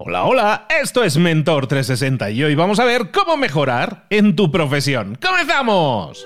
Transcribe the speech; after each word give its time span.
Hola, 0.00 0.26
hola, 0.26 0.66
esto 0.80 1.02
es 1.02 1.16
Mentor 1.16 1.66
360 1.66 2.30
y 2.30 2.44
hoy 2.44 2.54
vamos 2.54 2.78
a 2.78 2.84
ver 2.84 3.10
cómo 3.10 3.36
mejorar 3.36 4.04
en 4.10 4.36
tu 4.36 4.48
profesión. 4.48 5.18
¡Comenzamos! 5.20 6.24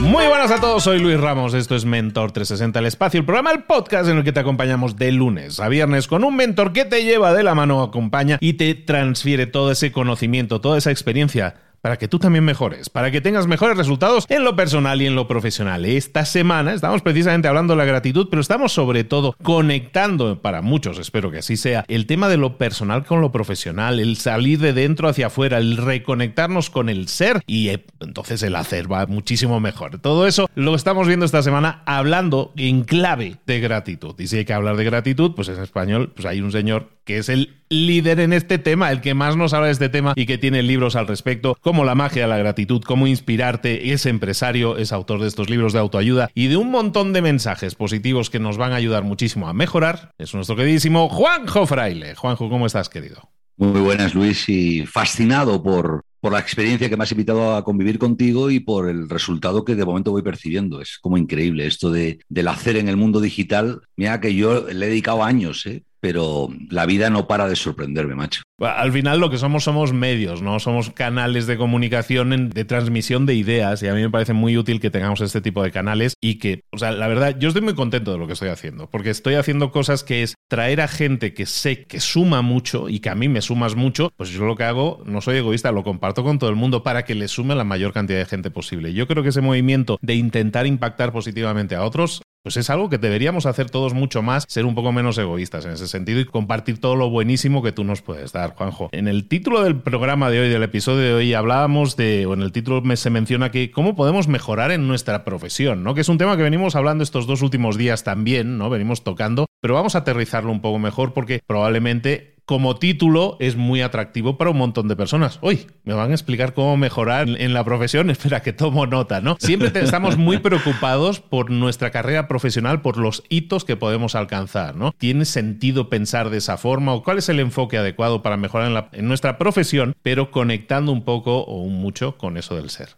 Muy 0.00 0.26
buenas 0.26 0.50
a 0.50 0.60
todos, 0.60 0.82
soy 0.82 0.98
Luis 0.98 1.20
Ramos, 1.20 1.54
esto 1.54 1.76
es 1.76 1.84
Mentor 1.84 2.32
360, 2.32 2.80
el 2.80 2.86
espacio, 2.86 3.20
el 3.20 3.24
programa, 3.24 3.52
el 3.52 3.62
podcast 3.62 4.08
en 4.08 4.16
el 4.16 4.24
que 4.24 4.32
te 4.32 4.40
acompañamos 4.40 4.96
de 4.96 5.12
lunes 5.12 5.60
a 5.60 5.68
viernes 5.68 6.08
con 6.08 6.24
un 6.24 6.34
mentor 6.34 6.72
que 6.72 6.84
te 6.84 7.04
lleva 7.04 7.32
de 7.34 7.44
la 7.44 7.54
mano, 7.54 7.84
acompaña 7.84 8.38
y 8.40 8.54
te 8.54 8.74
transfiere 8.74 9.46
todo 9.46 9.70
ese 9.70 9.92
conocimiento, 9.92 10.60
toda 10.60 10.76
esa 10.76 10.90
experiencia 10.90 11.54
para 11.80 11.96
que 11.96 12.08
tú 12.08 12.18
también 12.18 12.44
mejores, 12.44 12.90
para 12.90 13.10
que 13.10 13.20
tengas 13.20 13.46
mejores 13.46 13.76
resultados 13.76 14.26
en 14.28 14.44
lo 14.44 14.56
personal 14.56 15.00
y 15.00 15.06
en 15.06 15.14
lo 15.14 15.26
profesional. 15.26 15.84
Esta 15.84 16.24
semana 16.24 16.74
estamos 16.74 17.02
precisamente 17.02 17.48
hablando 17.48 17.72
de 17.72 17.78
la 17.78 17.84
gratitud, 17.84 18.28
pero 18.30 18.40
estamos 18.40 18.72
sobre 18.72 19.04
todo 19.04 19.34
conectando, 19.42 20.40
para 20.40 20.62
muchos 20.62 20.98
espero 20.98 21.30
que 21.30 21.38
así 21.38 21.56
sea, 21.56 21.84
el 21.88 22.06
tema 22.06 22.28
de 22.28 22.36
lo 22.36 22.58
personal 22.58 23.04
con 23.04 23.20
lo 23.20 23.32
profesional, 23.32 24.00
el 24.00 24.16
salir 24.16 24.58
de 24.58 24.72
dentro 24.72 25.08
hacia 25.08 25.28
afuera, 25.28 25.58
el 25.58 25.76
reconectarnos 25.76 26.70
con 26.70 26.88
el 26.88 27.08
ser 27.08 27.42
y 27.46 27.68
eh, 27.68 27.84
entonces 28.00 28.42
el 28.42 28.56
hacer 28.56 28.90
va 28.90 29.06
muchísimo 29.06 29.60
mejor. 29.60 29.98
Todo 30.00 30.26
eso 30.26 30.48
lo 30.54 30.74
estamos 30.74 31.06
viendo 31.06 31.26
esta 31.26 31.42
semana 31.42 31.82
hablando 31.86 32.52
en 32.56 32.84
clave 32.84 33.36
de 33.46 33.60
gratitud. 33.60 34.14
Y 34.18 34.26
si 34.26 34.38
hay 34.38 34.44
que 34.44 34.52
hablar 34.52 34.76
de 34.76 34.84
gratitud, 34.84 35.34
pues 35.34 35.48
en 35.48 35.62
español 35.62 36.12
pues 36.14 36.26
hay 36.26 36.40
un 36.40 36.52
señor 36.52 36.90
que 37.04 37.18
es 37.18 37.28
el 37.28 37.56
líder 37.70 38.20
en 38.20 38.32
este 38.32 38.58
tema, 38.58 38.92
el 38.92 39.00
que 39.00 39.14
más 39.14 39.36
nos 39.36 39.52
habla 39.52 39.66
de 39.66 39.72
este 39.72 39.88
tema 39.88 40.12
y 40.16 40.26
que 40.26 40.38
tiene 40.38 40.62
libros 40.62 40.96
al 40.96 41.06
respecto, 41.06 41.56
como 41.70 41.84
La 41.84 41.94
magia 41.94 42.26
la 42.26 42.36
gratitud, 42.36 42.82
cómo 42.82 43.06
inspirarte, 43.06 43.92
es 43.92 44.04
empresario, 44.04 44.76
es 44.76 44.90
autor 44.90 45.20
de 45.20 45.28
estos 45.28 45.48
libros 45.48 45.72
de 45.72 45.78
autoayuda 45.78 46.28
y 46.34 46.48
de 46.48 46.56
un 46.56 46.68
montón 46.72 47.12
de 47.12 47.22
mensajes 47.22 47.76
positivos 47.76 48.28
que 48.28 48.40
nos 48.40 48.56
van 48.56 48.72
a 48.72 48.74
ayudar 48.74 49.04
muchísimo 49.04 49.46
a 49.46 49.52
mejorar. 49.52 50.10
Es 50.18 50.34
nuestro 50.34 50.56
queridísimo 50.56 51.08
Juanjo 51.08 51.66
Fraile. 51.66 52.16
Juanjo, 52.16 52.50
¿cómo 52.50 52.66
estás, 52.66 52.88
querido? 52.88 53.30
Muy 53.56 53.82
buenas, 53.82 54.16
Luis, 54.16 54.48
y 54.48 54.84
fascinado 54.84 55.62
por, 55.62 56.02
por 56.18 56.32
la 56.32 56.40
experiencia 56.40 56.88
que 56.88 56.96
me 56.96 57.04
has 57.04 57.12
invitado 57.12 57.54
a 57.54 57.62
convivir 57.62 58.00
contigo 58.00 58.50
y 58.50 58.58
por 58.58 58.88
el 58.88 59.08
resultado 59.08 59.64
que 59.64 59.76
de 59.76 59.84
momento 59.84 60.10
voy 60.10 60.22
percibiendo. 60.22 60.80
Es 60.80 60.98
como 61.00 61.18
increíble 61.18 61.68
esto 61.68 61.92
de, 61.92 62.18
del 62.28 62.48
hacer 62.48 62.78
en 62.78 62.88
el 62.88 62.96
mundo 62.96 63.20
digital. 63.20 63.82
Mira 63.94 64.20
que 64.20 64.34
yo 64.34 64.66
le 64.72 64.86
he 64.86 64.88
dedicado 64.88 65.22
años, 65.22 65.64
¿eh? 65.66 65.84
Pero 66.00 66.48
la 66.68 66.86
vida 66.86 67.10
no 67.10 67.26
para 67.26 67.48
de 67.48 67.56
sorprenderme, 67.56 68.14
macho. 68.14 68.42
Al 68.58 68.92
final 68.92 69.20
lo 69.20 69.30
que 69.30 69.38
somos 69.38 69.64
somos 69.64 69.92
medios, 69.92 70.42
¿no? 70.42 70.60
Somos 70.60 70.90
canales 70.90 71.46
de 71.46 71.56
comunicación, 71.56 72.50
de 72.50 72.64
transmisión 72.64 73.26
de 73.26 73.34
ideas 73.34 73.82
y 73.82 73.88
a 73.88 73.94
mí 73.94 74.02
me 74.02 74.10
parece 74.10 74.32
muy 74.32 74.56
útil 74.56 74.80
que 74.80 74.90
tengamos 74.90 75.20
este 75.20 75.40
tipo 75.40 75.62
de 75.62 75.70
canales 75.70 76.14
y 76.20 76.38
que, 76.38 76.64
o 76.70 76.78
sea, 76.78 76.92
la 76.92 77.08
verdad, 77.08 77.36
yo 77.38 77.48
estoy 77.48 77.62
muy 77.62 77.74
contento 77.74 78.12
de 78.12 78.18
lo 78.18 78.26
que 78.26 78.34
estoy 78.34 78.48
haciendo, 78.48 78.88
porque 78.90 79.10
estoy 79.10 79.34
haciendo 79.34 79.70
cosas 79.70 80.04
que 80.04 80.22
es 80.22 80.34
traer 80.48 80.80
a 80.80 80.88
gente 80.88 81.32
que 81.32 81.46
sé 81.46 81.84
que 81.84 82.00
suma 82.00 82.42
mucho 82.42 82.88
y 82.88 83.00
que 83.00 83.10
a 83.10 83.14
mí 83.14 83.28
me 83.28 83.40
sumas 83.40 83.76
mucho, 83.76 84.12
pues 84.16 84.30
yo 84.30 84.44
lo 84.44 84.56
que 84.56 84.64
hago, 84.64 85.02
no 85.06 85.20
soy 85.20 85.38
egoísta, 85.38 85.72
lo 85.72 85.84
comparto 85.84 86.22
con 86.22 86.38
todo 86.38 86.50
el 86.50 86.56
mundo 86.56 86.82
para 86.82 87.04
que 87.04 87.14
le 87.14 87.28
sume 87.28 87.54
la 87.54 87.64
mayor 87.64 87.92
cantidad 87.92 88.18
de 88.18 88.26
gente 88.26 88.50
posible. 88.50 88.92
Yo 88.92 89.06
creo 89.06 89.22
que 89.22 89.30
ese 89.30 89.40
movimiento 89.40 89.98
de 90.02 90.14
intentar 90.14 90.66
impactar 90.66 91.12
positivamente 91.12 91.74
a 91.74 91.84
otros 91.84 92.22
pues 92.42 92.56
es 92.56 92.70
algo 92.70 92.88
que 92.88 92.98
deberíamos 92.98 93.46
hacer 93.46 93.70
todos 93.70 93.94
mucho 93.94 94.22
más, 94.22 94.44
ser 94.48 94.64
un 94.64 94.74
poco 94.74 94.92
menos 94.92 95.18
egoístas 95.18 95.66
en 95.66 95.72
ese 95.72 95.88
sentido 95.88 96.20
y 96.20 96.24
compartir 96.24 96.80
todo 96.80 96.96
lo 96.96 97.10
buenísimo 97.10 97.62
que 97.62 97.72
tú 97.72 97.84
nos 97.84 98.02
puedes 98.02 98.32
dar, 98.32 98.54
Juanjo. 98.54 98.88
En 98.92 99.08
el 99.08 99.28
título 99.28 99.62
del 99.62 99.76
programa 99.76 100.30
de 100.30 100.40
hoy, 100.40 100.48
del 100.48 100.62
episodio 100.62 101.00
de 101.00 101.14
hoy, 101.14 101.34
hablábamos 101.34 101.96
de, 101.96 102.26
o 102.26 102.34
en 102.34 102.42
el 102.42 102.52
título 102.52 102.82
se 102.96 103.10
menciona 103.10 103.50
que 103.50 103.70
cómo 103.70 103.94
podemos 103.94 104.28
mejorar 104.28 104.70
en 104.70 104.88
nuestra 104.88 105.24
profesión, 105.24 105.84
¿no? 105.84 105.94
Que 105.94 106.00
es 106.00 106.08
un 106.08 106.18
tema 106.18 106.36
que 106.36 106.42
venimos 106.42 106.76
hablando 106.76 107.04
estos 107.04 107.26
dos 107.26 107.42
últimos 107.42 107.76
días 107.76 108.04
también, 108.04 108.58
¿no? 108.58 108.70
Venimos 108.70 109.04
tocando, 109.04 109.46
pero 109.60 109.74
vamos 109.74 109.94
a 109.94 109.98
aterrizarlo 109.98 110.50
un 110.50 110.60
poco 110.60 110.78
mejor 110.78 111.12
porque 111.12 111.40
probablemente 111.46 112.29
como 112.50 112.74
título 112.74 113.36
es 113.38 113.54
muy 113.54 113.80
atractivo 113.80 114.36
para 114.36 114.50
un 114.50 114.58
montón 114.58 114.88
de 114.88 114.96
personas. 114.96 115.38
Hoy 115.40 115.68
me 115.84 115.94
van 115.94 116.10
a 116.10 116.14
explicar 116.14 116.52
cómo 116.52 116.76
mejorar 116.76 117.28
en 117.28 117.54
la 117.54 117.62
profesión. 117.62 118.10
Espera 118.10 118.42
que 118.42 118.52
tomo 118.52 118.88
nota, 118.88 119.20
¿no? 119.20 119.36
Siempre 119.38 119.70
estamos 119.80 120.16
muy 120.16 120.38
preocupados 120.38 121.20
por 121.20 121.52
nuestra 121.52 121.92
carrera 121.92 122.26
profesional, 122.26 122.82
por 122.82 122.96
los 122.96 123.22
hitos 123.28 123.64
que 123.64 123.76
podemos 123.76 124.16
alcanzar, 124.16 124.74
¿no? 124.74 124.90
¿Tiene 124.98 125.26
sentido 125.26 125.88
pensar 125.88 126.28
de 126.28 126.38
esa 126.38 126.56
forma 126.56 126.92
o 126.92 127.04
cuál 127.04 127.18
es 127.18 127.28
el 127.28 127.38
enfoque 127.38 127.78
adecuado 127.78 128.20
para 128.20 128.36
mejorar 128.36 128.90
en, 128.94 129.06
nuestra 129.06 129.38
profesión, 129.38 129.94
pero 130.02 130.32
conectando 130.32 130.90
un 130.90 131.04
poco 131.04 131.44
o 131.44 131.62
un 131.62 131.74
mucho 131.74 132.18
con 132.18 132.36
eso 132.36 132.56
del 132.56 132.70
ser? 132.70 132.96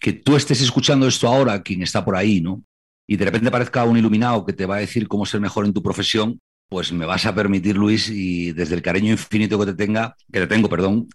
Que 0.00 0.14
tú 0.14 0.36
estés 0.36 0.62
escuchando 0.62 1.06
esto 1.06 1.28
ahora, 1.28 1.62
quien 1.62 1.82
está 1.82 2.02
por 2.02 2.16
ahí, 2.16 2.40
¿no? 2.40 2.62
Y 3.06 3.18
de 3.18 3.26
repente 3.26 3.50
parezca 3.50 3.84
un 3.84 3.98
iluminado 3.98 4.46
que 4.46 4.54
te 4.54 4.64
va 4.64 4.76
a 4.76 4.80
decir 4.80 5.06
cómo 5.06 5.26
ser 5.26 5.42
mejor 5.42 5.66
en 5.66 5.74
tu 5.74 5.82
profesión, 5.82 6.40
pues 6.68 6.92
me 6.92 7.06
vas 7.06 7.26
a 7.26 7.34
permitir, 7.34 7.76
Luis, 7.76 8.08
y 8.10 8.52
desde 8.52 8.74
el 8.74 8.82
cariño 8.82 9.12
infinito 9.12 9.58
que 9.58 9.66
te 9.66 9.74
tenga, 9.74 10.16
que 10.32 10.40
te 10.40 10.46
tengo, 10.46 10.68
perdón, 10.68 11.08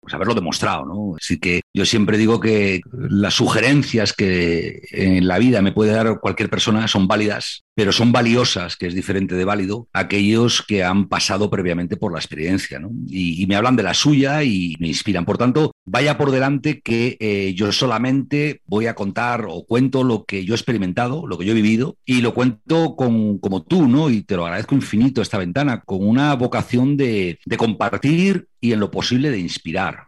pues 0.00 0.14
haberlo 0.14 0.34
demostrado, 0.34 0.86
¿no? 0.86 1.16
Así 1.20 1.38
que 1.38 1.62
yo 1.74 1.84
siempre 1.84 2.16
digo 2.16 2.40
que 2.40 2.80
las 2.92 3.34
sugerencias 3.34 4.12
que 4.12 4.80
en 4.90 5.26
la 5.26 5.38
vida 5.38 5.60
me 5.62 5.72
puede 5.72 5.92
dar 5.92 6.20
cualquier 6.20 6.48
persona 6.48 6.86
son 6.88 7.08
válidas, 7.08 7.64
pero 7.78 7.92
son 7.92 8.10
valiosas, 8.10 8.76
que 8.76 8.88
es 8.88 8.94
diferente 8.96 9.36
de 9.36 9.44
válido, 9.44 9.86
aquellos 9.92 10.64
que 10.66 10.82
han 10.82 11.06
pasado 11.06 11.48
previamente 11.48 11.96
por 11.96 12.12
la 12.12 12.18
experiencia, 12.18 12.80
¿no? 12.80 12.90
Y, 13.06 13.46
me 13.46 13.54
hablan 13.54 13.76
de 13.76 13.84
la 13.84 13.94
suya 13.94 14.42
y 14.42 14.74
me 14.80 14.88
inspiran. 14.88 15.24
Por 15.24 15.38
tanto, 15.38 15.70
vaya 15.86 16.18
por 16.18 16.32
delante 16.32 16.80
que 16.80 17.16
eh, 17.20 17.54
yo 17.54 17.70
solamente 17.70 18.62
voy 18.66 18.86
a 18.88 18.96
contar 18.96 19.46
o 19.48 19.64
cuento 19.64 20.02
lo 20.02 20.24
que 20.24 20.44
yo 20.44 20.54
he 20.54 20.56
experimentado, 20.56 21.24
lo 21.28 21.38
que 21.38 21.44
yo 21.44 21.52
he 21.52 21.54
vivido, 21.54 21.96
y 22.04 22.20
lo 22.20 22.34
cuento 22.34 22.96
con, 22.96 23.38
como 23.38 23.62
tú, 23.62 23.86
¿no? 23.86 24.10
Y 24.10 24.22
te 24.22 24.34
lo 24.34 24.44
agradezco 24.44 24.74
infinito 24.74 25.22
esta 25.22 25.38
ventana, 25.38 25.82
con 25.82 26.04
una 26.04 26.34
vocación 26.34 26.96
de, 26.96 27.38
de 27.44 27.56
compartir 27.56 28.48
y 28.60 28.72
en 28.72 28.80
lo 28.80 28.90
posible 28.90 29.30
de 29.30 29.38
inspirar. 29.38 30.06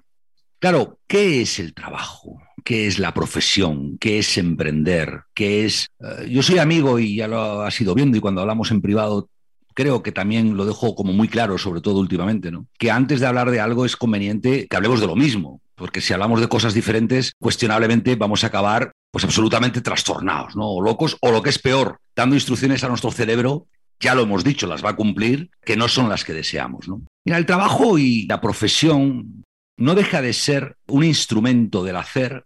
Claro, 0.58 0.98
¿qué 1.06 1.42
es 1.42 1.60
el 1.60 1.72
trabajo? 1.72 2.42
¿Qué 2.64 2.86
es 2.86 2.98
la 2.98 3.14
profesión? 3.14 3.98
¿Qué 3.98 4.18
es 4.18 4.38
emprender? 4.38 5.22
¿Qué 5.34 5.64
es...? 5.64 5.88
Eh, 6.00 6.28
yo 6.30 6.42
soy 6.42 6.58
amigo 6.58 6.98
y 6.98 7.16
ya 7.16 7.28
lo 7.28 7.62
has 7.62 7.80
ido 7.80 7.94
viendo 7.94 8.16
y 8.16 8.20
cuando 8.20 8.40
hablamos 8.40 8.70
en 8.70 8.80
privado 8.80 9.28
creo 9.74 10.02
que 10.02 10.12
también 10.12 10.56
lo 10.56 10.66
dejo 10.66 10.94
como 10.94 11.12
muy 11.12 11.28
claro, 11.28 11.56
sobre 11.58 11.80
todo 11.80 12.00
últimamente, 12.00 12.50
¿no? 12.50 12.66
Que 12.78 12.90
antes 12.90 13.20
de 13.20 13.26
hablar 13.26 13.50
de 13.50 13.60
algo 13.60 13.84
es 13.84 13.96
conveniente 13.96 14.66
que 14.68 14.76
hablemos 14.76 15.00
de 15.00 15.06
lo 15.06 15.16
mismo, 15.16 15.60
porque 15.74 16.00
si 16.00 16.12
hablamos 16.12 16.40
de 16.40 16.48
cosas 16.48 16.74
diferentes, 16.74 17.32
cuestionablemente 17.40 18.16
vamos 18.16 18.44
a 18.44 18.48
acabar 18.48 18.92
pues 19.10 19.24
absolutamente 19.24 19.80
trastornados, 19.80 20.54
¿no? 20.54 20.68
O 20.68 20.82
locos, 20.82 21.16
o 21.20 21.30
lo 21.30 21.42
que 21.42 21.50
es 21.50 21.58
peor, 21.58 21.98
dando 22.14 22.36
instrucciones 22.36 22.84
a 22.84 22.88
nuestro 22.88 23.10
cerebro, 23.10 23.66
ya 23.98 24.14
lo 24.14 24.22
hemos 24.22 24.44
dicho, 24.44 24.66
las 24.66 24.84
va 24.84 24.90
a 24.90 24.96
cumplir, 24.96 25.50
que 25.64 25.76
no 25.76 25.88
son 25.88 26.08
las 26.08 26.24
que 26.24 26.32
deseamos, 26.32 26.88
¿no? 26.88 27.02
Mira, 27.24 27.38
el 27.38 27.46
trabajo 27.46 27.98
y 27.98 28.26
la 28.26 28.40
profesión 28.40 29.44
no 29.76 29.94
deja 29.94 30.22
de 30.22 30.32
ser 30.32 30.76
un 30.86 31.04
instrumento 31.04 31.82
del 31.82 31.96
hacer 31.96 32.44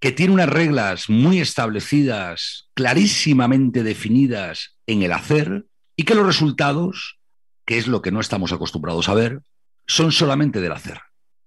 que 0.00 0.12
tiene 0.12 0.32
unas 0.32 0.48
reglas 0.48 1.10
muy 1.10 1.40
establecidas, 1.40 2.68
clarísimamente 2.74 3.82
definidas 3.82 4.76
en 4.86 5.02
el 5.02 5.12
hacer, 5.12 5.66
y 5.94 6.04
que 6.04 6.14
los 6.14 6.26
resultados, 6.26 7.18
que 7.66 7.76
es 7.76 7.86
lo 7.86 8.00
que 8.00 8.10
no 8.10 8.20
estamos 8.20 8.52
acostumbrados 8.52 9.10
a 9.10 9.14
ver, 9.14 9.42
son 9.86 10.10
solamente 10.10 10.60
del 10.62 10.72
hacer. 10.72 11.00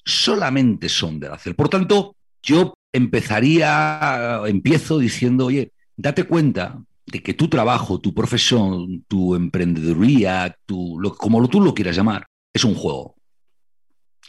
Solamente 0.06 0.88
son 0.88 1.20
del 1.20 1.32
hacer. 1.32 1.56
Por 1.56 1.70
tanto, 1.70 2.16
yo 2.44 2.76
empezaría, 2.92 4.42
empiezo 4.46 5.00
diciendo, 5.00 5.48
oye, 5.48 5.72
date 5.98 6.26
cuenta 6.26 6.80
de 7.08 7.24
que 7.24 7.34
tu 7.34 7.48
trabajo, 7.48 8.00
tu 8.00 8.14
profesión, 8.14 9.04
tu 9.08 9.34
emprendeduría, 9.34 10.56
tu, 10.68 11.02
como 11.18 11.48
tú 11.48 11.60
lo 11.60 11.74
quieras 11.74 11.96
llamar, 11.96 12.28
es 12.54 12.64
un 12.64 12.76
juego 12.76 13.13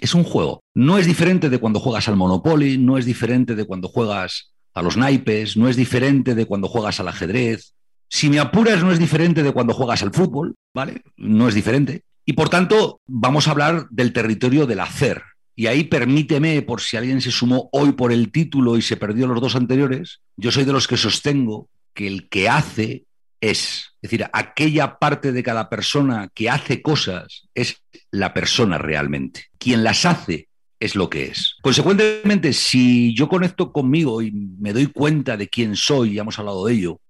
es 0.00 0.14
un 0.14 0.24
juego. 0.24 0.62
No 0.74 0.98
es 0.98 1.06
diferente 1.06 1.50
de 1.50 1.58
cuando 1.58 1.80
juegas 1.80 2.08
al 2.08 2.16
Monopoly, 2.16 2.78
no 2.78 2.98
es 2.98 3.04
diferente 3.04 3.54
de 3.54 3.64
cuando 3.64 3.88
juegas 3.88 4.52
a 4.74 4.82
los 4.82 4.96
naipes, 4.96 5.56
no 5.56 5.68
es 5.68 5.76
diferente 5.76 6.34
de 6.34 6.46
cuando 6.46 6.68
juegas 6.68 7.00
al 7.00 7.08
ajedrez. 7.08 7.74
Si 8.08 8.28
me 8.28 8.38
apuras, 8.38 8.82
no 8.82 8.92
es 8.92 8.98
diferente 8.98 9.42
de 9.42 9.52
cuando 9.52 9.72
juegas 9.72 10.02
al 10.02 10.12
fútbol, 10.12 10.54
¿vale? 10.74 11.02
No 11.16 11.48
es 11.48 11.54
diferente. 11.54 12.02
Y 12.26 12.34
por 12.34 12.48
tanto, 12.48 13.00
vamos 13.06 13.46
a 13.46 13.52
hablar 13.52 13.86
del 13.90 14.12
territorio 14.12 14.66
del 14.66 14.80
hacer. 14.80 15.22
Y 15.56 15.66
ahí 15.66 15.84
permíteme, 15.84 16.62
por 16.62 16.80
si 16.80 16.96
alguien 16.96 17.20
se 17.20 17.30
sumó 17.30 17.68
hoy 17.72 17.92
por 17.92 18.12
el 18.12 18.32
título 18.32 18.76
y 18.76 18.82
se 18.82 18.96
perdió 18.96 19.26
los 19.26 19.40
dos 19.40 19.54
anteriores, 19.54 20.20
yo 20.36 20.50
soy 20.50 20.64
de 20.64 20.72
los 20.72 20.88
que 20.88 20.96
sostengo 20.96 21.68
que 21.92 22.08
el 22.08 22.28
que 22.28 22.48
hace 22.48 23.04
es. 23.50 23.94
Es 24.02 24.10
decir, 24.10 24.26
aquella 24.32 24.98
parte 24.98 25.32
de 25.32 25.42
cada 25.42 25.68
persona 25.68 26.28
que 26.34 26.50
hace 26.50 26.82
cosas 26.82 27.48
es 27.54 27.82
la 28.10 28.34
persona 28.34 28.78
realmente. 28.78 29.46
Quien 29.58 29.84
las 29.84 30.04
hace 30.04 30.48
es 30.80 30.94
lo 30.94 31.08
que 31.08 31.26
es. 31.26 31.56
Consecuentemente, 31.62 32.52
si 32.52 33.14
yo 33.14 33.28
conecto 33.28 33.72
conmigo 33.72 34.22
y 34.22 34.30
me 34.32 34.72
doy 34.72 34.86
cuenta 34.86 35.36
de 35.36 35.48
quién 35.48 35.76
soy, 35.76 36.14
ya 36.14 36.22
hemos 36.22 36.38
hablado 36.38 36.66
de 36.66 36.74
ello, 36.74 37.00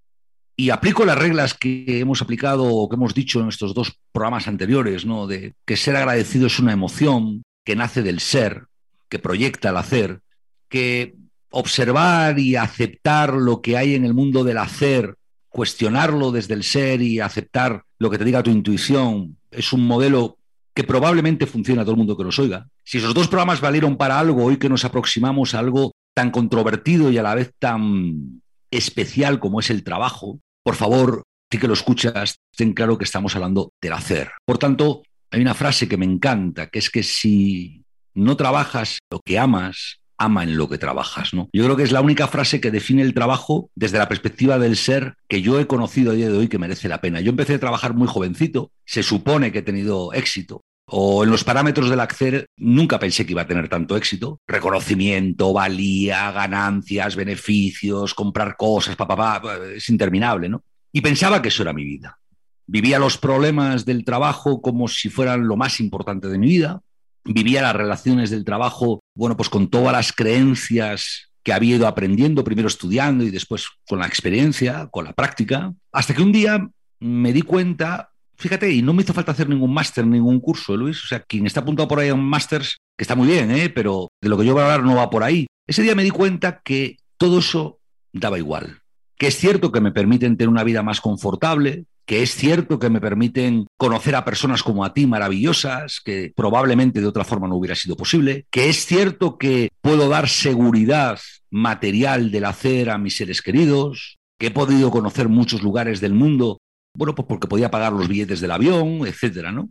y 0.56 0.70
aplico 0.70 1.04
las 1.04 1.19
reglas 1.19 1.54
que 1.54 1.98
hemos 1.98 2.22
aplicado 2.22 2.64
o 2.64 2.88
que 2.88 2.94
hemos 2.94 3.14
dicho 3.14 3.40
en 3.40 3.48
estos 3.48 3.75
dos 3.75 3.98
programas 4.12 4.46
anteriores, 4.46 5.04
¿no? 5.04 5.26
De 5.26 5.54
que 5.66 5.76
ser 5.76 5.96
agradecido 5.96 6.46
es 6.46 6.60
una 6.60 6.72
emoción 6.72 7.42
que 7.64 7.75
nace 7.75 8.02
del 8.02 8.20
ser, 8.20 8.66
que 9.08 9.19
proyecta 9.19 9.70
el 9.70 9.76
hacer, 9.76 10.20
que 10.69 11.16
observar 11.50 12.38
y 12.38 12.56
aceptar 12.56 13.34
lo 13.34 13.62
que 13.62 13.76
hay 13.76 13.94
en 13.94 14.04
el 14.04 14.14
mundo 14.14 14.44
del 14.44 14.58
hacer 14.58 15.16
cuestionarlo 15.55 16.33
desde 16.33 16.55
el 16.55 16.65
ser 16.65 17.01
y 17.01 17.21
aceptar 17.21 17.85
lo 18.01 18.11
que 18.11 18.19
te 18.19 18.25
diga 18.25 18.43
tu 18.43 18.51
intuición 18.51 19.39
es 19.53 19.73
un 19.73 19.87
modelo 19.87 20.37
que 20.75 20.83
probablemente 20.83 21.47
funcione 21.47 21.81
a 21.81 21.85
todo 21.85 21.93
el 21.93 21.99
mundo 21.99 22.17
que 22.17 22.25
nos 22.25 22.41
oiga. 22.41 22.67
Si 22.83 22.99
esos 22.99 23.15
dos 23.15 23.29
programas 23.29 23.61
valieron 23.61 23.97
para 23.97 24.19
algo, 24.19 24.45
hoy 24.45 24.56
que 24.56 24.69
nos 24.69 24.85
aproximamos 24.85 25.55
a 25.55 25.61
algo 25.61 25.93
tan 26.12 26.33
controvertido 26.33 27.12
y 27.12 27.19
a 27.19 27.23
la 27.23 27.37
vez 27.37 27.53
tan 27.61 28.43
especial 28.73 29.39
como 29.39 29.61
es 29.61 29.71
el 29.71 29.85
trabajo, 29.85 30.41
por 30.65 30.75
favor, 30.75 31.23
si 31.53 31.59
que 31.59 31.69
lo 31.69 31.75
escuchas, 31.75 32.35
ten 32.56 32.73
claro 32.73 32.99
que 32.99 33.05
estamos 33.05 33.37
hablando 33.37 33.71
del 33.81 33.93
hacer. 33.93 34.33
Por 34.45 34.59
tanto, 34.59 35.05
hay 35.31 35.41
una 35.41 35.55
frase 35.55 35.87
que 35.87 35.97
me 35.97 36.05
encanta, 36.05 36.67
que 36.67 36.81
es 36.81 36.91
que 36.91 37.05
si 37.05 37.85
no 38.12 38.37
trabajas 38.37 38.99
lo 39.09 39.21
que 39.25 39.39
amas, 39.39 40.01
ama 40.19 40.43
en 40.44 40.56
lo 40.56 40.69
que 40.69 40.78
trabajas, 40.78 41.34
¿no? 41.34 41.49
Yo 41.52 41.64
creo 41.64 41.76
que 41.76 41.82
es 41.82 41.93
la 41.93 42.00
única 42.00 42.28
frase 42.28 42.61
que 42.61 42.70
define 42.70 43.02
el 43.02 43.14
trabajo 43.14 43.70
desde 43.75 43.99
la 43.99 44.08
perspectiva 44.08 44.58
del 44.58 44.76
ser 44.76 45.14
que 45.28 45.43
yo 45.43 45.58
he 45.58 45.66
conocido 45.66 46.12
a 46.12 46.14
día 46.14 46.28
de 46.28 46.37
hoy 46.37 46.49
que 46.49 46.58
merece 46.58 46.88
la 46.88 47.00
pena. 47.00 47.20
Yo 47.20 47.31
empecé 47.31 47.55
a 47.55 47.61
trabajar 47.61 47.94
muy 47.94 48.08
jovencito, 48.08 48.70
se 48.84 49.02
supone 49.02 49.52
que 49.52 49.58
he 49.58 49.62
tenido 49.62 50.12
éxito, 50.12 50.62
o 50.87 51.25
en 51.25 51.31
los 51.31 51.44
parámetros 51.44 51.88
del 51.88 52.00
acceder 52.00 52.46
nunca 52.56 52.99
pensé 52.99 53.25
que 53.25 53.32
iba 53.32 53.43
a 53.43 53.46
tener 53.46 53.69
tanto 53.69 53.96
éxito. 53.96 54.40
Reconocimiento, 54.46 55.52
valía, 55.52 56.31
ganancias, 56.31 57.17
beneficios, 57.17 58.14
comprar 58.14 58.56
cosas, 58.56 58.96
papá, 58.96 59.40
es 59.75 59.88
interminable, 59.88 60.49
¿no? 60.49 60.62
Y 60.93 61.00
pensaba 61.00 61.40
que 61.40 61.49
eso 61.49 61.62
era 61.62 61.72
mi 61.72 61.84
vida. 61.84 62.19
Vivía 62.67 62.99
los 62.99 63.19
problemas 63.19 63.84
del 63.84 64.05
trabajo 64.05 64.60
como 64.60 64.88
si 64.88 65.08
fueran 65.08 65.46
lo 65.46 65.56
más 65.56 65.81
importante 65.81 66.28
de 66.28 66.38
mi 66.38 66.49
vida 66.49 66.81
vivía 67.25 67.62
las 67.62 67.76
relaciones 67.76 68.31
del 68.31 68.44
trabajo, 68.44 69.00
bueno, 69.15 69.37
pues 69.37 69.49
con 69.49 69.69
todas 69.69 69.93
las 69.93 70.12
creencias 70.12 71.31
que 71.43 71.53
había 71.53 71.76
ido 71.76 71.87
aprendiendo, 71.87 72.43
primero 72.43 72.69
estudiando 72.69 73.25
y 73.25 73.31
después 73.31 73.69
con 73.87 73.99
la 73.99 74.06
experiencia, 74.06 74.88
con 74.91 75.05
la 75.05 75.12
práctica, 75.12 75.73
hasta 75.93 76.15
que 76.15 76.23
un 76.23 76.32
día 76.32 76.69
me 77.00 77.32
di 77.32 77.43
cuenta, 77.43 78.11
fíjate, 78.37 78.73
y 78.73 78.81
no 78.81 78.94
me 78.94 79.03
hizo 79.03 79.12
falta 79.12 79.32
hacer 79.32 79.49
ningún 79.49 79.73
máster, 79.73 80.06
ningún 80.06 80.41
curso, 80.41 80.76
Luis, 80.76 81.05
o 81.05 81.06
sea, 81.06 81.21
quien 81.21 81.47
está 81.47 81.61
apuntado 81.61 81.87
por 81.87 81.99
ahí 81.99 82.09
a 82.09 82.15
un 82.15 82.25
máster, 82.25 82.62
que 82.97 83.05
está 83.05 83.15
muy 83.15 83.29
bien, 83.29 83.50
¿eh? 83.50 83.69
pero 83.69 84.09
de 84.23 84.29
lo 84.29 84.38
que 84.38 84.47
yo 84.47 84.55
voy 84.55 84.62
a 84.62 84.65
hablar 84.65 84.85
no 84.85 84.97
va 84.97 85.11
por 85.11 85.23
ahí. 85.23 85.47
Ese 85.67 85.82
día 85.82 85.94
me 85.94 86.03
di 86.03 86.11
cuenta 86.11 86.62
que 86.65 86.97
todo 87.19 87.41
eso 87.41 87.79
daba 88.12 88.38
igual, 88.38 88.81
que 89.19 89.27
es 89.27 89.37
cierto 89.37 89.70
que 89.70 89.82
me 89.82 89.93
permiten 89.93 90.37
tener 90.37 90.49
una 90.49 90.65
vida 90.65 90.82
más 90.82 91.00
confortable, 91.00 91.85
que 92.06 92.23
es 92.23 92.35
cierto 92.35 92.79
que 92.79 92.91
me 92.91 93.01
permiten 93.01 93.67
conocer 93.77 94.15
a 94.15 94.25
personas 94.25 94.62
como 94.62 94.85
a 94.85 94.93
ti 94.93 95.06
maravillosas, 95.06 96.01
que 96.05 96.33
probablemente 96.37 97.01
de 97.01 97.06
otra 97.06 97.25
forma 97.25 97.49
no 97.49 97.56
hubiera 97.56 97.75
sido 97.75 97.97
posible, 97.97 98.47
que 98.51 98.69
es 98.69 98.85
cierto 98.85 99.39
que 99.39 99.71
puedo 99.81 100.09
dar 100.09 100.29
seguridad 100.29 101.19
material 101.51 102.31
del 102.31 102.45
hacer 102.45 102.91
a 102.91 102.99
mis 102.99 103.17
seres 103.17 103.41
queridos, 103.41 104.19
que 104.39 104.49
he 104.49 104.51
podido 104.51 104.91
conocer 104.91 105.29
muchos 105.29 105.62
lugares 105.62 106.01
del 106.01 106.12
mundo, 106.12 106.59
bueno, 106.97 107.15
pues 107.15 107.27
porque 107.27 107.49
podía 107.49 107.71
pagar 107.71 107.93
los 107.93 108.09
billetes 108.09 108.41
del 108.41 108.51
avión, 108.51 109.06
etcétera, 109.06 109.51
¿no? 109.51 109.71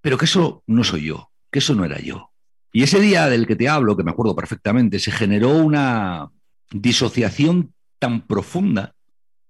Pero 0.00 0.18
que 0.18 0.26
eso 0.26 0.62
no 0.66 0.84
soy 0.84 1.06
yo, 1.06 1.30
que 1.50 1.60
eso 1.60 1.74
no 1.74 1.84
era 1.84 2.00
yo. 2.00 2.30
Y 2.72 2.82
ese 2.82 3.00
día 3.00 3.28
del 3.28 3.46
que 3.46 3.56
te 3.56 3.68
hablo, 3.68 3.96
que 3.96 4.02
me 4.02 4.10
acuerdo 4.10 4.34
perfectamente, 4.34 4.98
se 4.98 5.10
generó 5.10 5.50
una 5.50 6.30
disociación 6.70 7.74
tan 7.98 8.26
profunda 8.26 8.94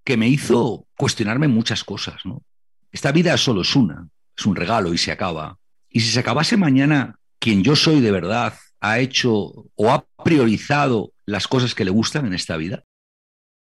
que 0.05 0.17
me 0.17 0.29
hizo 0.29 0.87
cuestionarme 0.97 1.49
muchas 1.49 1.85
cosas. 1.85 2.17
¿no? 2.25 2.43
Esta 2.91 3.13
vida 3.13 3.37
solo 3.37 3.63
es 3.63 3.75
una, 3.77 4.09
es 4.37 4.47
un 4.47 4.57
regalo 4.57 4.93
y 4.93 4.99
se 4.99 5.13
acaba. 5.13 5.59
Y 5.89 6.01
si 6.01 6.11
se 6.11 6.21
acabase 6.21 6.57
mañana, 6.57 7.17
quien 7.39 7.63
yo 7.63 7.77
soy 7.77 8.01
de 8.01 8.13
verdad 8.13 8.55
ha 8.81 8.99
hecho 8.99 9.31
o 9.75 9.91
ha 9.91 10.05
priorizado 10.25 11.13
las 11.27 11.47
cosas 11.47 11.75
que 11.75 11.85
le 11.85 11.91
gustan 11.91 12.27
en 12.27 12.35
esta 12.35 12.57
vida. 12.57 12.85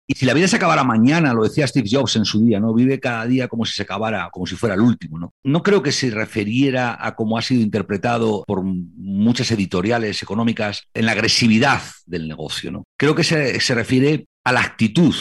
Y 0.07 0.15
si 0.15 0.27
la 0.27 0.35
vida 0.35 0.49
se 0.49 0.57
acabara 0.57 0.83
mañana, 0.83 1.33
lo 1.33 1.45
decía 1.45 1.69
Steve 1.69 1.89
Jobs 1.89 2.17
en 2.17 2.25
su 2.25 2.45
día, 2.45 2.59
¿no? 2.59 2.75
Vive 2.75 2.99
cada 2.99 3.27
día 3.27 3.47
como 3.47 3.65
si 3.65 3.75
se 3.75 3.83
acabara, 3.83 4.29
como 4.33 4.45
si 4.45 4.57
fuera 4.57 4.75
el 4.75 4.81
último, 4.81 5.21
¿no? 5.21 5.33
No 5.45 5.63
creo 5.63 5.85
que 5.85 5.93
se 5.93 6.11
refiriera 6.11 6.99
a 6.99 7.15
cómo 7.15 7.39
ha 7.39 7.43
sido 7.43 7.63
interpretado 7.63 8.43
por 8.45 8.65
muchas 8.65 9.53
editoriales 9.53 10.21
económicas 10.21 10.83
en 10.95 11.07
la 11.07 11.13
agresividad 11.13 11.81
del 12.07 12.27
negocio, 12.27 12.73
¿no? 12.73 12.83
Creo 12.99 13.15
que 13.15 13.23
se, 13.23 13.61
se 13.61 13.73
refiere 13.73 14.27
a 14.43 14.51
la 14.51 14.63
actitud 14.63 15.15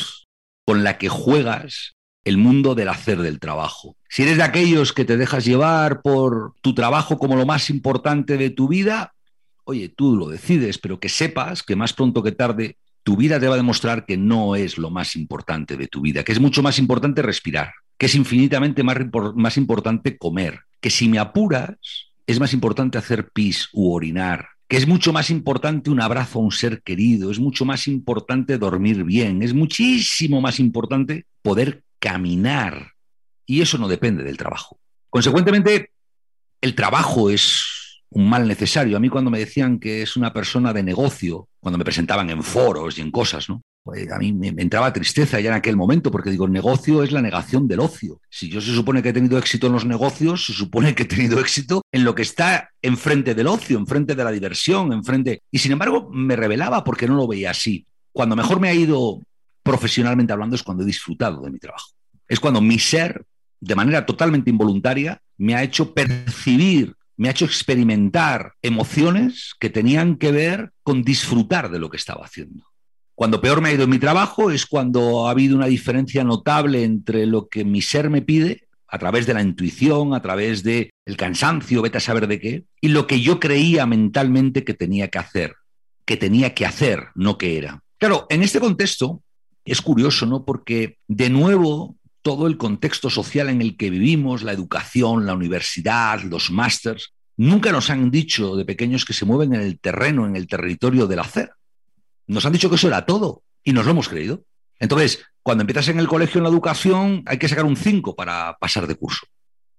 con 0.70 0.84
la 0.84 1.00
que 1.00 1.10
juegas 1.10 1.96
el 2.24 2.38
mundo 2.38 2.76
del 2.76 2.90
hacer 2.90 3.18
del 3.18 3.40
trabajo. 3.40 3.98
Si 4.08 4.22
eres 4.22 4.38
de 4.38 4.44
aquellos 4.44 4.94
que 4.94 5.04
te 5.04 5.18
dejas 5.18 5.44
llevar 5.44 6.04
por 6.04 6.54
tu 6.62 6.76
trabajo 6.76 7.18
como 7.18 7.36
lo 7.36 7.48
más 7.48 7.72
importante 7.72 8.38
de 8.38 8.52
tu 8.52 8.68
vida, 8.68 9.16
oye, 9.64 9.90
tú 9.90 10.16
lo 10.16 10.30
decides, 10.30 10.78
pero 10.78 11.00
que 11.00 11.10
sepas 11.10 11.64
que 11.64 11.76
más 11.76 11.94
pronto 11.94 12.22
que 12.22 12.34
tarde 12.34 12.78
tu 13.02 13.18
vida 13.18 13.40
te 13.40 13.48
va 13.48 13.56
a 13.56 13.58
demostrar 13.58 14.06
que 14.06 14.16
no 14.16 14.56
es 14.56 14.78
lo 14.78 14.92
más 14.92 15.16
importante 15.16 15.76
de 15.76 15.88
tu 15.88 16.02
vida, 16.02 16.24
que 16.24 16.34
es 16.34 16.40
mucho 16.40 16.62
más 16.62 16.78
importante 16.78 17.24
respirar, 17.24 17.74
que 17.98 18.06
es 18.06 18.14
infinitamente 18.14 18.84
más, 18.84 18.98
más 19.34 19.58
importante 19.58 20.20
comer, 20.20 20.60
que 20.80 20.92
si 20.92 21.10
me 21.10 21.18
apuras, 21.18 21.78
es 22.28 22.40
más 22.40 22.54
importante 22.54 23.00
hacer 23.00 23.32
pis 23.34 23.70
u 23.74 23.92
orinar, 23.92 24.50
que 24.70 24.78
es 24.78 24.88
mucho 24.88 25.12
más 25.12 25.32
importante 25.32 25.90
un 25.90 26.00
abrazo 26.00 26.38
a 26.38 26.44
un 26.44 26.52
ser 26.52 26.84
querido, 26.84 27.32
es 27.32 27.40
mucho 27.40 27.66
más 27.66 27.88
importante 27.88 28.60
dormir 28.60 29.04
bien, 29.04 29.42
es 29.42 29.54
muchísimo 29.54 30.42
más 30.42 30.60
importante 30.60 31.26
poder 31.42 31.84
caminar. 31.98 32.94
Y 33.48 33.62
eso 33.62 33.80
no 33.80 33.88
depende 33.88 34.24
del 34.24 34.38
trabajo. 34.38 34.80
Consecuentemente, 35.10 35.90
el 36.62 36.76
trabajo 36.76 37.32
es 37.32 38.04
un 38.12 38.30
mal 38.30 38.48
necesario. 38.48 38.96
A 38.96 39.00
mí 39.00 39.10
cuando 39.10 39.32
me 39.32 39.40
decían 39.40 39.80
que 39.80 40.04
es 40.04 40.16
una 40.16 40.32
persona 40.32 40.72
de 40.72 40.84
negocio, 40.84 41.50
cuando 41.60 41.80
me 41.80 41.84
presentaban 41.84 42.30
en 42.30 42.44
foros 42.44 43.00
y 43.00 43.02
en 43.02 43.10
cosas, 43.10 43.50
¿no? 43.50 43.64
Pues 43.84 44.12
a 44.12 44.18
mí 44.18 44.34
me, 44.34 44.50
entraba 44.50 44.94
tristeza 44.94 45.40
ya 45.40 45.50
en 45.50 45.56
aquel 45.56 45.76
momento, 45.76 46.12
porque 46.12 46.30
digo, 46.30 46.46
el 46.46 46.52
negocio 46.52 47.02
es 47.02 47.12
la 47.12 47.22
negación 47.22 47.68
del 47.68 47.80
ocio. 47.80 48.22
Si 48.30 48.50
yo 48.50 48.62
se 48.62 48.74
supone 48.74 49.02
que 49.02 49.10
he 49.10 49.14
tenido 49.14 49.38
éxito 49.38 49.68
en 49.68 49.74
los 49.74 49.86
negocios, 49.86 50.46
se 50.46 50.54
supone 50.54 50.94
que 50.94 51.04
he 51.04 51.08
tenido 51.08 51.40
éxito 51.40 51.82
en 51.92 52.04
lo 52.04 52.14
que 52.14 52.22
está 52.22 52.70
enfrente 52.82 53.34
del 53.34 53.48
ocio, 53.48 53.78
enfrente 53.78 54.16
de 54.16 54.24
la 54.24 54.32
diversión, 54.32 54.94
enfrente. 54.94 55.42
Y 55.52 55.60
sin 55.60 55.72
embargo, 55.72 56.10
me 56.12 56.36
revelaba 56.36 56.84
porque 56.84 57.08
no 57.08 57.16
lo 57.16 57.28
veía 57.28 57.52
así. 57.52 57.86
Cuando 58.12 58.36
mejor 58.36 58.60
me 58.60 58.70
ha 58.70 58.74
ido 58.74 59.22
profesionalmente 59.64 60.34
hablando 60.34 60.56
es 60.56 60.64
cuando 60.64 60.84
he 60.84 60.86
disfrutado 60.86 61.42
de 61.42 61.52
mi 61.52 61.60
trabajo. 61.60 61.90
Es 62.28 62.40
cuando 62.40 62.62
mi 62.62 62.80
ser, 62.80 63.26
de 63.60 63.76
manera 63.76 64.06
totalmente 64.06 64.50
involuntaria, 64.50 65.22
me 65.38 65.56
ha 65.56 65.64
hecho 65.64 65.94
percibir 65.94 66.96
me 67.20 67.28
ha 67.28 67.32
hecho 67.32 67.44
experimentar 67.44 68.54
emociones 68.62 69.54
que 69.60 69.70
tenían 69.70 70.16
que 70.16 70.32
ver 70.32 70.72
con 70.84 71.04
disfrutar 71.04 71.70
de 71.70 71.78
lo 71.78 71.90
que 71.90 71.98
estaba 71.98 72.24
haciendo. 72.24 72.69
Cuando 73.20 73.42
peor 73.42 73.60
me 73.60 73.68
ha 73.68 73.74
ido 73.74 73.84
en 73.84 73.90
mi 73.90 74.00
trabajo 74.00 74.50
es 74.50 74.66
cuando 74.66 75.28
ha 75.28 75.32
habido 75.32 75.58
una 75.58 75.66
diferencia 75.66 76.24
notable 76.24 76.86
entre 76.86 77.26
lo 77.26 77.50
que 77.50 77.66
mi 77.66 77.82
ser 77.82 78.10
me 78.10 78.22
pide 78.22 78.70
a 78.88 78.98
través 78.98 79.26
de 79.26 79.34
la 79.34 79.42
intuición, 79.42 80.14
a 80.14 80.22
través 80.22 80.64
del 80.64 80.92
el 81.06 81.18
cansancio, 81.18 81.82
vete 81.82 81.98
a 81.98 82.00
saber 82.00 82.28
de 82.28 82.40
qué, 82.40 82.64
y 82.80 82.88
lo 82.88 83.08
que 83.08 83.20
yo 83.20 83.38
creía 83.42 83.86
mentalmente 83.86 84.64
que 84.64 84.74
tenía 84.74 85.10
que 85.10 85.18
hacer, 85.18 85.56
que 86.06 86.16
tenía 86.16 86.54
que 86.54 86.66
hacer, 86.66 87.08
no 87.14 87.38
que 87.38 87.58
era. 87.58 87.84
Claro, 87.98 88.26
en 88.30 88.42
este 88.42 88.62
contexto 88.62 89.22
es 89.66 89.82
curioso, 89.82 90.26
¿no? 90.26 90.46
Porque 90.46 90.96
de 91.10 91.30
nuevo 91.30 91.98
todo 92.22 92.48
el 92.48 92.56
contexto 92.56 93.10
social 93.10 93.50
en 93.50 93.62
el 93.62 93.76
que 93.76 93.90
vivimos, 93.90 94.44
la 94.44 94.54
educación, 94.54 95.26
la 95.26 95.34
universidad, 95.34 96.24
los 96.24 96.52
másters, 96.52 97.14
nunca 97.36 97.74
nos 97.74 97.90
han 97.90 98.12
dicho 98.12 98.56
de 98.56 98.64
pequeños 98.64 99.04
que 99.04 99.12
se 99.12 99.26
mueven 99.26 99.56
en 99.56 99.60
el 99.60 99.78
terreno, 99.78 100.26
en 100.26 100.38
el 100.38 100.48
territorio 100.48 101.06
del 101.06 101.20
hacer. 101.20 101.50
Nos 102.30 102.46
han 102.46 102.54
dicho 102.54 102.70
que 102.70 102.76
eso 102.76 102.88
era 102.88 103.08
todo 103.08 103.42
y 103.64 103.74
nos 103.74 103.86
lo 103.86 103.92
hemos 103.92 104.08
creído. 104.08 104.44
Entonces, 104.78 105.26
cuando 105.42 105.64
empiezas 105.64 105.88
en 105.88 105.98
el 105.98 106.08
colegio 106.08 106.38
en 106.38 106.44
la 106.44 106.50
educación, 106.50 107.24
hay 107.26 107.40
que 107.40 107.50
sacar 107.50 107.66
un 107.66 107.76
5 107.76 108.16
para 108.16 108.56
pasar 108.60 108.86
de 108.86 108.94
curso. 108.94 109.26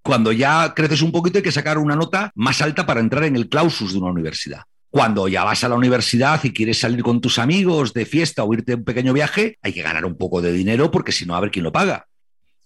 Cuando 0.03 0.33
ya 0.33 0.75
creces 0.75 1.01
un 1.03 1.13
poquito, 1.13 1.39
hay 1.39 1.45
que 1.45 1.53
sacar 1.53 1.79
una 1.79 1.95
nota 1.95 2.33
más 2.35 2.61
alta 2.61 2.87
para 2.87 2.99
entrar 2.99 3.23
en 3.23 3.37
el 3.37 3.49
clausus 3.49 3.93
de 3.93 3.99
una 3.99 4.11
universidad. 4.11 4.63
Cuando 4.91 5.29
ya 5.29 5.45
vas 5.45 5.63
a 5.63 5.69
la 5.69 5.77
universidad 5.77 6.43
y 6.43 6.53
quieres 6.53 6.81
salir 6.81 7.05
con 7.05 7.21
tus 7.21 7.39
amigos 7.39 7.93
de 7.93 8.05
fiesta 8.05 8.43
o 8.43 8.53
irte 8.53 8.73
a 8.73 8.77
un 8.77 8.85
pequeño 8.85 9.13
viaje, 9.13 9.57
hay 9.63 9.73
que 9.73 9.83
ganar 9.83 10.05
un 10.05 10.17
poco 10.17 10.43
de 10.43 10.53
dinero 10.53 10.91
porque 10.91 11.13
si 11.13 11.27
no, 11.27 11.37
a 11.37 11.41
ver 11.41 11.53
quién 11.53 11.63
lo 11.63 11.71
paga. 11.71 12.09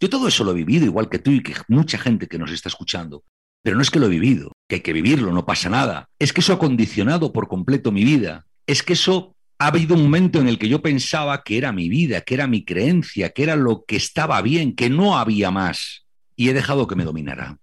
Yo 0.00 0.08
todo 0.08 0.28
eso 0.28 0.44
lo 0.44 0.52
he 0.52 0.54
vivido, 0.54 0.86
igual 0.86 1.10
que 1.10 1.18
tú 1.18 1.30
y 1.30 1.42
que 1.42 1.54
mucha 1.68 1.98
gente 1.98 2.26
que 2.26 2.38
nos 2.38 2.50
está 2.50 2.70
escuchando. 2.70 3.22
Pero 3.62 3.76
no 3.76 3.82
es 3.82 3.90
que 3.90 3.98
lo 3.98 4.06
he 4.06 4.10
vivido, 4.10 4.52
que 4.66 4.76
hay 4.76 4.80
que 4.80 4.94
vivirlo, 4.94 5.30
no 5.30 5.44
pasa 5.44 5.68
nada. 5.68 6.08
Es 6.18 6.32
que 6.32 6.40
eso 6.40 6.54
ha 6.54 6.58
condicionado 6.58 7.34
por 7.34 7.48
completo 7.48 7.92
mi 7.92 8.04
vida. 8.04 8.46
Es 8.66 8.82
que 8.82 8.94
eso 8.94 9.33
ha 9.58 9.68
habido 9.68 9.94
un 9.94 10.02
momento 10.02 10.40
en 10.40 10.48
el 10.48 10.58
que 10.58 10.68
yo 10.68 10.82
pensaba 10.82 11.42
que 11.42 11.56
era 11.56 11.72
mi 11.72 11.88
vida, 11.88 12.20
que 12.22 12.34
era 12.34 12.46
mi 12.46 12.64
creencia, 12.64 13.30
que 13.30 13.42
era 13.44 13.56
lo 13.56 13.84
que 13.86 13.96
estaba 13.96 14.40
bien, 14.42 14.74
que 14.74 14.90
no 14.90 15.16
había 15.16 15.50
más. 15.50 16.04
Y 16.36 16.48
he 16.48 16.54
dejado 16.54 16.86
que 16.86 16.96
me 16.96 17.04
dominara. 17.04 17.58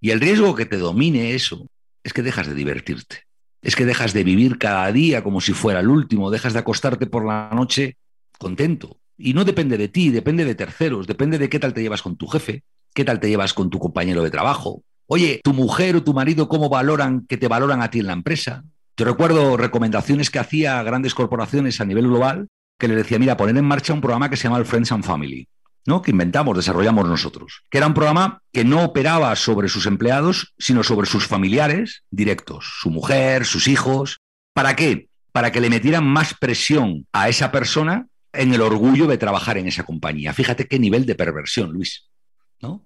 Y 0.00 0.10
el 0.10 0.20
riesgo 0.20 0.54
que 0.54 0.66
te 0.66 0.78
domine 0.78 1.34
eso 1.34 1.66
es 2.04 2.12
que 2.12 2.22
dejas 2.22 2.46
de 2.46 2.54
divertirte. 2.54 3.24
Es 3.60 3.76
que 3.76 3.84
dejas 3.84 4.12
de 4.12 4.24
vivir 4.24 4.58
cada 4.58 4.90
día 4.92 5.22
como 5.22 5.40
si 5.40 5.52
fuera 5.52 5.80
el 5.80 5.88
último, 5.88 6.30
dejas 6.30 6.52
de 6.52 6.60
acostarte 6.60 7.06
por 7.06 7.24
la 7.24 7.50
noche 7.52 7.96
contento. 8.38 8.98
Y 9.16 9.34
no 9.34 9.44
depende 9.44 9.78
de 9.78 9.88
ti, 9.88 10.10
depende 10.10 10.44
de 10.44 10.54
terceros, 10.54 11.06
depende 11.06 11.38
de 11.38 11.48
qué 11.48 11.58
tal 11.60 11.72
te 11.74 11.82
llevas 11.82 12.02
con 12.02 12.16
tu 12.16 12.26
jefe, 12.26 12.64
qué 12.92 13.04
tal 13.04 13.20
te 13.20 13.28
llevas 13.28 13.54
con 13.54 13.70
tu 13.70 13.78
compañero 13.78 14.22
de 14.22 14.30
trabajo. 14.30 14.82
Oye, 15.06 15.40
tu 15.44 15.52
mujer 15.52 15.96
o 15.96 16.02
tu 16.02 16.14
marido, 16.14 16.48
¿cómo 16.48 16.68
valoran 16.68 17.26
que 17.26 17.36
te 17.36 17.48
valoran 17.48 17.82
a 17.82 17.90
ti 17.90 18.00
en 18.00 18.06
la 18.06 18.12
empresa? 18.14 18.64
Yo 18.96 19.04
recuerdo 19.04 19.56
recomendaciones 19.56 20.30
que 20.30 20.38
hacía 20.38 20.78
a 20.78 20.82
grandes 20.82 21.14
corporaciones 21.14 21.80
a 21.80 21.84
nivel 21.84 22.08
global 22.08 22.48
que 22.78 22.88
le 22.88 22.96
decía, 22.96 23.18
mira, 23.18 23.36
poner 23.36 23.56
en 23.56 23.64
marcha 23.64 23.92
un 23.92 24.00
programa 24.00 24.28
que 24.28 24.36
se 24.36 24.44
llama 24.44 24.58
el 24.58 24.66
Friends 24.66 24.92
and 24.92 25.04
Family. 25.04 25.46
¿no? 25.86 26.02
que 26.02 26.12
inventamos, 26.12 26.56
desarrollamos 26.56 27.08
nosotros, 27.08 27.62
que 27.70 27.78
era 27.78 27.86
un 27.86 27.94
programa 27.94 28.40
que 28.52 28.64
no 28.64 28.84
operaba 28.84 29.34
sobre 29.36 29.68
sus 29.68 29.86
empleados, 29.86 30.54
sino 30.58 30.82
sobre 30.82 31.08
sus 31.08 31.26
familiares 31.26 32.04
directos, 32.10 32.76
su 32.80 32.90
mujer, 32.90 33.44
sus 33.44 33.66
hijos. 33.66 34.18
¿Para 34.54 34.76
qué? 34.76 35.08
Para 35.32 35.50
que 35.50 35.60
le 35.60 35.70
metieran 35.70 36.04
más 36.04 36.34
presión 36.34 37.06
a 37.12 37.28
esa 37.28 37.50
persona 37.50 38.06
en 38.32 38.54
el 38.54 38.60
orgullo 38.60 39.06
de 39.06 39.18
trabajar 39.18 39.58
en 39.58 39.66
esa 39.66 39.84
compañía. 39.84 40.32
Fíjate 40.32 40.66
qué 40.66 40.78
nivel 40.78 41.04
de 41.04 41.14
perversión, 41.14 41.72
Luis. 41.72 42.08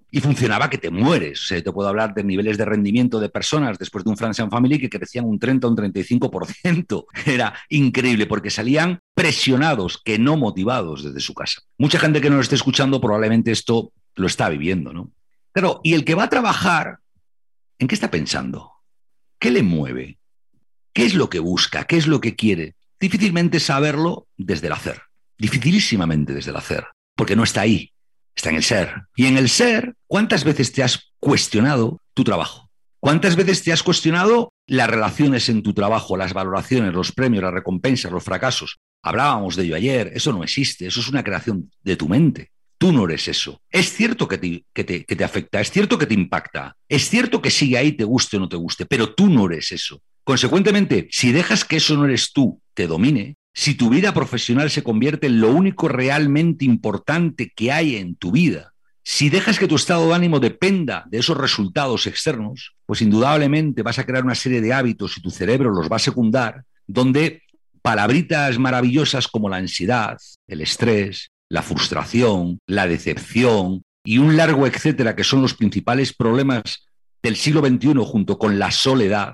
Y 0.09 0.21
funcionaba 0.21 0.69
que 0.69 0.77
te 0.77 0.89
mueres. 0.89 1.45
te 1.47 1.71
puedo 1.71 1.87
hablar 1.87 2.13
de 2.13 2.23
niveles 2.23 2.57
de 2.57 2.65
rendimiento 2.65 3.19
de 3.19 3.29
personas 3.29 3.77
después 3.77 4.03
de 4.03 4.09
un 4.09 4.17
France 4.17 4.41
and 4.41 4.51
Family 4.51 4.79
que 4.79 4.89
crecían 4.89 5.25
un 5.25 5.37
30 5.37 5.67
o 5.67 5.69
un 5.69 5.77
35%. 5.77 7.05
Era 7.25 7.53
increíble 7.69 8.25
porque 8.25 8.49
salían 8.49 8.99
presionados, 9.13 10.01
que 10.03 10.17
no 10.17 10.37
motivados 10.37 11.03
desde 11.03 11.19
su 11.19 11.33
casa. 11.33 11.61
Mucha 11.77 11.99
gente 11.99 12.21
que 12.21 12.29
nos 12.29 12.41
esté 12.41 12.55
escuchando 12.55 12.99
probablemente 12.99 13.51
esto 13.51 13.91
lo 14.15 14.27
está 14.27 14.49
viviendo, 14.49 14.93
¿no? 14.93 15.11
Pero, 15.51 15.81
¿y 15.83 15.93
el 15.93 16.03
que 16.03 16.15
va 16.15 16.23
a 16.23 16.29
trabajar, 16.29 16.97
en 17.79 17.87
qué 17.87 17.95
está 17.95 18.09
pensando? 18.09 18.71
¿Qué 19.39 19.51
le 19.51 19.63
mueve? 19.63 20.17
¿Qué 20.93 21.05
es 21.05 21.13
lo 21.13 21.29
que 21.29 21.39
busca? 21.39 21.83
¿Qué 21.83 21.97
es 21.97 22.07
lo 22.07 22.19
que 22.19 22.35
quiere? 22.35 22.75
Difícilmente 22.99 23.59
saberlo 23.59 24.27
desde 24.37 24.67
el 24.67 24.73
hacer. 24.73 25.01
Dificilísimamente 25.37 26.33
desde 26.33 26.49
el 26.49 26.57
hacer, 26.57 26.87
porque 27.15 27.35
no 27.35 27.43
está 27.43 27.61
ahí, 27.61 27.91
está 28.37 28.49
en 28.49 28.55
el 28.55 28.63
ser. 28.63 28.93
Y 29.15 29.25
en 29.25 29.37
el 29.37 29.49
ser, 29.49 29.95
¿cuántas 30.07 30.43
veces 30.43 30.71
te 30.71 30.83
has 30.83 31.11
cuestionado 31.19 32.01
tu 32.13 32.23
trabajo? 32.23 32.69
¿Cuántas 32.99 33.35
veces 33.35 33.63
te 33.63 33.71
has 33.71 33.83
cuestionado 33.83 34.53
las 34.65 34.89
relaciones 34.89 35.49
en 35.49 35.61
tu 35.61 35.73
trabajo, 35.73 36.17
las 36.17 36.33
valoraciones, 36.33 36.93
los 36.93 37.11
premios, 37.11 37.43
las 37.43 37.53
recompensas, 37.53 38.11
los 38.11 38.23
fracasos? 38.23 38.77
Hablábamos 39.03 39.55
de 39.55 39.63
ello 39.63 39.75
ayer, 39.75 40.11
eso 40.13 40.31
no 40.33 40.43
existe, 40.43 40.87
eso 40.87 40.99
es 40.99 41.09
una 41.09 41.23
creación 41.23 41.71
de 41.83 41.95
tu 41.95 42.07
mente. 42.07 42.51
Tú 42.79 42.91
no 42.91 43.05
eres 43.05 43.27
eso. 43.27 43.61
Es 43.71 43.91
cierto 43.93 44.27
que 44.27 44.37
te, 44.37 44.65
que 44.73 44.83
te, 44.83 45.03
que 45.03 45.15
te 45.15 45.23
afecta, 45.23 45.59
es 45.59 45.71
cierto 45.71 45.97
que 45.97 46.05
te 46.05 46.13
impacta, 46.13 46.75
es 46.87 47.09
cierto 47.09 47.41
que 47.41 47.49
sigue 47.49 47.77
ahí, 47.77 47.93
te 47.93 48.03
guste 48.03 48.37
o 48.37 48.39
no 48.39 48.49
te 48.49 48.55
guste, 48.55 48.85
pero 48.85 49.13
tú 49.13 49.27
no 49.27 49.47
eres 49.47 49.71
eso. 49.71 50.01
Consecuentemente, 50.23 51.07
si 51.11 51.31
dejas 51.31 51.65
que 51.65 51.77
eso 51.77 51.95
no 51.95 52.05
eres 52.05 52.33
tú 52.33 52.61
te 52.73 52.85
domine, 52.85 53.35
si 53.57 53.73
tu 53.73 53.89
vida 53.89 54.13
profesional 54.13 54.69
se 54.69 54.83
convierte 54.83 55.25
en 55.25 55.41
lo 55.41 55.49
único 55.49 55.87
realmente 55.87 56.63
importante 56.63 57.51
que 57.55 57.71
hay 57.71 57.95
en 57.95 58.15
tu 58.15 58.31
vida, 58.31 58.73
si 59.03 59.31
dejas 59.31 59.57
que 59.57 59.67
tu 59.67 59.77
estado 59.77 60.07
de 60.07 60.13
ánimo 60.13 60.39
dependa 60.39 61.05
de 61.09 61.17
esos 61.17 61.35
resultados 61.35 62.05
externos, 62.05 62.75
pues 62.85 63.01
indudablemente 63.01 63.81
vas 63.81 63.97
a 63.97 64.05
crear 64.05 64.23
una 64.23 64.35
serie 64.35 64.61
de 64.61 64.73
hábitos 64.73 65.17
y 65.17 65.21
tu 65.21 65.31
cerebro 65.31 65.71
los 65.71 65.91
va 65.91 65.95
a 65.95 65.99
secundar, 65.99 66.65
donde 66.85 67.41
palabritas 67.81 68.59
maravillosas 68.59 69.27
como 69.27 69.49
la 69.49 69.57
ansiedad, 69.57 70.19
el 70.47 70.61
estrés, 70.61 71.31
la 71.49 71.63
frustración, 71.63 72.59
la 72.67 72.85
decepción 72.85 73.81
y 74.03 74.19
un 74.19 74.37
largo 74.37 74.67
etcétera, 74.67 75.15
que 75.15 75.23
son 75.23 75.41
los 75.41 75.55
principales 75.55 76.13
problemas 76.13 76.85
del 77.23 77.35
siglo 77.35 77.65
XXI 77.65 77.95
junto 78.05 78.37
con 78.37 78.59
la 78.59 78.69
soledad, 78.69 79.33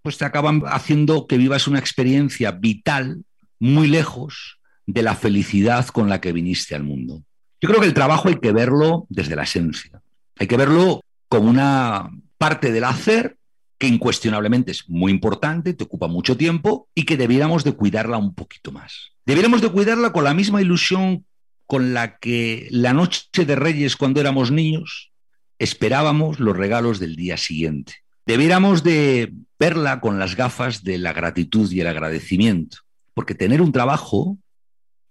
pues 0.00 0.16
te 0.16 0.24
acaban 0.24 0.62
haciendo 0.64 1.26
que 1.26 1.36
vivas 1.36 1.68
una 1.68 1.78
experiencia 1.78 2.52
vital 2.52 3.22
muy 3.60 3.86
lejos 3.86 4.58
de 4.86 5.02
la 5.02 5.14
felicidad 5.14 5.86
con 5.88 6.08
la 6.08 6.20
que 6.20 6.32
viniste 6.32 6.74
al 6.74 6.82
mundo. 6.82 7.22
Yo 7.60 7.68
creo 7.68 7.80
que 7.80 7.86
el 7.86 7.94
trabajo 7.94 8.28
hay 8.28 8.40
que 8.40 8.52
verlo 8.52 9.06
desde 9.08 9.36
la 9.36 9.44
esencia. 9.44 10.02
Hay 10.38 10.46
que 10.46 10.56
verlo 10.56 11.02
como 11.28 11.48
una 11.48 12.10
parte 12.38 12.72
del 12.72 12.84
hacer 12.84 13.36
que 13.78 13.86
incuestionablemente 13.86 14.72
es 14.72 14.88
muy 14.88 15.12
importante, 15.12 15.74
te 15.74 15.84
ocupa 15.84 16.06
mucho 16.06 16.36
tiempo 16.36 16.88
y 16.94 17.04
que 17.04 17.16
debiéramos 17.16 17.64
de 17.64 17.72
cuidarla 17.72 18.18
un 18.18 18.34
poquito 18.34 18.72
más. 18.72 19.12
Debiéramos 19.24 19.62
de 19.62 19.70
cuidarla 19.70 20.12
con 20.12 20.24
la 20.24 20.34
misma 20.34 20.60
ilusión 20.60 21.24
con 21.66 21.94
la 21.94 22.18
que 22.18 22.66
la 22.70 22.92
noche 22.92 23.46
de 23.46 23.56
Reyes 23.56 23.96
cuando 23.96 24.20
éramos 24.20 24.50
niños 24.50 25.12
esperábamos 25.58 26.40
los 26.40 26.56
regalos 26.56 26.98
del 26.98 27.16
día 27.16 27.36
siguiente. 27.36 27.94
Debiéramos 28.26 28.82
de 28.82 29.32
verla 29.58 30.00
con 30.00 30.18
las 30.18 30.34
gafas 30.34 30.82
de 30.82 30.98
la 30.98 31.12
gratitud 31.12 31.70
y 31.70 31.80
el 31.80 31.86
agradecimiento. 31.86 32.78
Porque 33.14 33.34
tener 33.34 33.60
un 33.60 33.72
trabajo, 33.72 34.38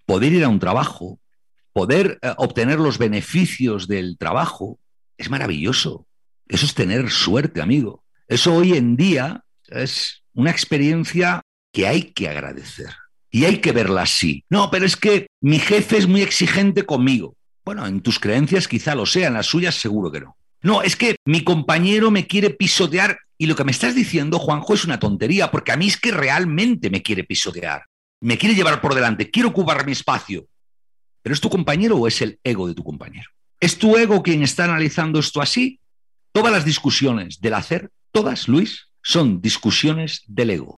poder 0.05 0.33
ir 0.33 0.43
a 0.43 0.49
un 0.49 0.59
trabajo, 0.59 1.19
poder 1.73 2.19
eh, 2.21 2.33
obtener 2.37 2.79
los 2.79 2.97
beneficios 2.97 3.87
del 3.87 4.17
trabajo, 4.17 4.79
es 5.17 5.29
maravilloso. 5.29 6.07
Eso 6.47 6.65
es 6.65 6.73
tener 6.73 7.09
suerte, 7.11 7.61
amigo. 7.61 8.03
Eso 8.27 8.55
hoy 8.55 8.73
en 8.73 8.95
día 8.95 9.43
es 9.67 10.23
una 10.33 10.51
experiencia 10.51 11.41
que 11.71 11.87
hay 11.87 12.03
que 12.03 12.29
agradecer. 12.29 12.93
Y 13.31 13.45
hay 13.45 13.57
que 13.57 13.71
verla 13.71 14.03
así. 14.03 14.43
No, 14.49 14.71
pero 14.71 14.85
es 14.85 14.95
que 14.95 15.27
mi 15.41 15.59
jefe 15.59 15.97
es 15.97 16.07
muy 16.07 16.21
exigente 16.21 16.83
conmigo. 16.83 17.35
Bueno, 17.63 17.85
en 17.85 18.01
tus 18.01 18.19
creencias 18.19 18.67
quizá 18.67 18.95
lo 18.95 19.05
sea, 19.05 19.27
en 19.27 19.35
las 19.35 19.45
suyas 19.45 19.75
seguro 19.75 20.11
que 20.11 20.21
no. 20.21 20.37
No, 20.61 20.81
es 20.81 20.95
que 20.95 21.17
mi 21.25 21.43
compañero 21.43 22.11
me 22.11 22.25
quiere 22.25 22.49
pisotear 22.49 23.19
y 23.39 23.47
lo 23.47 23.55
que 23.55 23.63
me 23.63 23.71
estás 23.71 23.95
diciendo, 23.95 24.37
Juanjo, 24.37 24.75
es 24.75 24.85
una 24.85 24.99
tontería, 24.99 25.49
porque 25.49 25.71
a 25.71 25.77
mí 25.77 25.87
es 25.87 25.97
que 25.97 26.11
realmente 26.11 26.91
me 26.91 27.01
quiere 27.01 27.23
pisotear 27.23 27.85
me 28.21 28.37
quiere 28.37 28.55
llevar 28.55 28.81
por 28.81 28.95
delante, 28.95 29.29
quiero 29.29 29.49
ocupar 29.49 29.85
mi 29.85 29.93
espacio. 29.93 30.47
¿Pero 31.21 31.33
es 31.33 31.41
tu 31.41 31.49
compañero 31.49 31.97
o 31.97 32.07
es 32.07 32.21
el 32.21 32.39
ego 32.43 32.67
de 32.67 32.73
tu 32.73 32.83
compañero? 32.83 33.29
¿Es 33.59 33.77
tu 33.77 33.97
ego 33.97 34.23
quien 34.23 34.43
está 34.43 34.65
analizando 34.65 35.19
esto 35.19 35.41
así? 35.41 35.79
Todas 36.31 36.51
las 36.51 36.65
discusiones 36.65 37.41
del 37.41 37.55
hacer, 37.55 37.91
todas, 38.11 38.47
Luis, 38.47 38.87
son 39.01 39.41
discusiones 39.41 40.23
del 40.27 40.51
ego. 40.51 40.75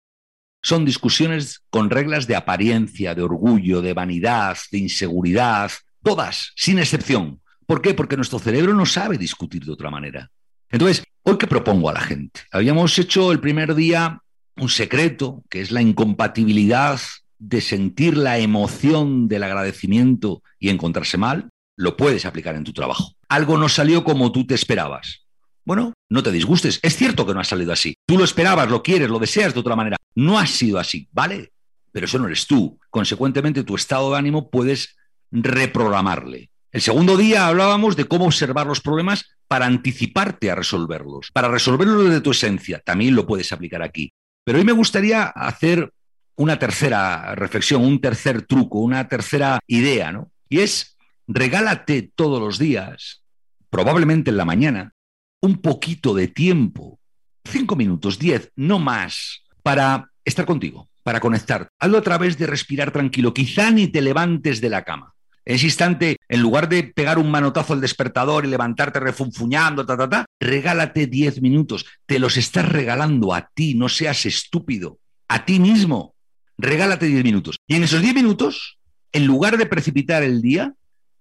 Son 0.63 0.85
discusiones 0.85 1.63
con 1.71 1.91
reglas 1.91 2.27
de 2.27 2.37
apariencia, 2.37 3.15
de 3.15 3.23
orgullo, 3.23 3.81
de 3.81 3.95
vanidad, 3.95 4.59
de 4.71 4.79
inseguridad, 4.79 5.73
todas, 6.03 6.53
sin 6.57 6.79
excepción. 6.79 7.41
¿Por 7.67 7.81
qué? 7.81 7.95
Porque 7.95 8.17
nuestro 8.17 8.39
cerebro 8.39 8.75
no 8.75 8.85
sabe 8.85 9.17
discutir 9.17 9.65
de 9.65 9.73
otra 9.73 9.91
manera. 9.91 10.31
Entonces, 10.71 11.05
hoy 11.23 11.37
que 11.37 11.47
propongo 11.47 11.91
a 11.91 11.93
la 11.93 12.01
gente, 12.01 12.43
habíamos 12.53 12.99
hecho 12.99 13.33
el 13.33 13.41
primer 13.41 13.75
día 13.75 14.23
un 14.57 14.69
secreto, 14.69 15.43
que 15.49 15.61
es 15.61 15.71
la 15.71 15.83
incompatibilidad 15.83 17.01
de 17.39 17.61
sentir 17.61 18.17
la 18.17 18.39
emoción 18.39 19.27
del 19.27 19.43
agradecimiento 19.43 20.43
y 20.59 20.69
encontrarse 20.69 21.17
mal, 21.17 21.49
lo 21.77 21.97
puedes 21.97 22.27
aplicar 22.27 22.55
en 22.55 22.65
tu 22.65 22.73
trabajo. 22.73 23.15
Algo 23.29 23.57
no 23.57 23.69
salió 23.69 24.05
como 24.05 24.33
tú 24.33 24.47
te 24.47 24.55
esperabas. 24.55 25.25
Bueno, 25.65 25.95
no 26.09 26.23
te 26.23 26.31
disgustes. 26.31 26.79
Es 26.83 26.97
cierto 26.97 27.27
que 27.27 27.33
no 27.33 27.41
ha 27.41 27.45
salido 27.45 27.73
así. 27.73 27.95
Tú 28.07 28.19
lo 28.19 28.25
esperabas, 28.25 28.69
lo 28.69 28.83
quieres, 28.83 29.09
lo 29.09 29.19
deseas 29.19 29.55
de 29.55 29.61
otra 29.61 29.77
manera. 29.77 29.97
No 30.15 30.39
ha 30.39 30.47
sido 30.47 30.79
así, 30.79 31.09
¿vale? 31.13 31.53
Pero 31.93 32.07
eso 32.07 32.19
no 32.19 32.27
eres 32.27 32.47
tú. 32.47 32.79
Consecuentemente, 32.91 33.65
tu 33.65 33.75
estado 33.75 34.11
de 34.13 34.19
ánimo 34.19 34.51
puedes 34.51 34.97
reprogramarle. 35.31 36.51
El 36.73 36.83
segundo 36.83 37.17
día 37.17 37.47
hablábamos 37.47 37.97
de 37.97 38.05
cómo 38.05 38.27
observar 38.27 38.67
los 38.67 38.81
problemas 38.81 39.27
para 39.51 39.67
anticiparte 39.67 40.49
a 40.49 40.55
resolverlos, 40.55 41.33
para 41.33 41.49
resolverlos 41.49 42.05
desde 42.05 42.21
tu 42.21 42.31
esencia. 42.31 42.79
También 42.79 43.17
lo 43.17 43.27
puedes 43.27 43.51
aplicar 43.51 43.83
aquí. 43.83 44.13
Pero 44.45 44.59
hoy 44.59 44.65
me 44.65 44.71
gustaría 44.71 45.25
hacer 45.25 45.93
una 46.37 46.57
tercera 46.57 47.35
reflexión, 47.35 47.85
un 47.85 48.01
tercer 48.01 48.43
truco, 48.43 48.79
una 48.79 49.09
tercera 49.09 49.59
idea, 49.67 50.13
¿no? 50.13 50.31
Y 50.49 50.61
es, 50.61 50.97
regálate 51.27 52.13
todos 52.15 52.41
los 52.41 52.61
días, 52.61 53.25
probablemente 53.71 54.31
en 54.31 54.37
la 54.37 54.45
mañana, 54.45 54.95
un 55.43 55.57
poquito 55.61 56.15
de 56.15 56.29
tiempo, 56.29 57.01
cinco 57.45 57.75
minutos, 57.75 58.21
diez, 58.21 58.53
no 58.55 58.79
más, 58.79 59.43
para 59.65 60.13
estar 60.25 60.47
contigo, 60.47 60.89
para 61.03 61.19
conectar. 61.19 61.71
Hazlo 61.81 61.99
a 61.99 62.03
través 62.03 62.39
de 62.39 62.47
respirar 62.47 62.93
tranquilo. 62.93 63.35
Quizá 63.35 63.73
ni 63.73 63.89
te 63.89 64.01
levantes 64.01 64.61
de 64.61 64.71
la 64.71 64.85
cama. 64.85 65.13
En 65.45 65.57
ese 65.57 65.67
instante, 65.67 66.17
en 66.29 66.41
lugar 66.41 66.69
de 66.69 66.85
pegar 66.85 67.19
un 67.19 67.31
manotazo 67.31 67.73
al 67.73 67.81
despertador 67.81 68.45
y 68.45 68.49
levantarte 68.49 69.01
refunfuñando, 69.01 69.87
ta, 69.87 69.97
ta, 69.97 70.09
ta, 70.09 70.27
regálate 70.39 71.07
diez 71.07 71.41
minutos. 71.41 71.87
Te 72.07 72.19
los 72.19 72.37
estás 72.37 72.69
regalando 72.69 73.35
a 73.35 73.49
ti, 73.53 73.75
no 73.75 73.89
seas 73.89 74.27
estúpido. 74.27 74.99
A 75.29 75.45
ti 75.45 75.61
mismo 75.61 76.15
regálate 76.61 77.07
10 77.07 77.25
minutos. 77.25 77.57
Y 77.67 77.77
en 77.77 77.85
esos 77.85 78.03
10 78.03 78.15
minutos, 78.15 78.79
en 79.13 79.27
lugar 79.27 79.57
de 79.57 79.67
precipitar 79.67 80.23
el 80.23 80.43
día, 80.43 80.75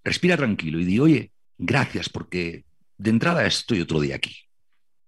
respira 0.04 0.38
tranquilo 0.38 0.80
y 0.80 0.86
di, 0.86 1.00
oye, 1.00 1.32
gracias 1.58 2.10
porque 2.10 2.66
de 2.98 3.10
entrada 3.10 3.46
estoy 3.46 3.82
otro 3.82 4.00
día 4.00 4.16
aquí. 4.16 4.36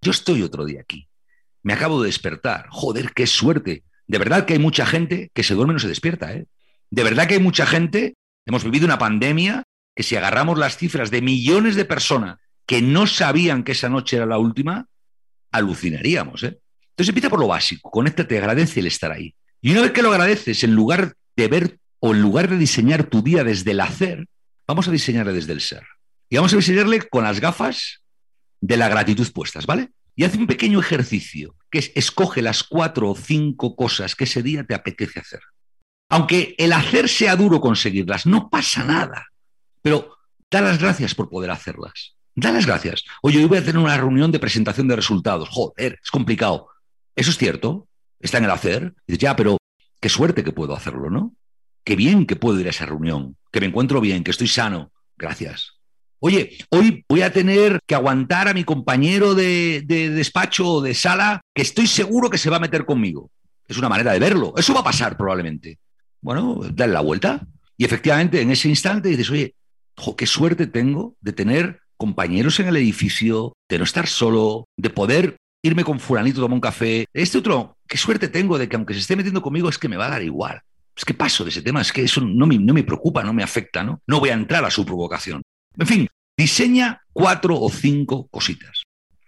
Yo 0.02 0.12
estoy 0.12 0.42
otro 0.42 0.66
día 0.66 0.82
aquí. 0.82 1.08
Me 1.64 1.74
acabo 1.74 2.02
de 2.02 2.08
despertar. 2.08 2.68
Joder, 2.70 3.12
qué 3.14 3.28
suerte. 3.28 3.84
De 4.08 4.18
verdad 4.18 4.46
que 4.46 4.54
hay 4.54 4.60
mucha 4.60 4.86
gente 4.86 5.30
que 5.34 5.44
se 5.44 5.54
duerme 5.54 5.74
y 5.74 5.76
no 5.76 5.80
se 5.80 5.88
despierta. 5.88 6.34
¿eh? 6.34 6.48
De 6.90 7.04
verdad 7.04 7.28
que 7.28 7.36
hay 7.36 7.40
mucha 7.40 7.66
gente, 7.66 8.16
hemos 8.46 8.64
vivido 8.64 8.86
una 8.86 8.98
pandemia, 8.98 9.64
que 9.96 10.04
si 10.04 10.16
agarramos 10.16 10.58
las 10.58 10.78
cifras 10.78 11.12
de 11.12 11.22
millones 11.22 11.76
de 11.76 11.86
personas 11.86 12.38
que 12.66 12.82
no 12.82 13.08
sabían 13.08 13.64
que 13.64 13.74
esa 13.74 13.90
noche 13.90 14.18
era 14.18 14.26
la 14.26 14.38
última, 14.38 14.88
alucinaríamos. 15.52 16.44
¿eh? 16.44 16.60
Entonces 16.92 17.10
empieza 17.10 17.30
por 17.30 17.40
lo 17.40 17.48
básico, 17.48 17.92
conéctate, 17.92 18.38
agradece 18.38 18.80
el 18.80 18.88
estar 18.88 19.12
ahí. 19.12 19.36
Y 19.62 19.72
una 19.72 19.82
vez 19.82 19.92
que 19.92 20.02
lo 20.02 20.12
agradeces, 20.12 20.64
en 20.64 20.74
lugar 20.74 21.14
de 21.36 21.48
ver 21.48 21.80
o 22.00 22.14
en 22.14 22.22
lugar 22.22 22.50
de 22.50 22.58
diseñar 22.58 23.04
tu 23.04 23.22
día 23.22 23.44
desde 23.44 23.72
el 23.72 23.82
hacer, 23.82 24.26
vamos 24.68 24.88
a 24.88 24.92
diseñarle 24.92 25.34
desde 25.34 25.54
el 25.54 25.62
ser. 25.62 25.84
Y 26.30 26.38
vamos 26.38 26.54
a 26.54 26.58
diseñarle 26.58 27.02
con 27.10 27.24
las 27.24 27.40
gafas 27.40 28.02
de 28.62 28.78
la 28.78 28.90
gratitud 28.90 29.30
puestas, 29.34 29.66
¿vale? 29.66 29.90
Y 30.16 30.24
hace 30.24 30.38
un 30.38 30.48
pequeño 30.48 30.80
ejercicio, 30.80 31.56
que 31.70 31.80
es 31.80 31.92
escoge 31.96 32.42
las 32.42 32.64
cuatro 32.64 33.10
o 33.10 33.16
cinco 33.16 33.76
cosas 33.76 34.16
que 34.16 34.24
ese 34.24 34.42
día 34.42 34.64
te 34.64 34.76
apetece 34.76 35.20
hacer. 35.20 35.42
Aunque 36.12 36.56
el 36.58 36.74
hacer 36.74 37.10
sea 37.10 37.36
duro 37.36 37.60
conseguirlas, 37.60 38.26
no 38.26 38.50
pasa 38.50 38.84
nada. 38.84 39.28
Pero 39.82 40.18
Da 40.52 40.60
las 40.60 40.80
gracias 40.80 41.16
por 41.16 41.30
poder 41.30 41.50
hacerlas. 41.50 42.18
Da 42.36 42.52
las 42.52 42.66
gracias. 42.66 43.06
Oye, 43.22 43.38
hoy 43.38 43.46
voy 43.46 43.60
a 43.60 43.64
tener 43.64 43.78
una 43.78 43.96
reunión 43.96 44.34
de 44.34 44.40
presentación 44.40 44.86
de 44.90 44.98
resultados. 44.98 45.48
Joder, 45.50 45.98
es 46.04 46.12
complicado. 46.12 46.68
Eso 47.16 47.32
es 47.32 47.38
cierto. 47.38 47.88
Está 48.20 48.40
en 48.40 48.44
el 48.44 48.52
hacer. 48.52 48.94
Y 49.08 49.14
dices, 49.14 49.20
ya, 49.20 49.36
pero 49.38 49.58
qué 50.02 50.10
suerte 50.10 50.44
que 50.44 50.52
puedo 50.52 50.76
hacerlo, 50.76 51.10
¿no? 51.10 51.34
Qué 51.86 51.96
bien 51.96 52.26
que 52.26 52.36
puedo 52.36 52.60
ir 52.60 52.68
a 52.68 52.72
esa 52.72 52.86
reunión. 52.86 53.38
Que 53.50 53.62
me 53.62 53.68
encuentro 53.68 54.02
bien, 54.02 54.26
que 54.26 54.32
estoy 54.32 54.50
sano. 54.50 54.92
Gracias. 55.18 55.78
Oye, 56.20 56.58
hoy 56.70 57.06
voy 57.08 57.22
a 57.22 57.32
tener 57.32 57.80
que 57.88 57.96
aguantar 57.96 58.50
a 58.50 58.54
mi 58.54 58.66
compañero 58.66 59.34
de, 59.34 59.84
despacho 59.88 60.68
o 60.68 60.82
de 60.82 60.94
sala 60.94 61.42
que 61.56 61.62
estoy 61.62 61.88
seguro 61.88 62.30
que 62.30 62.38
se 62.38 62.50
va 62.50 62.58
a 62.58 62.62
meter 62.62 62.86
conmigo. 62.86 63.32
Es 63.68 63.78
una 63.78 63.90
manera 63.90 64.12
de 64.12 64.20
verlo. 64.20 64.54
Eso 64.58 64.74
va 64.74 64.82
a 64.82 64.84
pasar 64.84 65.16
probablemente. 65.16 65.80
Bueno, 66.22 66.62
dale 66.74 66.94
la 66.94 67.02
vuelta. 67.02 67.48
Y 67.78 67.86
efectivamente, 67.86 68.42
en 68.42 68.52
ese 68.52 68.70
instante 68.70 69.10
dices, 69.10 69.30
oye, 69.32 69.56
qué 70.18 70.26
suerte 70.26 70.68
tengo 70.68 71.16
de 71.22 71.34
tener 71.34 71.82
compañeros 71.98 72.60
en 72.60 72.68
el 72.68 72.78
edificio, 72.78 73.54
de 73.70 73.78
no 73.78 73.84
estar 73.84 74.08
solo, 74.08 74.66
de 74.78 74.90
poder 74.90 75.38
irme 75.64 75.84
con 75.84 76.00
fulanito 76.00 76.40
a 76.40 76.44
tomar 76.44 76.56
un 76.56 76.62
café. 76.62 77.06
Este 77.14 77.38
otro, 77.38 77.78
qué 77.88 77.98
suerte 77.98 78.28
tengo 78.28 78.58
de 78.58 78.68
que 78.68 78.76
aunque 78.76 78.94
se 78.94 79.00
esté 79.00 79.16
metiendo 79.16 79.42
conmigo 79.42 79.70
es 79.70 79.78
que 79.78 79.90
me 79.90 79.98
va 79.98 80.08
a 80.08 80.12
dar 80.12 80.24
igual. 80.24 80.62
Es 80.96 81.06
que 81.06 81.14
paso 81.14 81.44
de 81.44 81.52
ese 81.52 81.62
tema, 81.62 81.82
es 81.82 81.92
que 81.92 82.04
eso 82.04 82.22
no 82.22 82.46
me, 82.46 82.58
no 82.58 82.74
me 82.74 82.84
preocupa, 82.84 83.24
no 83.24 83.34
me 83.34 83.44
afecta, 83.44 83.84
¿no? 83.84 84.02
No 84.08 84.20
voy 84.20 84.30
a 84.30 84.34
entrar 84.34 84.66
a 84.66 84.72
su 84.72 84.86
provocación. 84.86 85.42
En 85.78 85.88
fin, 85.88 86.08
diseña 86.38 87.02
cuatro 87.14 87.60
o 87.60 87.70
cinco 87.70 88.28
cositas. 88.30 88.84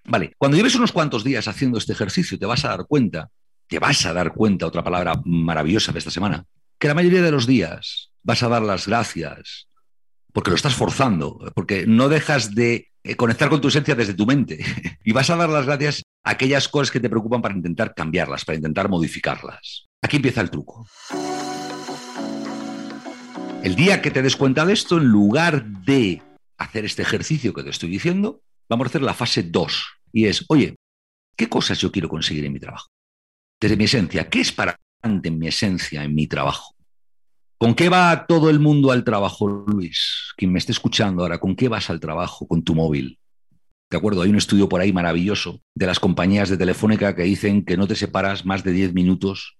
Vale, 0.06 0.34
cuando 0.38 0.58
lleves 0.58 0.76
unos 0.76 0.92
cuantos 0.92 1.24
días 1.24 1.48
haciendo 1.48 1.78
este 1.78 1.94
ejercicio, 1.94 2.38
te 2.38 2.46
vas 2.46 2.66
a 2.66 2.70
dar 2.70 2.86
cuenta, 2.88 3.30
te 3.68 3.80
vas 3.80 4.06
a 4.06 4.14
dar 4.14 4.34
cuenta, 4.34 4.68
otra 4.68 4.84
palabra 4.84 5.22
maravillosa 5.24 5.92
de 5.92 6.00
esta 6.00 6.12
semana, 6.12 6.44
que 6.84 6.90
la 6.90 6.96
mayoría 6.96 7.22
de 7.22 7.32
los 7.32 7.48
días 7.48 8.12
vas 8.24 8.44
a 8.44 8.50
dar 8.50 8.62
las 8.62 8.88
gracias 8.88 9.70
porque 10.34 10.50
lo 10.50 10.58
estás 10.58 10.76
forzando, 10.76 11.50
porque 11.56 11.88
no 11.88 12.10
dejas 12.10 12.56
de 12.56 12.92
eh, 13.06 13.16
conectar 13.16 13.48
con 13.48 13.62
tu 13.62 13.70
esencia 13.70 13.96
desde 13.96 14.14
tu 14.14 14.26
mente 14.26 14.60
y 15.06 15.14
vas 15.14 15.30
a 15.30 15.38
dar 15.38 15.48
las 15.48 15.66
gracias 15.66 16.04
a 16.26 16.32
aquellas 16.32 16.68
cosas 16.68 16.92
que 16.92 17.00
te 17.00 17.10
preocupan 17.10 17.42
para 17.42 17.56
intentar 17.56 17.94
cambiarlas, 17.96 18.44
para 18.44 18.58
intentar 18.58 18.90
modificarlas. 18.90 19.86
Aquí 20.02 20.18
empieza 20.18 20.42
el 20.42 20.50
truco. 20.50 20.86
El 23.64 23.76
día 23.76 24.02
que 24.02 24.12
te 24.12 24.22
des 24.22 24.36
cuenta 24.36 24.66
de 24.66 24.74
esto, 24.74 24.98
en 24.98 25.06
lugar 25.06 25.64
de 25.64 26.22
hacer 26.58 26.84
este 26.84 27.04
ejercicio 27.04 27.54
que 27.54 27.64
te 27.64 27.70
estoy 27.70 27.92
diciendo, 27.92 28.42
vamos 28.68 28.88
a 28.88 28.90
hacer 28.90 29.04
la 29.04 29.14
fase 29.14 29.44
2. 29.44 29.86
Y 30.12 30.26
es, 30.26 30.44
oye, 30.50 30.76
¿qué 31.38 31.48
cosas 31.48 31.80
yo 31.80 31.94
quiero 31.94 32.10
conseguir 32.10 32.44
en 32.44 32.52
mi 32.52 32.60
trabajo? 32.60 32.90
Desde 33.58 33.78
mi 33.78 33.86
esencia, 33.86 34.28
¿qué 34.28 34.42
es 34.42 34.52
para 34.52 34.78
en 35.02 35.40
mi 35.40 35.48
esencia 35.48 36.04
en 36.04 36.14
mi 36.14 36.28
trabajo? 36.28 36.73
¿Con 37.58 37.76
qué 37.76 37.90
va 37.90 38.26
todo 38.28 38.50
el 38.50 38.60
mundo 38.60 38.92
al 38.92 39.04
trabajo, 39.04 39.48
Luis? 39.48 40.34
Quien 40.36 40.52
me 40.52 40.60
esté 40.60 40.72
escuchando 40.72 41.24
ahora, 41.24 41.40
¿con 41.40 41.56
qué 41.56 41.70
vas 41.70 41.90
al 41.90 42.00
trabajo 42.00 42.48
con 42.48 42.64
tu 42.64 42.76
móvil? 42.76 43.20
De 43.90 43.98
acuerdo, 43.98 44.22
hay 44.24 44.30
un 44.30 44.38
estudio 44.38 44.68
por 44.68 44.82
ahí 44.82 44.92
maravilloso 44.92 45.62
de 45.76 45.86
las 45.86 46.00
compañías 46.00 46.50
de 46.50 46.58
telefónica 46.58 47.16
que 47.16 47.24
dicen 47.24 47.64
que 47.64 47.78
no 47.78 47.88
te 47.88 47.96
separas 47.96 48.46
más 48.46 48.64
de 48.64 48.72
10 48.72 48.94
minutos 48.94 49.58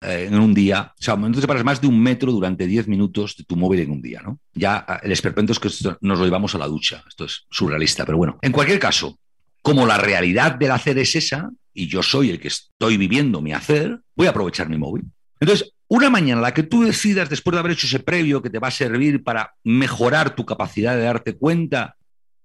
eh, 0.00 0.26
en 0.28 0.38
un 0.38 0.52
día, 0.52 0.92
o 0.92 1.02
sea, 1.02 1.16
no 1.16 1.30
te 1.30 1.40
separas 1.40 1.64
más 1.64 1.80
de 1.80 1.86
un 1.86 2.02
metro 2.02 2.30
durante 2.30 2.66
10 2.66 2.88
minutos 2.88 3.34
de 3.36 3.44
tu 3.44 3.56
móvil 3.56 3.80
en 3.80 3.90
un 3.90 4.02
día, 4.02 4.20
¿no? 4.22 4.40
Ya 4.52 4.84
ah, 4.86 5.00
el 5.02 5.12
esperpento 5.12 5.52
es 5.52 5.58
que 5.58 5.70
nos 6.00 6.18
lo 6.18 6.24
llevamos 6.24 6.54
a 6.54 6.58
la 6.58 6.66
ducha, 6.66 7.02
esto 7.08 7.24
es 7.24 7.46
surrealista, 7.50 8.04
pero 8.04 8.18
bueno, 8.18 8.38
en 8.42 8.52
cualquier 8.52 8.78
caso, 8.78 9.18
como 9.62 9.86
la 9.86 9.96
realidad 9.96 10.56
del 10.56 10.72
hacer 10.72 10.98
es 10.98 11.16
esa, 11.16 11.50
y 11.72 11.86
yo 11.86 12.02
soy 12.02 12.30
el 12.30 12.40
que 12.40 12.48
estoy 12.48 12.96
viviendo 12.96 13.40
mi 13.40 13.52
hacer, 13.52 14.00
voy 14.14 14.26
a 14.26 14.30
aprovechar 14.30 14.68
mi 14.68 14.78
móvil. 14.78 15.04
Entonces, 15.40 15.72
una 15.88 16.10
mañana, 16.10 16.40
la 16.40 16.54
que 16.54 16.62
tú 16.62 16.82
decidas, 16.82 17.28
después 17.28 17.52
de 17.52 17.60
haber 17.60 17.72
hecho 17.72 17.86
ese 17.86 18.00
previo 18.00 18.42
que 18.42 18.50
te 18.50 18.58
va 18.58 18.68
a 18.68 18.72
servir 18.72 19.22
para 19.22 19.54
mejorar 19.62 20.34
tu 20.34 20.44
capacidad 20.44 20.96
de 20.96 21.02
darte 21.02 21.36
cuenta, 21.36 21.96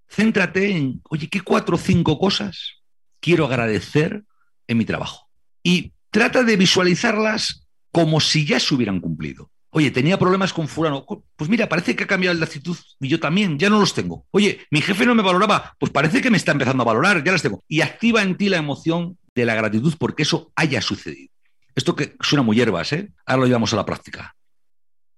céntrate 0.08 0.76
en, 0.76 1.02
oye, 1.10 1.28
¿qué 1.28 1.42
cuatro 1.42 1.76
o 1.76 1.80
cinco 1.80 2.20
cosas 2.20 2.82
quiero 3.20 3.46
agradecer 3.46 4.24
en 4.68 4.78
mi 4.78 4.86
trabajo? 4.86 5.28
Y 5.64 5.94
trata 6.12 6.44
de 6.44 6.58
visualizarlas 6.58 7.68
como 7.92 8.20
si 8.20 8.46
ya 8.46 8.60
se 8.60 8.76
hubieran 8.76 9.00
cumplido. 9.00 9.50
Oye, 9.72 9.90
tenía 9.90 10.20
problemas 10.20 10.52
con 10.52 10.68
fulano. 10.68 11.06
Pues 11.36 11.50
mira, 11.50 11.70
parece 11.70 11.96
que 11.96 12.04
ha 12.04 12.08
cambiado 12.08 12.38
la 12.38 12.46
actitud 12.46 12.78
y 13.00 13.08
yo 13.08 13.20
también, 13.20 13.58
ya 13.58 13.70
no 13.70 13.80
los 13.80 13.94
tengo. 13.94 14.26
Oye, 14.32 14.60
mi 14.70 14.82
jefe 14.82 15.06
no 15.06 15.16
me 15.16 15.24
valoraba, 15.24 15.76
pues 15.80 15.92
parece 15.92 16.22
que 16.22 16.30
me 16.30 16.38
está 16.38 16.52
empezando 16.52 16.84
a 16.84 16.86
valorar, 16.86 17.24
ya 17.24 17.32
las 17.32 17.42
tengo. 17.42 17.64
Y 17.68 17.82
activa 17.82 18.22
en 18.22 18.36
ti 18.36 18.50
la 18.50 18.58
emoción 18.58 19.18
de 19.34 19.46
la 19.46 19.56
gratitud 19.56 19.96
porque 19.98 20.24
eso 20.24 20.52
haya 20.56 20.82
sucedido. 20.82 21.32
Esto 21.76 21.96
que 21.96 22.16
suena 22.22 22.44
muy 22.44 22.56
hierbas, 22.56 22.94
¿eh? 22.94 23.12
Ahora 23.26 23.42
lo 23.42 23.48
llevamos 23.48 23.74
a 23.74 23.78
la 23.78 23.86
práctica. 23.86 24.36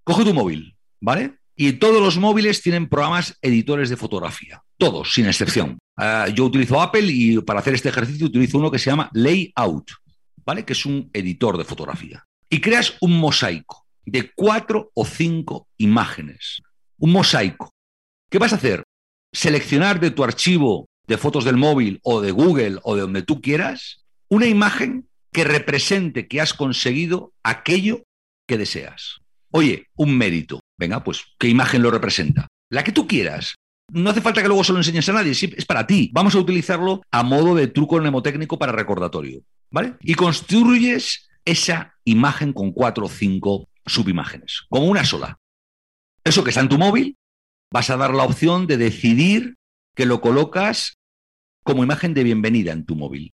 Coge 0.03 0.23
tu 0.23 0.33
móvil, 0.33 0.75
¿vale? 1.01 1.39
Y 1.55 1.73
todos 1.73 2.01
los 2.01 2.17
móviles 2.17 2.61
tienen 2.61 2.89
programas 2.89 3.37
editores 3.41 3.89
de 3.89 3.97
fotografía. 3.97 4.63
Todos, 4.77 5.13
sin 5.13 5.27
excepción. 5.27 5.77
Ah, 5.97 6.27
yo 6.33 6.45
utilizo 6.45 6.81
Apple 6.81 7.05
y 7.07 7.39
para 7.41 7.59
hacer 7.59 7.75
este 7.75 7.89
ejercicio 7.89 8.25
utilizo 8.25 8.57
uno 8.57 8.71
que 8.71 8.79
se 8.79 8.89
llama 8.89 9.09
Layout. 9.13 9.91
¿vale? 10.45 10.65
Que 10.65 10.73
es 10.73 10.85
un 10.85 11.09
editor 11.13 11.57
de 11.57 11.65
fotografía. 11.65 12.25
Y 12.49 12.61
creas 12.61 12.95
un 13.01 13.19
mosaico 13.19 13.85
de 14.05 14.31
cuatro 14.35 14.91
o 14.93 15.05
cinco 15.05 15.67
imágenes. 15.77 16.61
Un 16.97 17.11
mosaico. 17.11 17.71
¿Qué 18.29 18.39
vas 18.39 18.53
a 18.53 18.57
hacer? 18.57 18.83
Seleccionar 19.31 19.99
de 19.99 20.11
tu 20.11 20.23
archivo 20.23 20.87
de 21.07 21.17
fotos 21.17 21.45
del 21.45 21.57
móvil 21.57 21.99
o 22.03 22.21
de 22.21 22.31
Google 22.31 22.79
o 22.83 22.95
de 22.95 23.01
donde 23.01 23.23
tú 23.23 23.41
quieras 23.41 24.05
una 24.29 24.45
imagen 24.45 25.07
que 25.33 25.43
represente 25.43 26.27
que 26.27 26.39
has 26.39 26.53
conseguido 26.53 27.33
aquello 27.43 28.03
que 28.47 28.57
deseas. 28.57 29.19
Oye, 29.51 29.87
un 29.95 30.17
mérito. 30.17 30.59
Venga, 30.77 31.03
pues, 31.03 31.23
¿qué 31.37 31.49
imagen 31.49 31.81
lo 31.81 31.91
representa? 31.91 32.47
La 32.69 32.83
que 32.83 32.91
tú 32.91 33.07
quieras. 33.07 33.55
No 33.91 34.09
hace 34.09 34.21
falta 34.21 34.41
que 34.41 34.47
luego 34.47 34.63
se 34.63 34.71
lo 34.71 34.79
enseñes 34.79 35.09
a 35.09 35.13
nadie, 35.13 35.31
es 35.31 35.65
para 35.65 35.85
ti. 35.85 36.09
Vamos 36.13 36.35
a 36.35 36.39
utilizarlo 36.39 37.01
a 37.11 37.21
modo 37.23 37.53
de 37.53 37.67
truco 37.67 37.99
mnemotécnico 37.99 38.57
para 38.57 38.71
recordatorio. 38.71 39.43
¿vale? 39.73 39.95
Y 40.01 40.13
construyes 40.13 41.27
esa 41.43 41.95
imagen 42.05 42.53
con 42.53 42.71
cuatro 42.71 43.07
o 43.07 43.09
cinco 43.09 43.67
subimágenes, 43.85 44.61
como 44.69 44.85
una 44.85 45.03
sola. 45.03 45.39
Eso 46.23 46.43
que 46.43 46.51
está 46.51 46.61
en 46.61 46.69
tu 46.69 46.77
móvil, 46.77 47.17
vas 47.71 47.89
a 47.89 47.97
dar 47.97 48.13
la 48.13 48.23
opción 48.23 48.67
de 48.67 48.77
decidir 48.77 49.55
que 49.95 50.05
lo 50.05 50.21
colocas 50.21 50.95
como 51.63 51.83
imagen 51.83 52.13
de 52.13 52.23
bienvenida 52.23 52.71
en 52.71 52.85
tu 52.85 52.95
móvil 52.95 53.32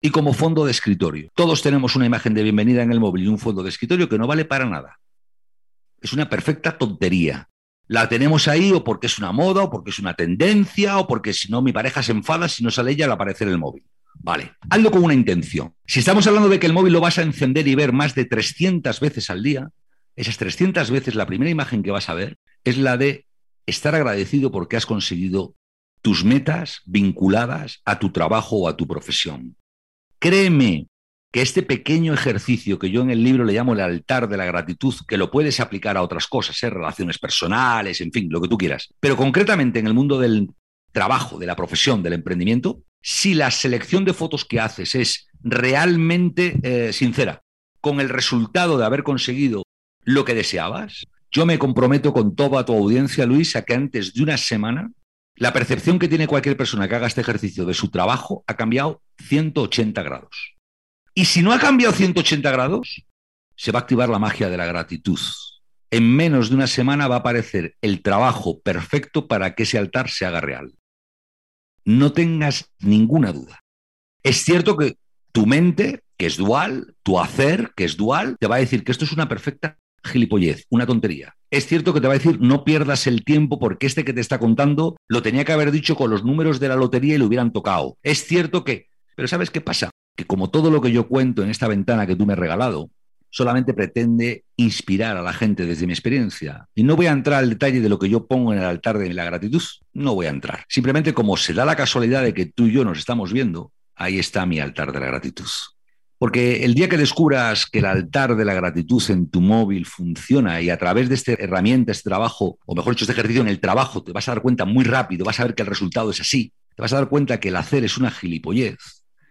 y 0.00 0.10
como 0.10 0.32
fondo 0.32 0.64
de 0.64 0.70
escritorio. 0.70 1.30
Todos 1.34 1.62
tenemos 1.62 1.94
una 1.94 2.06
imagen 2.06 2.34
de 2.34 2.42
bienvenida 2.42 2.82
en 2.82 2.92
el 2.92 3.00
móvil 3.00 3.24
y 3.24 3.28
un 3.28 3.38
fondo 3.38 3.62
de 3.62 3.68
escritorio 3.68 4.08
que 4.08 4.18
no 4.18 4.26
vale 4.26 4.44
para 4.44 4.64
nada. 4.64 4.98
Es 6.00 6.12
una 6.12 6.28
perfecta 6.28 6.78
tontería. 6.78 7.48
La 7.86 8.08
tenemos 8.08 8.48
ahí 8.48 8.72
o 8.72 8.82
porque 8.84 9.08
es 9.08 9.18
una 9.18 9.32
moda 9.32 9.64
o 9.64 9.70
porque 9.70 9.90
es 9.90 9.98
una 9.98 10.14
tendencia 10.14 10.98
o 10.98 11.06
porque 11.06 11.32
si 11.32 11.50
no 11.50 11.60
mi 11.60 11.72
pareja 11.72 12.02
se 12.02 12.12
enfada 12.12 12.48
si 12.48 12.62
no 12.62 12.70
sale 12.70 12.92
ella 12.92 13.04
al 13.04 13.12
aparecer 13.12 13.48
el 13.48 13.58
móvil. 13.58 13.84
Vale, 14.14 14.52
hazlo 14.70 14.90
con 14.90 15.04
una 15.04 15.14
intención. 15.14 15.74
Si 15.86 15.98
estamos 15.98 16.26
hablando 16.26 16.48
de 16.48 16.58
que 16.58 16.66
el 16.66 16.72
móvil 16.72 16.92
lo 16.92 17.00
vas 17.00 17.18
a 17.18 17.22
encender 17.22 17.66
y 17.68 17.74
ver 17.74 17.92
más 17.92 18.14
de 18.14 18.24
300 18.24 19.00
veces 19.00 19.28
al 19.28 19.42
día, 19.42 19.70
esas 20.16 20.36
300 20.38 20.90
veces 20.90 21.14
la 21.14 21.26
primera 21.26 21.50
imagen 21.50 21.82
que 21.82 21.90
vas 21.90 22.08
a 22.08 22.14
ver 22.14 22.38
es 22.64 22.78
la 22.78 22.96
de 22.96 23.26
estar 23.66 23.94
agradecido 23.94 24.50
porque 24.50 24.76
has 24.76 24.86
conseguido 24.86 25.54
tus 26.02 26.24
metas 26.24 26.80
vinculadas 26.86 27.80
a 27.84 27.98
tu 27.98 28.10
trabajo 28.10 28.56
o 28.56 28.68
a 28.68 28.76
tu 28.76 28.86
profesión. 28.86 29.56
Créeme 30.20 30.86
que 31.32 31.40
este 31.40 31.62
pequeño 31.62 32.12
ejercicio 32.12 32.78
que 32.78 32.90
yo 32.90 33.00
en 33.00 33.10
el 33.10 33.24
libro 33.24 33.44
le 33.44 33.54
llamo 33.54 33.72
el 33.72 33.80
altar 33.80 34.28
de 34.28 34.36
la 34.36 34.44
gratitud, 34.44 34.94
que 35.08 35.16
lo 35.16 35.30
puedes 35.30 35.60
aplicar 35.60 35.96
a 35.96 36.02
otras 36.02 36.26
cosas, 36.26 36.62
¿eh? 36.62 36.68
relaciones 36.68 37.18
personales, 37.18 38.02
en 38.02 38.12
fin, 38.12 38.28
lo 38.30 38.40
que 38.40 38.48
tú 38.48 38.58
quieras, 38.58 38.92
pero 39.00 39.16
concretamente 39.16 39.78
en 39.78 39.86
el 39.86 39.94
mundo 39.94 40.18
del 40.18 40.50
trabajo, 40.92 41.38
de 41.38 41.46
la 41.46 41.56
profesión, 41.56 42.02
del 42.02 42.12
emprendimiento, 42.12 42.82
si 43.00 43.32
la 43.32 43.50
selección 43.50 44.04
de 44.04 44.12
fotos 44.12 44.44
que 44.44 44.60
haces 44.60 44.94
es 44.94 45.28
realmente 45.42 46.58
eh, 46.62 46.92
sincera, 46.92 47.42
con 47.80 47.98
el 48.00 48.10
resultado 48.10 48.76
de 48.76 48.84
haber 48.84 49.04
conseguido 49.04 49.62
lo 50.04 50.26
que 50.26 50.34
deseabas, 50.34 51.06
yo 51.30 51.46
me 51.46 51.58
comprometo 51.58 52.12
con 52.12 52.34
toda 52.34 52.66
tu 52.66 52.74
audiencia, 52.74 53.24
Luis, 53.24 53.56
a 53.56 53.62
que 53.62 53.74
antes 53.74 54.12
de 54.12 54.22
una 54.22 54.36
semana 54.36 54.90
la 55.40 55.52
percepción 55.52 55.98
que 55.98 56.06
tiene 56.06 56.28
cualquier 56.28 56.56
persona 56.56 56.88
que 56.88 56.94
haga 56.94 57.08
este 57.08 57.22
ejercicio 57.22 57.64
de 57.64 57.74
su 57.74 57.90
trabajo 57.90 58.44
ha 58.46 58.54
cambiado 58.54 59.02
180 59.26 60.02
grados. 60.02 60.54
Y 61.14 61.24
si 61.24 61.42
no 61.42 61.52
ha 61.52 61.58
cambiado 61.58 61.92
180 61.92 62.48
grados, 62.52 63.04
se 63.56 63.72
va 63.72 63.80
a 63.80 63.82
activar 63.82 64.08
la 64.08 64.20
magia 64.20 64.48
de 64.48 64.56
la 64.56 64.66
gratitud. 64.66 65.18
En 65.90 66.14
menos 66.14 66.50
de 66.50 66.54
una 66.54 66.68
semana 66.68 67.08
va 67.08 67.16
a 67.16 67.18
aparecer 67.18 67.74
el 67.80 68.02
trabajo 68.02 68.60
perfecto 68.60 69.26
para 69.26 69.56
que 69.56 69.64
ese 69.64 69.78
altar 69.78 70.08
se 70.08 70.24
haga 70.24 70.40
real 70.40 70.74
no 71.84 72.12
tengas 72.12 72.70
ninguna 72.78 73.32
duda. 73.32 73.64
Es 74.22 74.44
cierto 74.44 74.76
que 74.76 74.96
tu 75.32 75.46
mente, 75.46 76.02
que 76.16 76.26
es 76.26 76.36
dual, 76.36 76.94
tu 77.02 77.18
hacer, 77.18 77.72
que 77.74 77.84
es 77.84 77.96
dual, 77.96 78.36
te 78.38 78.46
va 78.46 78.56
a 78.56 78.60
decir 78.60 78.84
que 78.84 78.92
esto 78.92 79.04
es 79.04 79.12
una 79.12 79.28
perfecta 79.28 79.78
gilipollez, 80.04 80.64
una 80.70 80.86
tontería. 80.86 81.34
Es 81.50 81.66
cierto 81.66 81.92
que 81.92 82.00
te 82.00 82.06
va 82.06 82.14
a 82.14 82.18
decir 82.18 82.40
no 82.40 82.64
pierdas 82.64 83.06
el 83.06 83.24
tiempo 83.24 83.58
porque 83.58 83.86
este 83.86 84.04
que 84.04 84.12
te 84.12 84.20
está 84.20 84.38
contando 84.38 84.96
lo 85.08 85.22
tenía 85.22 85.44
que 85.44 85.52
haber 85.52 85.72
dicho 85.72 85.96
con 85.96 86.10
los 86.10 86.24
números 86.24 86.60
de 86.60 86.68
la 86.68 86.76
lotería 86.76 87.16
y 87.16 87.18
lo 87.18 87.26
hubieran 87.26 87.52
tocado. 87.52 87.98
Es 88.02 88.24
cierto 88.24 88.64
que, 88.64 88.86
pero 89.16 89.26
¿sabes 89.26 89.50
qué 89.50 89.60
pasa? 89.60 89.90
Que 90.16 90.26
como 90.26 90.50
todo 90.50 90.70
lo 90.70 90.80
que 90.80 90.92
yo 90.92 91.08
cuento 91.08 91.42
en 91.42 91.50
esta 91.50 91.68
ventana 91.68 92.06
que 92.06 92.14
tú 92.14 92.24
me 92.24 92.34
has 92.34 92.38
regalado, 92.38 92.90
solamente 93.30 93.74
pretende 93.74 94.44
inspirar 94.56 95.16
a 95.16 95.22
la 95.22 95.32
gente 95.32 95.64
desde 95.64 95.86
mi 95.86 95.92
experiencia. 95.92 96.68
Y 96.74 96.82
no 96.82 96.96
voy 96.96 97.06
a 97.06 97.12
entrar 97.12 97.40
al 97.40 97.50
detalle 97.50 97.80
de 97.80 97.88
lo 97.88 97.98
que 97.98 98.08
yo 98.08 98.26
pongo 98.26 98.52
en 98.52 98.58
el 98.58 98.64
altar 98.64 98.98
de 98.98 99.12
la 99.14 99.24
gratitud, 99.24 99.62
no 99.92 100.14
voy 100.14 100.26
a 100.26 100.30
entrar. 100.30 100.64
Simplemente 100.68 101.14
como 101.14 101.36
se 101.36 101.54
da 101.54 101.64
la 101.64 101.76
casualidad 101.76 102.22
de 102.22 102.34
que 102.34 102.46
tú 102.46 102.66
y 102.66 102.72
yo 102.72 102.84
nos 102.84 102.98
estamos 102.98 103.32
viendo, 103.32 103.72
ahí 103.94 104.18
está 104.18 104.46
mi 104.46 104.60
altar 104.60 104.92
de 104.92 105.00
la 105.00 105.06
gratitud. 105.06 105.48
Porque 106.20 106.66
el 106.66 106.74
día 106.74 106.90
que 106.90 106.98
descubras 106.98 107.64
que 107.64 107.78
el 107.78 107.86
altar 107.86 108.36
de 108.36 108.44
la 108.44 108.52
gratitud 108.52 109.02
en 109.10 109.30
tu 109.30 109.40
móvil 109.40 109.86
funciona 109.86 110.60
y 110.60 110.68
a 110.68 110.76
través 110.76 111.08
de 111.08 111.14
esta 111.14 111.32
herramienta, 111.32 111.92
este 111.92 112.10
trabajo, 112.10 112.58
o 112.66 112.74
mejor 112.74 112.92
dicho, 112.92 113.04
este 113.04 113.14
ejercicio 113.14 113.40
en 113.40 113.48
el 113.48 113.58
trabajo, 113.58 114.02
te 114.02 114.12
vas 114.12 114.28
a 114.28 114.32
dar 114.32 114.42
cuenta 114.42 114.66
muy 114.66 114.84
rápido, 114.84 115.24
vas 115.24 115.40
a 115.40 115.44
ver 115.44 115.54
que 115.54 115.62
el 115.62 115.68
resultado 115.68 116.10
es 116.10 116.20
así. 116.20 116.52
Te 116.76 116.82
vas 116.82 116.92
a 116.92 116.96
dar 116.96 117.08
cuenta 117.08 117.40
que 117.40 117.48
el 117.48 117.56
hacer 117.56 117.84
es 117.84 117.96
una 117.96 118.10
gilipollez, 118.10 118.76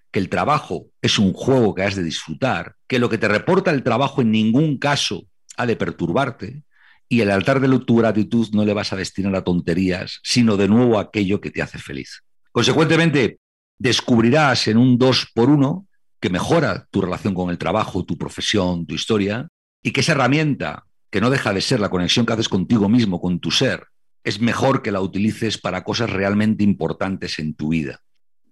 que 0.09 0.17
el 0.17 0.29
trabajo 0.29 0.87
es 0.99 1.19
un 1.19 1.31
juego 1.31 1.75
que 1.75 1.83
has 1.83 1.93
de 1.93 2.01
disfrutar, 2.01 2.73
que 2.87 2.97
lo 2.97 3.07
que 3.07 3.19
te 3.19 3.27
reporta 3.27 3.69
el 3.69 3.83
trabajo 3.83 4.23
en 4.23 4.31
ningún 4.31 4.79
caso 4.79 5.27
ha 5.57 5.67
de 5.67 5.75
perturbarte, 5.75 6.63
y 7.07 7.21
el 7.21 7.29
altar 7.29 7.59
de 7.59 7.79
tu 7.85 7.97
gratitud 7.97 8.47
no 8.53 8.65
le 8.65 8.73
vas 8.73 8.93
a 8.93 8.95
destinar 8.95 9.35
a 9.35 9.43
tonterías, 9.43 10.21
sino 10.23 10.57
de 10.57 10.67
nuevo 10.67 10.97
a 10.97 11.03
aquello 11.03 11.39
que 11.39 11.51
te 11.51 11.61
hace 11.61 11.77
feliz. 11.77 12.23
Consecuentemente, 12.51 13.37
descubrirás 13.77 14.67
en 14.67 14.77
un 14.77 14.97
dos 14.97 15.27
por 15.35 15.51
uno 15.51 15.85
que 16.19 16.29
mejora 16.29 16.87
tu 16.91 17.01
relación 17.01 17.33
con 17.33 17.49
el 17.49 17.57
trabajo, 17.57 18.03
tu 18.03 18.17
profesión, 18.17 18.85
tu 18.85 18.95
historia, 18.95 19.47
y 19.81 19.91
que 19.91 20.01
esa 20.01 20.11
herramienta, 20.11 20.85
que 21.09 21.21
no 21.21 21.29
deja 21.29 21.53
de 21.53 21.61
ser 21.61 21.79
la 21.79 21.89
conexión 21.89 22.25
que 22.25 22.33
haces 22.33 22.49
contigo 22.49 22.89
mismo, 22.89 23.21
con 23.21 23.39
tu 23.39 23.51
ser, 23.51 23.87
es 24.23 24.39
mejor 24.41 24.81
que 24.81 24.91
la 24.91 25.01
utilices 25.01 25.57
para 25.57 25.83
cosas 25.83 26.09
realmente 26.09 26.63
importantes 26.63 27.39
en 27.39 27.55
tu 27.55 27.69
vida. 27.69 28.01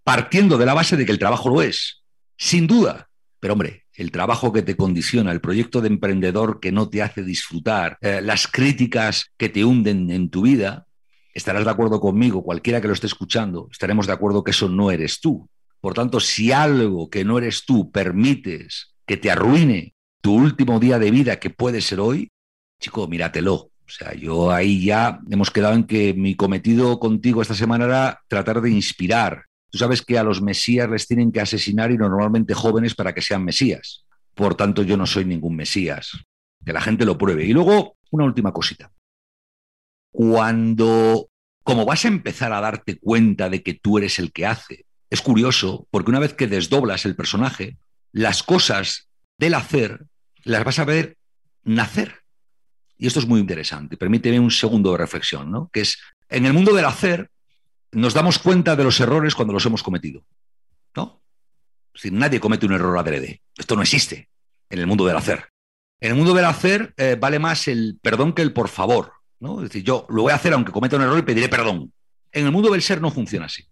Partiendo 0.04 0.58
de 0.58 0.66
la 0.66 0.74
base 0.74 0.96
de 0.96 1.06
que 1.06 1.12
el 1.12 1.20
trabajo 1.20 1.50
lo 1.50 1.62
es, 1.62 2.04
sin 2.38 2.68
duda. 2.68 3.10
Pero 3.40 3.54
hombre, 3.54 3.86
el 3.94 4.12
trabajo 4.12 4.54
que 4.54 4.62
te 4.62 4.78
condiciona, 4.78 5.32
el 5.32 5.42
proyecto 5.42 5.82
de 5.82 5.90
emprendedor 5.90 6.60
que 6.60 6.72
no 6.72 6.90
te 6.90 7.02
hace 7.02 7.24
disfrutar, 7.24 7.98
eh, 8.02 8.22
las 8.22 8.48
críticas 8.48 9.32
que 9.38 9.50
te 9.50 9.66
hunden 9.66 10.10
en 10.10 10.30
tu 10.30 10.44
vida, 10.44 10.88
estarás 11.34 11.66
de 11.66 11.72
acuerdo 11.72 12.00
conmigo, 12.00 12.44
cualquiera 12.44 12.82
que 12.82 12.88
lo 12.88 12.94
esté 12.94 13.08
escuchando, 13.08 13.68
estaremos 13.72 14.08
de 14.08 14.14
acuerdo 14.14 14.44
que 14.44 14.52
eso 14.52 14.70
no 14.70 14.90
eres 14.90 15.20
tú. 15.20 15.48
Por 15.80 15.94
tanto, 15.94 16.20
si 16.20 16.52
algo 16.52 17.10
que 17.10 17.24
no 17.24 17.38
eres 17.38 17.66
tú 17.66 17.92
permites 17.92 18.96
que 19.06 19.18
te 19.18 19.32
arruine 19.32 19.94
tu 20.22 20.34
último 20.34 20.80
día 20.80 21.00
de 21.00 21.12
vida, 21.12 21.40
que 21.40 21.50
puede 21.50 21.82
ser 21.82 22.00
hoy, 22.00 22.32
chico, 22.80 23.08
míratelo. 23.08 23.54
O 23.54 23.90
sea, 23.90 24.14
yo 24.14 24.52
ahí 24.52 24.84
ya 24.84 25.20
hemos 25.30 25.50
quedado 25.50 25.74
en 25.74 25.86
que 25.86 26.14
mi 26.14 26.36
cometido 26.36 27.00
contigo 27.00 27.42
esta 27.42 27.56
semana 27.56 27.86
era 27.86 28.22
tratar 28.28 28.60
de 28.60 28.70
inspirar. 28.70 29.46
Tú 29.70 29.78
sabes 29.78 30.02
que 30.02 30.18
a 30.18 30.24
los 30.24 30.42
mesías 30.42 30.90
les 30.90 31.08
tienen 31.08 31.32
que 31.32 31.40
asesinar 31.40 31.92
y 31.92 31.98
normalmente 31.98 32.54
jóvenes 32.54 32.96
para 32.96 33.14
que 33.14 33.22
sean 33.22 33.46
mesías. 33.46 34.06
Por 34.34 34.56
tanto, 34.56 34.84
yo 34.84 34.98
no 34.98 35.06
soy 35.06 35.24
ningún 35.24 35.56
mesías. 35.56 36.12
Que 36.66 36.74
la 36.74 36.82
gente 36.82 37.06
lo 37.06 37.18
pruebe. 37.18 37.46
Y 37.46 37.54
luego, 37.54 37.96
una 38.12 38.26
última 38.26 38.52
cosita. 38.52 38.92
Cuando, 40.12 41.30
como 41.64 41.86
vas 41.86 42.04
a 42.04 42.10
empezar 42.10 42.52
a 42.52 42.60
darte 42.60 43.00
cuenta 43.00 43.50
de 43.50 43.64
que 43.64 43.74
tú 43.76 43.98
eres 43.98 44.20
el 44.20 44.34
que 44.34 44.46
hace, 44.46 44.87
es 45.10 45.22
curioso 45.22 45.88
porque 45.92 46.12
una 46.12 46.20
vez 46.20 46.34
que 46.34 46.48
desdoblas 46.48 47.06
el 47.06 47.16
personaje, 47.16 47.78
las 48.12 48.44
cosas 48.44 49.10
del 49.38 49.54
hacer 49.54 50.06
las 50.44 50.64
vas 50.64 50.80
a 50.80 50.86
ver 50.86 51.18
nacer. 51.64 52.22
Y 52.98 53.08
esto 53.08 53.20
es 53.20 53.28
muy 53.28 53.40
interesante. 53.40 53.98
Permíteme 53.98 54.40
un 54.40 54.52
segundo 54.52 54.92
de 54.92 54.98
reflexión, 54.98 55.52
¿no? 55.52 55.70
Que 55.72 55.82
es, 55.82 56.00
en 56.30 56.46
el 56.46 56.54
mundo 56.54 56.74
del 56.74 56.86
hacer, 56.86 57.30
nos 57.92 58.14
damos 58.14 58.40
cuenta 58.40 58.76
de 58.76 58.84
los 58.84 59.00
errores 59.00 59.36
cuando 59.36 59.54
los 59.54 59.66
hemos 59.66 59.84
cometido. 59.84 60.24
¿No? 60.96 61.22
Si 61.94 62.12
nadie 62.12 62.40
comete 62.40 62.66
un 62.66 62.74
error 62.74 62.98
adrede. 62.98 63.42
Esto 63.56 63.76
no 63.76 63.82
existe 63.82 64.30
en 64.70 64.80
el 64.80 64.88
mundo 64.88 65.06
del 65.06 65.18
hacer. 65.18 65.50
En 66.00 66.12
el 66.12 66.18
mundo 66.18 66.34
del 66.34 66.46
hacer 66.46 66.94
eh, 66.98 67.18
vale 67.20 67.40
más 67.40 67.68
el 67.68 68.00
perdón 68.02 68.34
que 68.34 68.42
el 68.42 68.54
por 68.54 68.68
favor. 68.68 69.14
¿no? 69.40 69.62
Es 69.62 69.70
decir, 69.70 69.84
yo 69.84 70.06
lo 70.10 70.24
voy 70.24 70.32
a 70.32 70.36
hacer 70.36 70.54
aunque 70.54 70.72
cometa 70.72 70.96
un 70.96 71.04
error 71.04 71.20
y 71.20 71.24
pediré 71.24 71.50
perdón. 71.50 71.94
En 72.32 72.46
el 72.46 72.52
mundo 72.52 72.72
del 72.72 72.82
ser 72.82 73.02
no 73.02 73.12
funciona 73.12 73.46
así. 73.46 73.64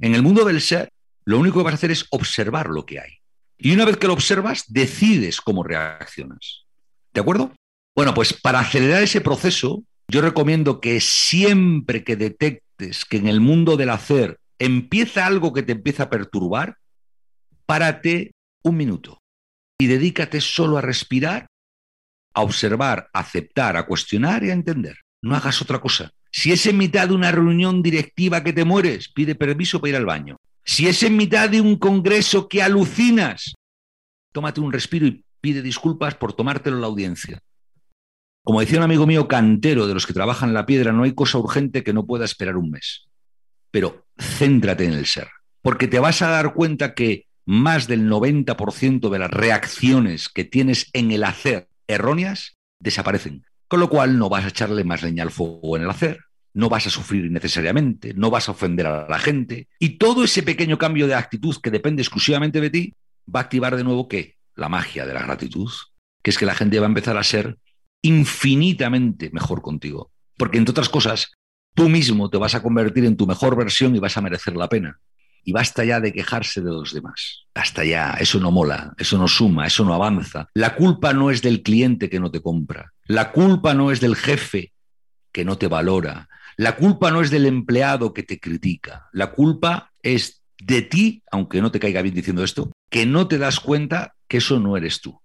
En 0.00 0.14
el 0.14 0.22
mundo 0.22 0.44
del 0.44 0.60
ser, 0.60 0.90
lo 1.24 1.38
único 1.38 1.58
que 1.58 1.64
vas 1.64 1.74
a 1.74 1.76
hacer 1.76 1.90
es 1.90 2.06
observar 2.10 2.68
lo 2.68 2.86
que 2.86 3.00
hay. 3.00 3.18
Y 3.58 3.72
una 3.72 3.84
vez 3.84 3.96
que 3.96 4.06
lo 4.06 4.12
observas, 4.12 4.64
decides 4.68 5.40
cómo 5.40 5.64
reaccionas. 5.64 6.64
¿De 7.12 7.20
acuerdo? 7.20 7.52
Bueno, 7.94 8.14
pues 8.14 8.32
para 8.32 8.60
acelerar 8.60 9.02
ese 9.02 9.20
proceso, 9.20 9.82
yo 10.06 10.20
recomiendo 10.20 10.80
que 10.80 11.00
siempre 11.00 12.04
que 12.04 12.16
detectes 12.16 13.04
que 13.04 13.16
en 13.16 13.26
el 13.26 13.40
mundo 13.40 13.76
del 13.76 13.90
hacer 13.90 14.38
empieza 14.58 15.26
algo 15.26 15.52
que 15.52 15.62
te 15.62 15.72
empieza 15.72 16.04
a 16.04 16.10
perturbar, 16.10 16.76
párate 17.66 18.32
un 18.62 18.76
minuto 18.76 19.20
y 19.78 19.86
dedícate 19.86 20.40
solo 20.40 20.78
a 20.78 20.80
respirar, 20.80 21.46
a 22.34 22.42
observar, 22.42 23.08
a 23.12 23.20
aceptar, 23.20 23.76
a 23.76 23.86
cuestionar 23.86 24.44
y 24.44 24.50
a 24.50 24.54
entender. 24.54 24.96
No 25.22 25.34
hagas 25.34 25.60
otra 25.60 25.80
cosa. 25.80 26.12
Si 26.40 26.52
es 26.52 26.66
en 26.66 26.78
mitad 26.78 27.08
de 27.08 27.14
una 27.14 27.32
reunión 27.32 27.82
directiva 27.82 28.44
que 28.44 28.52
te 28.52 28.64
mueres, 28.64 29.08
pide 29.08 29.34
permiso 29.34 29.80
para 29.80 29.88
ir 29.88 29.96
al 29.96 30.06
baño. 30.06 30.36
Si 30.64 30.86
es 30.86 31.02
en 31.02 31.16
mitad 31.16 31.50
de 31.50 31.60
un 31.60 31.74
congreso 31.74 32.48
que 32.48 32.62
alucinas, 32.62 33.56
tómate 34.32 34.60
un 34.60 34.72
respiro 34.72 35.04
y 35.04 35.24
pide 35.40 35.62
disculpas 35.62 36.14
por 36.14 36.34
tomártelo 36.34 36.76
en 36.76 36.82
la 36.82 36.86
audiencia. 36.86 37.40
Como 38.44 38.60
decía 38.60 38.78
un 38.78 38.84
amigo 38.84 39.04
mío 39.04 39.26
cantero 39.26 39.88
de 39.88 39.94
los 39.94 40.06
que 40.06 40.12
trabajan 40.12 40.54
la 40.54 40.64
piedra, 40.64 40.92
no 40.92 41.02
hay 41.02 41.12
cosa 41.12 41.38
urgente 41.38 41.82
que 41.82 41.92
no 41.92 42.06
pueda 42.06 42.24
esperar 42.24 42.56
un 42.56 42.70
mes. 42.70 43.08
Pero 43.72 44.06
céntrate 44.16 44.84
en 44.84 44.92
el 44.92 45.06
ser, 45.06 45.26
porque 45.60 45.88
te 45.88 45.98
vas 45.98 46.22
a 46.22 46.28
dar 46.28 46.54
cuenta 46.54 46.94
que 46.94 47.26
más 47.46 47.88
del 47.88 48.08
90% 48.08 49.10
de 49.10 49.18
las 49.18 49.30
reacciones 49.32 50.28
que 50.28 50.44
tienes 50.44 50.88
en 50.92 51.10
el 51.10 51.24
hacer 51.24 51.66
erróneas 51.88 52.56
desaparecen. 52.78 53.44
Con 53.66 53.80
lo 53.80 53.90
cual 53.90 54.18
no 54.18 54.28
vas 54.28 54.44
a 54.44 54.48
echarle 54.48 54.84
más 54.84 55.02
leña 55.02 55.24
al 55.24 55.32
fuego 55.32 55.76
en 55.76 55.82
el 55.82 55.90
hacer, 55.90 56.27
no 56.58 56.68
vas 56.68 56.88
a 56.88 56.90
sufrir 56.90 57.24
innecesariamente, 57.24 58.14
no 58.14 58.30
vas 58.30 58.48
a 58.48 58.52
ofender 58.52 58.84
a 58.88 59.06
la 59.08 59.18
gente. 59.20 59.68
Y 59.78 59.90
todo 59.90 60.24
ese 60.24 60.42
pequeño 60.42 60.76
cambio 60.76 61.06
de 61.06 61.14
actitud 61.14 61.54
que 61.62 61.70
depende 61.70 62.02
exclusivamente 62.02 62.60
de 62.60 62.68
ti 62.68 62.94
va 63.32 63.38
a 63.38 63.42
activar 63.44 63.76
de 63.76 63.84
nuevo 63.84 64.08
qué? 64.08 64.34
La 64.56 64.68
magia 64.68 65.06
de 65.06 65.14
la 65.14 65.22
gratitud, 65.22 65.70
que 66.20 66.30
es 66.30 66.36
que 66.36 66.46
la 66.46 66.56
gente 66.56 66.80
va 66.80 66.86
a 66.86 66.88
empezar 66.88 67.16
a 67.16 67.22
ser 67.22 67.58
infinitamente 68.02 69.30
mejor 69.30 69.62
contigo. 69.62 70.10
Porque 70.36 70.58
entre 70.58 70.72
otras 70.72 70.88
cosas, 70.88 71.30
tú 71.76 71.88
mismo 71.88 72.28
te 72.28 72.38
vas 72.38 72.56
a 72.56 72.62
convertir 72.62 73.04
en 73.04 73.16
tu 73.16 73.28
mejor 73.28 73.56
versión 73.56 73.94
y 73.94 74.00
vas 74.00 74.16
a 74.16 74.20
merecer 74.20 74.56
la 74.56 74.68
pena. 74.68 74.98
Y 75.44 75.52
basta 75.52 75.84
ya 75.84 76.00
de 76.00 76.12
quejarse 76.12 76.60
de 76.60 76.72
los 76.72 76.92
demás. 76.92 77.44
Basta 77.54 77.84
ya, 77.84 78.14
eso 78.18 78.40
no 78.40 78.50
mola, 78.50 78.94
eso 78.98 79.16
no 79.16 79.28
suma, 79.28 79.68
eso 79.68 79.84
no 79.84 79.94
avanza. 79.94 80.48
La 80.54 80.74
culpa 80.74 81.12
no 81.12 81.30
es 81.30 81.40
del 81.40 81.62
cliente 81.62 82.10
que 82.10 82.18
no 82.18 82.32
te 82.32 82.42
compra. 82.42 82.94
La 83.06 83.30
culpa 83.30 83.74
no 83.74 83.92
es 83.92 84.00
del 84.00 84.16
jefe 84.16 84.72
que 85.30 85.44
no 85.44 85.56
te 85.56 85.68
valora. 85.68 86.27
La 86.58 86.74
culpa 86.74 87.12
no 87.12 87.20
es 87.20 87.30
del 87.30 87.46
empleado 87.46 88.12
que 88.12 88.24
te 88.24 88.40
critica. 88.40 89.08
La 89.12 89.30
culpa 89.30 89.92
es 90.02 90.42
de 90.60 90.82
ti, 90.82 91.22
aunque 91.30 91.62
no 91.62 91.70
te 91.70 91.78
caiga 91.78 92.02
bien 92.02 92.16
diciendo 92.16 92.42
esto, 92.42 92.72
que 92.90 93.06
no 93.06 93.28
te 93.28 93.38
das 93.38 93.60
cuenta 93.60 94.16
que 94.26 94.38
eso 94.38 94.58
no 94.58 94.76
eres 94.76 95.00
tú. 95.00 95.20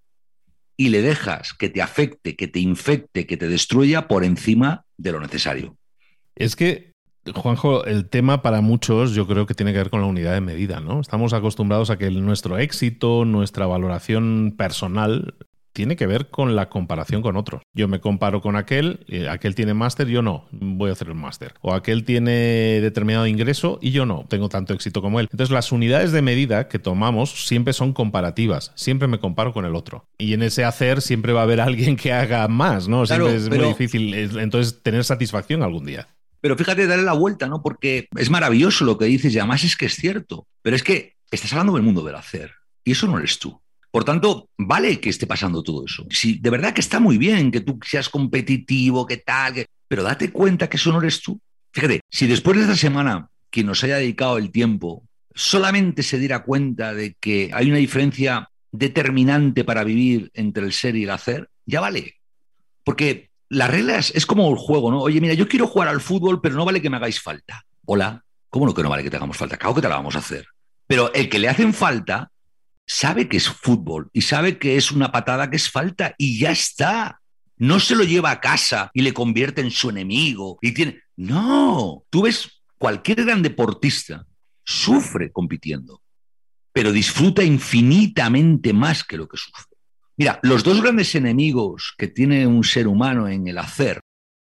Y 0.78 0.90
le 0.90 1.02
dejas 1.02 1.54
que 1.56 1.70
te 1.70 1.82
afecte, 1.82 2.36
que 2.36 2.48
te 2.48 2.60
infecte, 2.60 3.26
que 3.26 3.36
te 3.36 3.48
destruya 3.48 4.08
por 4.08 4.24
encima 4.24 4.86
de 4.98 5.12
lo 5.12 5.20
necesario. 5.20 5.76
Es 6.36 6.56
que 6.56 6.92
Juanjo, 7.34 7.84
el 7.86 8.10
tema 8.10 8.44
para 8.44 8.62
muchos 8.62 9.16
yo 9.16 9.26
creo 9.26 9.48
que 9.48 9.56
tiene 9.56 9.72
que 9.72 9.80
ver 9.80 9.90
con 9.90 10.02
la 10.02 10.08
unidad 10.08 10.34
de 10.34 10.42
medida, 10.42 10.82
¿no? 10.82 11.00
Estamos 11.00 11.34
acostumbrados 11.34 11.90
a 11.90 11.98
que 11.98 12.12
nuestro 12.12 12.60
éxito, 12.60 13.26
nuestra 13.26 13.66
valoración 13.66 14.54
personal 14.56 15.34
tiene 15.74 15.96
que 15.96 16.08
ver 16.08 16.30
con 16.30 16.56
la 16.56 16.70
comparación 16.70 17.22
con 17.22 17.36
otros. 17.36 17.64
Yo 17.74 17.88
me 17.88 18.00
comparo 18.00 18.42
con 18.42 18.56
aquel, 18.56 19.06
eh, 19.08 19.28
aquel 19.28 19.56
tiene 19.56 19.74
máster, 19.74 20.08
yo 20.08 20.22
no, 20.22 20.46
voy 20.52 20.90
a 20.90 20.94
hacer 20.94 21.08
el 21.10 21.16
máster. 21.16 21.56
O 21.62 21.74
aquel 21.74 22.06
tiene 22.06 22.80
determinado 22.82 23.28
ingreso 23.28 23.80
y 23.82 23.92
yo 23.92 24.06
no, 24.06 24.26
tengo 24.30 24.50
tanto 24.50 24.74
éxito 24.74 25.02
como 25.02 25.20
él. 25.20 25.28
Entonces 25.32 25.52
las 25.52 25.72
unidades 25.72 26.12
de 26.12 26.22
medida 26.22 26.68
que 26.68 26.80
tomamos 26.80 27.48
siempre 27.48 27.74
son 27.74 27.94
comparativas, 27.94 28.72
siempre 28.76 29.08
me 29.08 29.20
comparo 29.20 29.52
con 29.52 29.66
el 29.66 29.76
otro. 29.76 30.06
Y 30.18 30.34
en 30.34 30.44
ese 30.44 30.64
hacer 30.64 31.02
siempre 31.02 31.34
va 31.34 31.42
a 31.42 31.44
haber 31.44 31.60
alguien 31.62 31.96
que 31.96 32.14
haga 32.14 32.48
más, 32.48 32.88
¿no? 32.88 33.06
Siempre 33.06 33.36
es 33.36 33.50
muy 33.50 33.60
difícil 33.60 34.14
entonces 34.14 34.82
tener 34.84 35.04
satisfacción 35.04 35.64
algún 35.64 35.86
día. 35.86 36.08
Pero 36.40 36.58
fíjate, 36.58 36.88
darle 36.88 37.06
la 37.06 37.14
vuelta, 37.14 37.48
¿no? 37.48 37.62
Porque 37.62 38.10
es 38.18 38.30
maravilloso 38.30 38.84
lo 38.84 38.98
que 38.98 39.06
dices 39.06 39.34
y 39.34 39.40
además 39.40 39.64
es 39.64 39.78
que 39.78 39.86
es 39.86 39.96
cierto. 39.96 40.46
Pero 40.62 40.76
es 40.76 40.84
que 40.84 41.14
estás 41.32 41.54
hablando 41.54 41.74
del 41.74 41.84
mundo 41.84 42.04
del 42.04 42.16
hacer 42.16 42.52
y 42.84 42.92
eso 42.92 43.08
no 43.08 43.18
eres 43.18 43.40
tú. 43.40 43.62
Por 43.94 44.06
tanto, 44.06 44.50
vale 44.58 45.00
que 45.00 45.12
esté 45.12 45.28
pasando 45.28 45.62
todo 45.62 45.86
eso. 45.86 46.04
Si 46.10 46.40
de 46.40 46.50
verdad 46.50 46.74
que 46.74 46.82
está 46.82 47.00
muy 47.00 47.20
bien 47.20 47.52
que 47.52 47.62
tú 47.62 47.78
seas 47.86 48.10
competitivo, 48.10 49.06
que 49.06 49.18
tal, 49.18 49.68
pero 49.88 50.02
date 50.02 50.32
cuenta 50.32 50.68
que 50.68 50.78
eso 50.78 50.92
no 50.92 51.00
eres 51.00 51.22
tú. 51.22 51.40
Fíjate, 51.72 52.00
si 52.10 52.26
después 52.26 52.58
de 52.58 52.64
esta 52.64 52.76
semana 52.76 53.30
quien 53.52 53.68
nos 53.68 53.84
haya 53.84 53.98
dedicado 53.98 54.40
el 54.40 54.50
tiempo 54.50 55.04
solamente 55.36 56.02
se 56.02 56.18
diera 56.18 56.42
cuenta 56.42 56.96
de 56.96 57.14
que 57.20 57.52
hay 57.54 57.70
una 57.70 57.78
diferencia 57.78 58.50
determinante 58.72 59.64
para 59.64 59.84
vivir 59.84 60.32
entre 60.34 60.66
el 60.66 60.74
ser 60.74 60.96
y 60.96 61.04
el 61.04 61.12
hacer, 61.12 61.50
ya 61.68 61.80
vale. 61.80 62.16
Porque 62.84 63.30
las 63.48 63.70
reglas 63.70 64.12
es 64.16 64.26
como 64.26 64.50
el 64.50 64.58
juego, 64.58 64.90
¿no? 64.90 65.02
Oye, 65.02 65.22
mira, 65.22 65.36
yo 65.36 65.48
quiero 65.48 65.68
jugar 65.68 65.90
al 65.90 66.02
fútbol, 66.02 66.42
pero 66.42 66.56
no 66.56 66.66
vale 66.66 66.82
que 66.82 66.90
me 66.90 66.98
hagáis 66.98 67.22
falta. 67.22 67.64
Hola, 67.86 68.24
¿cómo 68.50 68.66
no 68.66 68.74
que 68.74 68.82
no 68.82 68.90
vale 68.90 69.04
que 69.04 69.12
te 69.12 69.18
hagamos 69.18 69.38
falta? 69.38 69.58
Claro 69.58 69.76
que 69.76 69.82
te 69.82 69.90
la 69.90 69.98
vamos 69.98 70.16
a 70.16 70.20
hacer. 70.20 70.48
Pero 70.88 71.14
el 71.14 71.30
que 71.30 71.38
le 71.38 71.48
hacen 71.48 71.76
falta 71.76 72.32
sabe 72.86 73.28
que 73.28 73.38
es 73.38 73.50
fútbol 73.50 74.10
y 74.14 74.22
sabe 74.22 74.58
que 74.58 74.78
es 74.78 74.92
una 74.92 75.12
patada 75.12 75.50
que 75.50 75.58
es 75.58 75.70
falta 75.70 76.16
y 76.18 76.40
ya 76.40 76.52
está. 76.52 77.20
No 77.58 77.80
se 77.80 77.96
lo 77.96 78.04
lleva 78.04 78.32
a 78.32 78.42
casa 78.42 78.92
y 78.94 79.02
le 79.02 79.14
convierte 79.14 79.62
en 79.62 79.72
su 79.72 79.90
enemigo 79.90 80.58
y 80.62 80.74
tiene. 80.74 81.02
No, 81.16 82.04
tú 82.10 82.24
ves 82.24 82.64
cualquier 82.78 83.24
gran 83.24 83.42
deportista 83.42 84.26
sufre 84.66 85.32
compitiendo, 85.32 86.02
pero 86.72 86.92
disfruta 86.92 87.44
infinitamente 87.44 88.74
más 88.74 89.04
que 89.04 89.18
lo 89.18 89.28
que 89.28 89.38
sufre. 89.38 89.78
Mira, 90.18 90.40
los 90.44 90.64
dos 90.64 90.82
grandes 90.82 91.16
enemigos 91.16 91.94
que 91.98 92.08
tiene 92.08 92.46
un 92.48 92.64
ser 92.64 92.88
humano 92.88 93.28
en 93.28 93.48
el 93.48 93.58
hacer, 93.58 94.00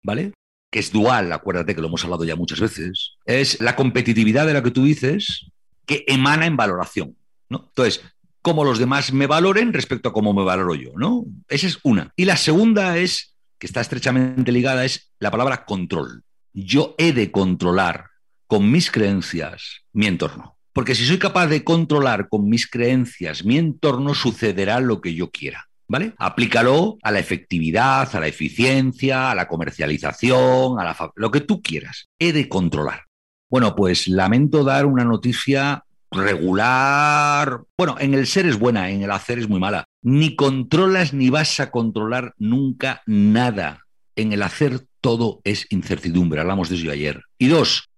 ¿vale? 0.02 0.32
Que 0.70 0.80
es 0.80 0.90
dual, 0.90 1.32
acuérdate 1.32 1.74
que 1.74 1.80
lo 1.80 1.88
hemos 1.88 2.04
hablado 2.04 2.24
ya 2.24 2.36
muchas 2.36 2.60
veces, 2.60 3.16
es 3.26 3.60
la 3.60 3.76
competitividad 3.76 4.46
de 4.46 4.54
la 4.54 4.62
que 4.62 4.70
tú 4.70 4.84
dices 4.84 5.50
que 5.86 6.04
emana 6.06 6.46
en 6.46 6.56
valoración, 6.56 7.16
¿no? 7.48 7.66
Entonces, 7.68 8.02
cómo 8.42 8.64
los 8.64 8.78
demás 8.78 9.12
me 9.12 9.26
valoren 9.26 9.72
respecto 9.72 10.10
a 10.10 10.12
cómo 10.12 10.34
me 10.34 10.44
valoro 10.44 10.74
yo, 10.74 10.90
¿no? 10.96 11.24
Esa 11.48 11.68
es 11.68 11.78
una. 11.84 12.12
Y 12.16 12.24
la 12.24 12.36
segunda 12.36 12.98
es, 12.98 13.36
que 13.58 13.66
está 13.66 13.80
estrechamente 13.80 14.52
ligada, 14.52 14.84
es 14.84 15.12
la 15.20 15.30
palabra 15.30 15.64
control. 15.64 16.24
Yo 16.52 16.94
he 16.98 17.12
de 17.12 17.30
controlar 17.30 18.06
con 18.46 18.70
mis 18.70 18.90
creencias 18.90 19.82
mi 19.92 20.06
entorno. 20.06 20.58
Porque 20.72 20.94
si 20.94 21.06
soy 21.06 21.18
capaz 21.18 21.46
de 21.46 21.64
controlar 21.64 22.28
con 22.28 22.48
mis 22.48 22.68
creencias 22.68 23.44
mi 23.44 23.58
entorno, 23.58 24.14
sucederá 24.14 24.80
lo 24.80 25.00
que 25.00 25.14
yo 25.14 25.30
quiera. 25.30 25.68
¿Vale? 25.88 26.14
Aplícalo 26.16 26.96
a 27.02 27.10
la 27.10 27.18
efectividad, 27.18 28.08
a 28.14 28.20
la 28.20 28.26
eficiencia, 28.26 29.30
a 29.30 29.34
la 29.34 29.46
comercialización, 29.46 30.80
a 30.80 30.84
la 30.84 31.12
lo 31.16 31.30
que 31.30 31.40
tú 31.40 31.60
quieras. 31.60 32.08
He 32.18 32.32
de 32.32 32.48
controlar. 32.48 33.02
Bueno, 33.50 33.76
pues 33.76 34.08
lamento 34.08 34.64
dar 34.64 34.86
una 34.86 35.04
noticia 35.04 35.84
regular. 36.12 37.62
Bueno, 37.76 37.96
en 37.98 38.14
el 38.14 38.26
ser 38.26 38.46
es 38.46 38.58
buena, 38.58 38.90
en 38.90 39.02
el 39.02 39.10
hacer 39.10 39.38
es 39.38 39.48
muy 39.48 39.60
mala. 39.60 39.86
Ni 40.02 40.36
controlas 40.36 41.12
ni 41.12 41.30
vas 41.30 41.58
a 41.60 41.70
controlar 41.70 42.34
nunca 42.38 43.02
nada. 43.06 43.86
En 44.14 44.32
el 44.32 44.42
hacer 44.42 44.86
todo 45.00 45.40
es 45.44 45.66
incertidumbre. 45.70 46.40
Hablamos 46.40 46.68
de 46.68 46.76
eso 46.76 46.90
ayer. 46.90 47.22
Y 47.38 47.48
dos, 47.48 47.88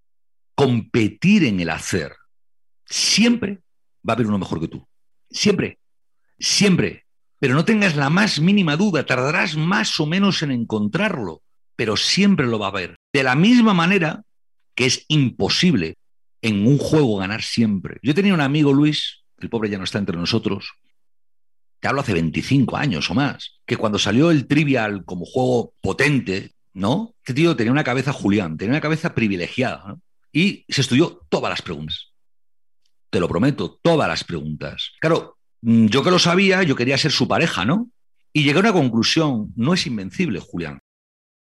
competir 0.55 1.45
en 1.45 1.61
el 1.61 1.71
hacer 1.71 2.13
siempre 2.87 3.61
va 4.07 4.13
a 4.13 4.15
haber 4.15 4.27
uno 4.27 4.39
mejor 4.39 4.61
que 4.61 4.69
tú. 4.69 4.87
Siempre, 5.31 5.79
siempre. 6.39 7.05
Pero 7.41 7.55
no 7.55 7.65
tengas 7.65 7.97
la 7.97 8.11
más 8.11 8.41
mínima 8.41 8.77
duda, 8.77 9.05
tardarás 9.05 9.57
más 9.57 9.99
o 10.01 10.07
menos 10.07 10.43
en 10.43 10.51
encontrarlo, 10.51 11.43
pero 11.77 11.97
siempre 11.97 12.47
lo 12.47 12.59
va 12.59 12.67
a 12.67 12.71
haber. 12.71 12.97
De 13.13 13.23
la 13.23 13.35
misma 13.35 13.75
manera 13.75 14.23
que 14.75 14.87
es 14.87 15.05
imposible 15.09 15.97
en 16.45 16.67
un 16.67 16.79
juego 16.79 17.17
ganar 17.17 17.43
siempre. 17.43 17.99
Yo 18.03 18.15
tenía 18.15 18.35
un 18.35 18.41
amigo, 18.41 18.73
Luis, 18.73 19.25
el 19.39 19.49
pobre 19.49 19.71
ya 19.71 19.79
no 19.79 19.85
está 19.85 19.99
entre 19.99 20.17
nosotros, 20.17 20.73
te 21.81 21.89
hablo 21.89 22.01
hace 22.01 22.13
25 22.13 22.77
años 22.77 23.11
o 23.11 23.15
más, 23.15 23.61
que 23.67 23.77
cuando 23.77 23.99
salió 23.99 24.31
el 24.31 24.47
Trivial 24.47 25.05
como 25.05 25.25
juego 25.25 25.75
potente, 25.81 26.53
¿no? 26.73 27.15
Este 27.19 27.35
tío 27.35 27.57
tenía 27.57 27.73
una 27.73 27.85
cabeza 27.85 28.13
Julián, 28.13 28.57
tenía 28.57 28.75
una 28.75 28.81
cabeza 28.81 29.15
privilegiada, 29.15 29.97
Y 30.33 30.65
se 30.69 30.81
estudió 30.81 31.21
todas 31.29 31.51
las 31.51 31.63
preguntas 31.63 32.15
te 33.15 33.21
lo 33.21 33.29
prometo, 33.29 33.79
todas 33.81 34.09
las 34.09 34.25
preguntas. 34.25 34.91
Claro, 35.01 35.39
mm, 35.63 35.87
yo 35.87 36.03
que 36.03 36.11
lo 36.11 36.19
sabía, 36.19 36.65
yo 36.65 36.75
quería 36.75 36.99
ser 36.99 37.13
su 37.13 37.29
pareja, 37.29 37.65
¿no? 37.65 37.89
Y 38.33 38.43
llegué 38.43 38.57
a 38.57 38.61
una 38.61 38.73
conclusión, 38.73 39.53
no 39.55 39.73
es 39.73 39.87
invencible, 39.87 40.41
Julián. 40.41 40.81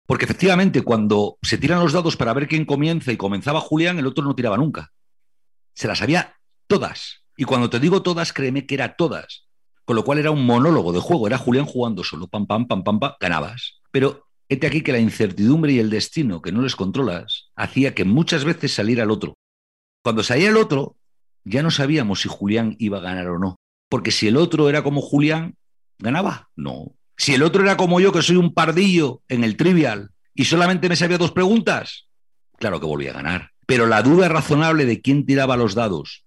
Porque 0.09 0.25
efectivamente, 0.25 0.81
cuando 0.81 1.37
se 1.43 1.59
tiran 1.59 1.81
los 1.81 1.93
dados 1.93 2.17
para 2.17 2.33
ver 2.33 2.47
quién 2.47 2.65
comienza 2.65 3.11
y 3.11 3.17
comenzaba 3.17 3.61
Julián, 3.61 3.99
el 3.99 4.07
otro 4.07 4.23
no 4.23 4.33
tiraba 4.33 4.57
nunca. 4.57 4.91
Se 5.75 5.87
las 5.87 5.99
sabía 5.99 6.33
todas. 6.65 7.25
Y 7.37 7.43
cuando 7.43 7.69
te 7.69 7.79
digo 7.79 8.01
todas, 8.01 8.33
créeme 8.33 8.65
que 8.65 8.73
era 8.73 8.95
todas. 8.95 9.47
Con 9.85 9.95
lo 9.95 10.03
cual 10.03 10.17
era 10.17 10.31
un 10.31 10.47
monólogo 10.47 10.93
de 10.93 10.99
juego, 10.99 11.27
era 11.27 11.37
Julián 11.37 11.65
jugando 11.65 12.03
solo, 12.03 12.25
pam, 12.25 12.47
pam, 12.47 12.67
pam, 12.67 12.83
pam, 12.83 12.99
pam, 12.99 13.13
ganabas. 13.19 13.81
Pero 13.91 14.25
este 14.47 14.65
aquí 14.65 14.81
que 14.81 14.93
la 14.93 14.97
incertidumbre 14.97 15.73
y 15.73 15.77
el 15.77 15.91
destino 15.91 16.41
que 16.41 16.51
no 16.51 16.63
les 16.63 16.75
controlas 16.75 17.51
hacía 17.55 17.93
que 17.93 18.03
muchas 18.03 18.45
veces 18.45 18.73
saliera 18.73 19.03
el 19.03 19.11
otro. 19.11 19.37
Cuando 20.03 20.23
salía 20.23 20.49
el 20.49 20.57
otro, 20.57 20.95
ya 21.43 21.61
no 21.61 21.69
sabíamos 21.69 22.21
si 22.21 22.29
Julián 22.29 22.75
iba 22.79 22.97
a 22.97 23.01
ganar 23.01 23.27
o 23.27 23.37
no. 23.37 23.57
Porque 23.87 24.09
si 24.09 24.27
el 24.27 24.37
otro 24.37 24.69
era 24.69 24.81
como 24.81 25.01
Julián, 25.01 25.53
¿ganaba? 25.99 26.49
No. 26.55 26.95
Si 27.19 27.33
el 27.33 27.43
otro 27.43 27.61
era 27.61 27.75
como 27.75 27.99
yo, 27.99 28.13
que 28.13 28.21
soy 28.21 28.37
un 28.37 28.53
pardillo 28.53 29.21
en 29.27 29.43
el 29.43 29.57
trivial, 29.57 30.11
y 30.33 30.45
solamente 30.45 30.87
me 30.87 30.95
sabía 30.95 31.17
dos 31.17 31.33
preguntas, 31.33 32.07
claro 32.57 32.79
que 32.79 32.85
volvía 32.85 33.11
a 33.11 33.15
ganar. 33.15 33.51
Pero 33.65 33.87
la 33.87 34.01
duda 34.01 34.29
razonable 34.29 34.85
de 34.85 35.01
quién 35.01 35.25
tiraba 35.25 35.57
los 35.57 35.75
dados 35.75 36.23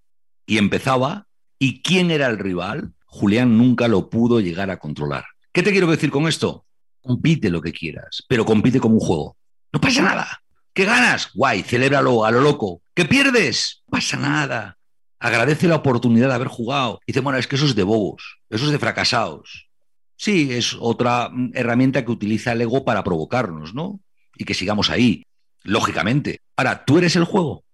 y 0.46 0.58
empezaba 0.58 1.26
y 1.58 1.80
quién 1.80 2.10
era 2.10 2.26
el 2.26 2.38
rival, 2.38 2.92
Julián 3.06 3.56
nunca 3.56 3.88
lo 3.88 4.10
pudo 4.10 4.40
llegar 4.40 4.70
a 4.70 4.78
controlar. 4.78 5.24
¿Qué 5.50 5.62
te 5.62 5.72
quiero 5.72 5.86
decir 5.86 6.10
con 6.10 6.28
esto? 6.28 6.66
Compite 7.00 7.48
lo 7.48 7.62
que 7.62 7.72
quieras, 7.72 8.22
pero 8.28 8.44
compite 8.44 8.78
como 8.78 8.96
un 8.96 9.00
juego. 9.00 9.36
No 9.72 9.80
pasa 9.80 10.02
nada. 10.02 10.42
¿Qué 10.74 10.84
ganas? 10.84 11.30
Guay, 11.32 11.62
celébralo 11.62 12.26
a 12.26 12.30
lo 12.30 12.42
loco. 12.42 12.82
¿Qué 12.94 13.06
pierdes? 13.06 13.82
No 13.86 13.98
pasa 13.98 14.18
nada 14.18 14.78
agradece 15.22 15.68
la 15.68 15.76
oportunidad 15.76 16.28
de 16.28 16.34
haber 16.34 16.48
jugado. 16.48 17.00
dice, 17.06 17.20
bueno, 17.20 17.38
es 17.38 17.46
que 17.46 17.54
eso 17.54 17.64
es 17.64 17.76
de 17.76 17.84
bobos, 17.84 18.40
eso 18.50 18.66
es 18.66 18.72
de 18.72 18.78
fracasados. 18.78 19.68
Sí, 20.22 20.52
es 20.52 20.76
otra 20.78 21.32
herramienta 21.52 22.04
que 22.04 22.12
utiliza 22.12 22.52
el 22.52 22.60
ego 22.60 22.84
para 22.84 23.02
provocarnos, 23.02 23.74
¿no? 23.74 23.98
Y 24.36 24.44
que 24.44 24.54
sigamos 24.54 24.88
ahí, 24.88 25.24
lógicamente. 25.64 26.38
Ahora, 26.56 26.84
¿tú 26.84 26.98
eres 26.98 27.16
el 27.16 27.24
juego? 27.24 27.64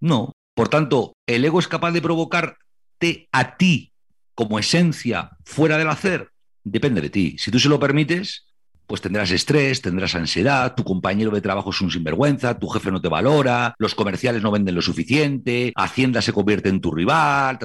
No. 0.00 0.32
Por 0.54 0.70
tanto, 0.70 1.12
¿el 1.26 1.44
ego 1.44 1.58
es 1.58 1.68
capaz 1.68 1.92
de 1.92 2.00
provocarte 2.00 3.28
a 3.30 3.58
ti 3.58 3.92
como 4.34 4.58
esencia 4.58 5.32
fuera 5.44 5.76
del 5.76 5.90
hacer? 5.90 6.30
Depende 6.64 7.02
de 7.02 7.10
ti. 7.10 7.36
Si 7.38 7.50
tú 7.50 7.58
se 7.58 7.68
lo 7.68 7.78
permites, 7.78 8.46
pues 8.86 9.02
tendrás 9.02 9.30
estrés, 9.30 9.82
tendrás 9.82 10.14
ansiedad, 10.14 10.74
tu 10.74 10.84
compañero 10.84 11.30
de 11.30 11.42
trabajo 11.42 11.68
es 11.72 11.80
un 11.82 11.90
sinvergüenza, 11.90 12.58
tu 12.58 12.68
jefe 12.68 12.90
no 12.90 13.02
te 13.02 13.08
valora, 13.08 13.74
los 13.76 13.94
comerciales 13.94 14.42
no 14.42 14.50
venden 14.50 14.74
lo 14.74 14.80
suficiente, 14.80 15.74
Hacienda 15.76 16.22
se 16.22 16.32
convierte 16.32 16.70
en 16.70 16.80
tu 16.80 16.90
rival, 16.90 17.58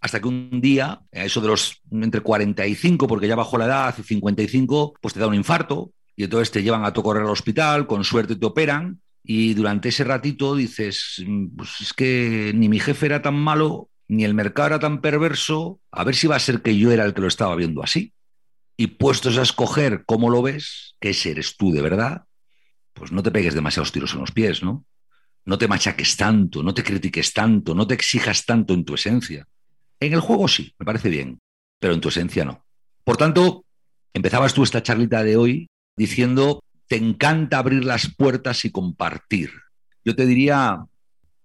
hasta 0.00 0.20
que 0.20 0.28
un 0.28 0.60
día, 0.60 1.02
eso 1.12 1.40
de 1.40 1.48
los 1.48 1.82
entre 1.90 2.22
45, 2.22 3.06
porque 3.06 3.28
ya 3.28 3.36
bajó 3.36 3.58
la 3.58 3.66
edad, 3.66 3.94
y 3.98 4.02
55, 4.02 4.94
pues 5.00 5.14
te 5.14 5.20
da 5.20 5.26
un 5.26 5.34
infarto 5.34 5.92
y 6.16 6.24
entonces 6.24 6.50
te 6.50 6.62
llevan 6.62 6.84
a 6.84 6.92
tu 6.92 7.02
correr 7.02 7.22
al 7.22 7.30
hospital, 7.30 7.86
con 7.86 8.04
suerte 8.04 8.36
te 8.36 8.46
operan 8.46 9.00
y 9.22 9.54
durante 9.54 9.90
ese 9.90 10.04
ratito 10.04 10.54
dices, 10.54 11.22
pues 11.56 11.80
es 11.80 11.92
que 11.92 12.52
ni 12.54 12.68
mi 12.68 12.80
jefe 12.80 13.06
era 13.06 13.22
tan 13.22 13.34
malo, 13.34 13.90
ni 14.08 14.24
el 14.24 14.34
mercado 14.34 14.68
era 14.68 14.78
tan 14.78 15.00
perverso, 15.00 15.80
a 15.92 16.04
ver 16.04 16.14
si 16.14 16.26
va 16.26 16.36
a 16.36 16.40
ser 16.40 16.62
que 16.62 16.76
yo 16.76 16.90
era 16.90 17.04
el 17.04 17.14
que 17.14 17.20
lo 17.20 17.28
estaba 17.28 17.54
viendo 17.54 17.82
así 17.82 18.12
y 18.76 18.86
puestos 18.86 19.36
a 19.36 19.42
escoger 19.42 20.04
cómo 20.06 20.30
lo 20.30 20.40
ves, 20.40 20.96
que 21.00 21.10
ese 21.10 21.32
eres 21.32 21.56
tú 21.56 21.70
de 21.70 21.82
verdad, 21.82 22.24
pues 22.94 23.12
no 23.12 23.22
te 23.22 23.30
pegues 23.30 23.54
demasiados 23.54 23.92
tiros 23.92 24.14
en 24.14 24.20
los 24.20 24.32
pies, 24.32 24.62
¿no? 24.62 24.86
No 25.44 25.58
te 25.58 25.68
machaques 25.68 26.16
tanto, 26.16 26.62
no 26.62 26.72
te 26.72 26.82
critiques 26.82 27.32
tanto, 27.32 27.74
no 27.74 27.86
te 27.86 27.94
exijas 27.94 28.46
tanto 28.46 28.72
en 28.74 28.84
tu 28.84 28.94
esencia. 28.94 29.46
En 30.00 30.14
el 30.14 30.20
juego 30.20 30.48
sí, 30.48 30.74
me 30.78 30.86
parece 30.86 31.10
bien, 31.10 31.38
pero 31.78 31.92
en 31.92 32.00
tu 32.00 32.08
esencia 32.08 32.44
no. 32.44 32.64
Por 33.04 33.18
tanto, 33.18 33.64
empezabas 34.14 34.54
tú 34.54 34.62
esta 34.62 34.82
charlita 34.82 35.22
de 35.22 35.36
hoy 35.36 35.68
diciendo, 35.96 36.64
te 36.86 36.96
encanta 36.96 37.58
abrir 37.58 37.84
las 37.84 38.14
puertas 38.14 38.64
y 38.64 38.70
compartir. 38.70 39.52
Yo 40.04 40.16
te 40.16 40.26
diría, 40.26 40.84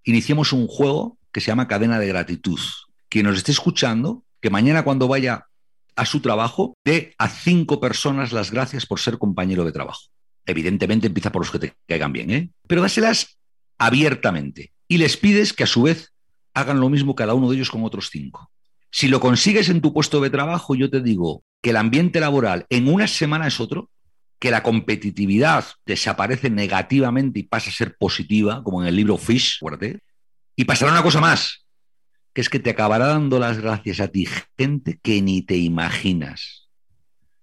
iniciemos 0.03 0.53
un 0.53 0.67
juego 0.67 1.17
que 1.31 1.41
se 1.41 1.47
llama 1.47 1.67
Cadena 1.67 1.99
de 1.99 2.07
Gratitud. 2.07 2.59
Quien 3.09 3.25
nos 3.25 3.37
esté 3.37 3.51
escuchando, 3.51 4.23
que 4.41 4.49
mañana 4.49 4.83
cuando 4.83 5.07
vaya 5.07 5.47
a 5.97 6.05
su 6.05 6.21
trabajo, 6.21 6.75
dé 6.85 7.13
a 7.17 7.27
cinco 7.27 7.79
personas 7.79 8.31
las 8.31 8.51
gracias 8.51 8.85
por 8.85 8.99
ser 8.99 9.17
compañero 9.17 9.65
de 9.65 9.71
trabajo. 9.71 10.01
Evidentemente 10.45 11.07
empieza 11.07 11.31
por 11.31 11.41
los 11.41 11.51
que 11.51 11.59
te 11.59 11.73
caigan 11.87 12.13
bien, 12.13 12.31
¿eh? 12.31 12.49
Pero 12.67 12.81
dáselas 12.81 13.37
abiertamente 13.77 14.71
y 14.87 14.97
les 14.97 15.17
pides 15.17 15.51
que 15.51 15.63
a 15.63 15.67
su 15.67 15.83
vez 15.83 16.13
hagan 16.55 16.79
lo 16.79 16.89
mismo 16.89 17.13
cada 17.13 17.35
uno 17.35 17.49
de 17.49 17.57
ellos 17.57 17.69
con 17.69 17.83
otros 17.83 18.09
cinco. 18.09 18.49
Si 18.89 19.07
lo 19.07 19.19
consigues 19.19 19.69
en 19.69 19.81
tu 19.81 19.93
puesto 19.93 20.21
de 20.21 20.29
trabajo, 20.29 20.73
yo 20.73 20.89
te 20.89 21.01
digo 21.01 21.43
que 21.61 21.71
el 21.71 21.77
ambiente 21.77 22.19
laboral 22.19 22.65
en 22.69 22.87
una 22.87 23.07
semana 23.07 23.45
es 23.45 23.59
otro, 23.59 23.91
que 24.39 24.51
la 24.51 24.63
competitividad 24.63 25.65
desaparece 25.85 26.49
negativamente 26.49 27.39
y 27.39 27.43
pasa 27.43 27.69
a 27.69 27.73
ser 27.73 27.97
positiva, 27.97 28.63
como 28.63 28.81
en 28.81 28.87
el 28.87 28.95
libro 28.95 29.17
Fish, 29.17 29.57
acuérdate. 29.59 29.99
Y 30.55 30.63
pasará 30.63 30.91
una 30.91 31.03
cosa 31.03 31.19
más, 31.19 31.65
que 32.33 32.41
es 32.41 32.49
que 32.49 32.59
te 32.59 32.69
acabará 32.69 33.07
dando 33.07 33.37
las 33.37 33.59
gracias 33.59 33.99
a 33.99 34.07
ti 34.07 34.27
gente 34.57 34.99
que 35.01 35.21
ni 35.21 35.41
te 35.41 35.57
imaginas. 35.57 36.69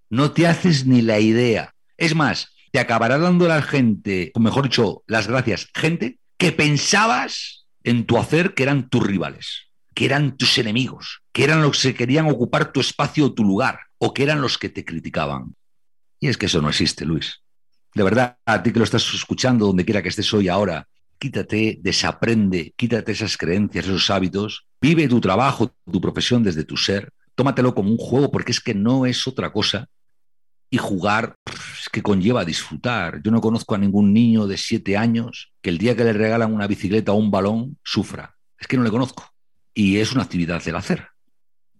No 0.09 0.33
te 0.33 0.46
haces 0.46 0.87
ni 0.87 1.03
la 1.03 1.20
idea. 1.20 1.75
Es 1.98 2.14
más, 2.14 2.55
te 2.72 2.79
acabará 2.79 3.18
dando 3.18 3.46
la 3.46 3.61
gente, 3.61 4.33
o 4.35 4.40
mejor 4.40 4.64
dicho, 4.64 5.03
las 5.07 5.29
gracias, 5.29 5.68
gente 5.75 6.18
que 6.38 6.53
pensabas 6.53 7.62
en 7.85 8.07
tu 8.07 8.18
hacer 8.18 8.55
que 8.55 8.62
eran 8.62 8.88
tus 8.88 9.07
rivales, 9.07 9.68
que 9.95 10.05
eran 10.05 10.37
tus 10.37 10.59
enemigos, 10.59 11.23
que 11.33 11.45
eran 11.45 11.62
los 11.62 11.83
que 11.83 11.95
querían 11.95 12.29
ocupar 12.29 12.73
tu 12.73 12.81
espacio 12.81 13.27
o 13.27 13.33
tu 13.33 13.45
lugar, 13.45 13.81
o 13.99 14.12
que 14.14 14.23
eran 14.23 14.40
los 14.40 14.59
que 14.59 14.68
te 14.68 14.85
criticaban. 14.85 15.55
Y 16.21 16.29
es 16.29 16.37
que 16.37 16.47
eso 16.47 16.62
no 16.62 16.68
existe, 16.68 17.05
Luis. 17.05 17.42
De 17.95 18.03
verdad, 18.03 18.38
a 18.47 18.62
ti 18.62 18.73
que 18.73 18.79
lo 18.79 18.85
estás 18.85 19.12
escuchando, 19.14 19.66
donde 19.66 19.85
quiera 19.85 20.03
que 20.03 20.09
estés 20.09 20.33
hoy 20.33 20.49
ahora, 20.49 20.88
quítate, 21.18 21.79
desaprende, 21.81 22.73
quítate 22.77 23.12
esas 23.12 23.37
creencias, 23.37 23.87
esos 23.87 24.11
hábitos 24.11 24.66
Vive 24.83 25.07
tu 25.07 25.21
trabajo, 25.21 25.73
tu 25.92 26.01
profesión 26.01 26.42
desde 26.42 26.64
tu 26.64 26.77
ser. 26.77 27.12
Tómatelo 27.37 27.73
como 27.73 27.90
un 27.90 27.99
juego 27.99 28.33
porque 28.33 28.51
es 28.51 28.59
que 28.59 28.75
no 28.75 29.07
es 29.07 29.29
otra 29.29 29.53
cosa. 29.53 29.87
Y 30.72 30.78
jugar 30.78 31.37
es 31.46 31.90
que 31.90 32.00
conlleva 32.00 32.46
disfrutar. 32.46 33.20
Yo 33.22 33.30
no 33.30 33.42
conozco 33.42 33.74
a 33.74 33.78
ningún 33.78 34.14
niño 34.14 34.46
de 34.46 34.56
siete 34.56 34.96
años 34.96 35.52
que 35.61 35.68
el 35.68 35.76
día 35.76 35.94
que 35.94 36.02
le 36.02 36.14
regalan 36.14 36.54
una 36.54 36.66
bicicleta 36.66 37.12
o 37.12 37.16
un 37.16 37.30
balón 37.30 37.78
sufra. 37.85 38.35
Es 38.58 38.66
que 38.66 38.78
no 38.78 38.82
le 38.82 38.90
conozco. 38.90 39.28
Y 39.74 39.98
es 39.98 40.12
una 40.12 40.22
actividad 40.22 40.64
del 40.64 40.76
hacer. 40.76 41.08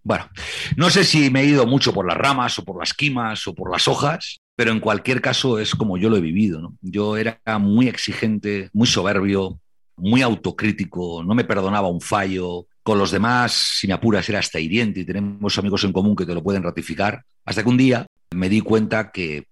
Bueno, 0.03 0.29
no 0.77 0.91
sé 0.91 1.05
si 1.05 1.31
me 1.31 1.41
he 1.41 1.47
ido 1.47 1.67
mucho 1.67 1.95
por 1.95 2.07
las 2.07 2.19
ramas 2.19 2.59
o 2.59 2.65
por 2.67 2.79
las 2.79 2.93
quimas 2.93 3.47
o 3.47 3.55
por 3.55 3.73
las 3.73 3.89
hojas, 3.89 4.43
pero 4.57 4.73
en 4.73 4.81
cualquier 4.81 5.23
caso 5.23 5.59
es 5.59 5.75
como 5.75 5.97
yo 5.97 6.11
lo 6.11 6.19
he 6.19 6.21
vivido. 6.21 6.61
¿no? 6.61 6.77
Yo 6.83 7.17
era 7.17 7.41
muy 7.59 7.89
exigente, 7.89 8.69
muy 8.75 8.87
soberbio, 8.87 9.59
muy 9.97 10.21
autocrítico, 10.21 11.25
no 11.25 11.35
me 11.35 11.45
perdonaba 11.45 11.89
un 11.89 12.03
fallo. 12.03 12.67
Con 12.83 12.99
los 12.99 13.11
demás, 13.11 13.53
sin 13.53 13.93
apuras, 13.93 14.29
era 14.29 14.41
hasta 14.41 14.59
hiriente 14.59 15.01
y 15.01 15.05
tenemos 15.05 15.57
amigos 15.59 15.85
en 15.85 15.93
común 15.93 16.17
que 16.17 16.27
te 16.27 16.35
lo 16.35 16.43
pueden 16.43 16.63
ratificar. 16.63 17.23
Hasta 17.45 17.63
que 17.63 17.69
un 17.69 17.77
día 17.77 18.07
me 18.33 18.49
di 18.49 18.61
cuenta 18.61 19.13
que 19.13 19.47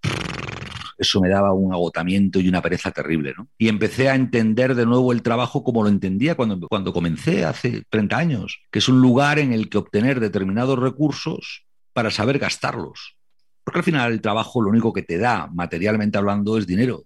eso 1.00 1.20
me 1.20 1.30
daba 1.30 1.52
un 1.52 1.72
agotamiento 1.72 2.40
y 2.40 2.48
una 2.48 2.60
pereza 2.60 2.90
terrible. 2.90 3.32
¿no? 3.36 3.48
Y 3.56 3.68
empecé 3.68 4.10
a 4.10 4.14
entender 4.14 4.74
de 4.74 4.84
nuevo 4.84 5.12
el 5.12 5.22
trabajo 5.22 5.64
como 5.64 5.82
lo 5.82 5.88
entendía 5.88 6.34
cuando, 6.34 6.68
cuando 6.68 6.92
comencé 6.92 7.44
hace 7.44 7.84
30 7.88 8.16
años, 8.16 8.60
que 8.70 8.80
es 8.80 8.88
un 8.88 9.00
lugar 9.00 9.38
en 9.38 9.52
el 9.52 9.68
que 9.70 9.78
obtener 9.78 10.20
determinados 10.20 10.78
recursos 10.78 11.64
para 11.94 12.10
saber 12.10 12.38
gastarlos. 12.38 13.16
Porque 13.64 13.78
al 13.78 13.84
final 13.84 14.12
el 14.12 14.20
trabajo 14.20 14.60
lo 14.60 14.68
único 14.68 14.92
que 14.92 15.02
te 15.02 15.16
da, 15.16 15.48
materialmente 15.52 16.18
hablando, 16.18 16.58
es 16.58 16.66
dinero. 16.66 17.04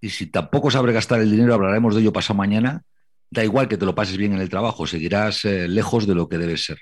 Y 0.00 0.10
si 0.10 0.26
tampoco 0.26 0.70
sabes 0.70 0.92
gastar 0.92 1.20
el 1.20 1.30
dinero, 1.30 1.54
hablaremos 1.54 1.94
de 1.94 2.00
ello 2.00 2.12
pasado 2.12 2.36
mañana, 2.36 2.82
da 3.30 3.44
igual 3.44 3.68
que 3.68 3.76
te 3.76 3.86
lo 3.86 3.94
pases 3.94 4.16
bien 4.16 4.32
en 4.32 4.40
el 4.40 4.48
trabajo, 4.48 4.86
seguirás 4.86 5.44
eh, 5.44 5.68
lejos 5.68 6.06
de 6.06 6.14
lo 6.14 6.28
que 6.28 6.38
debes 6.38 6.64
ser. 6.64 6.78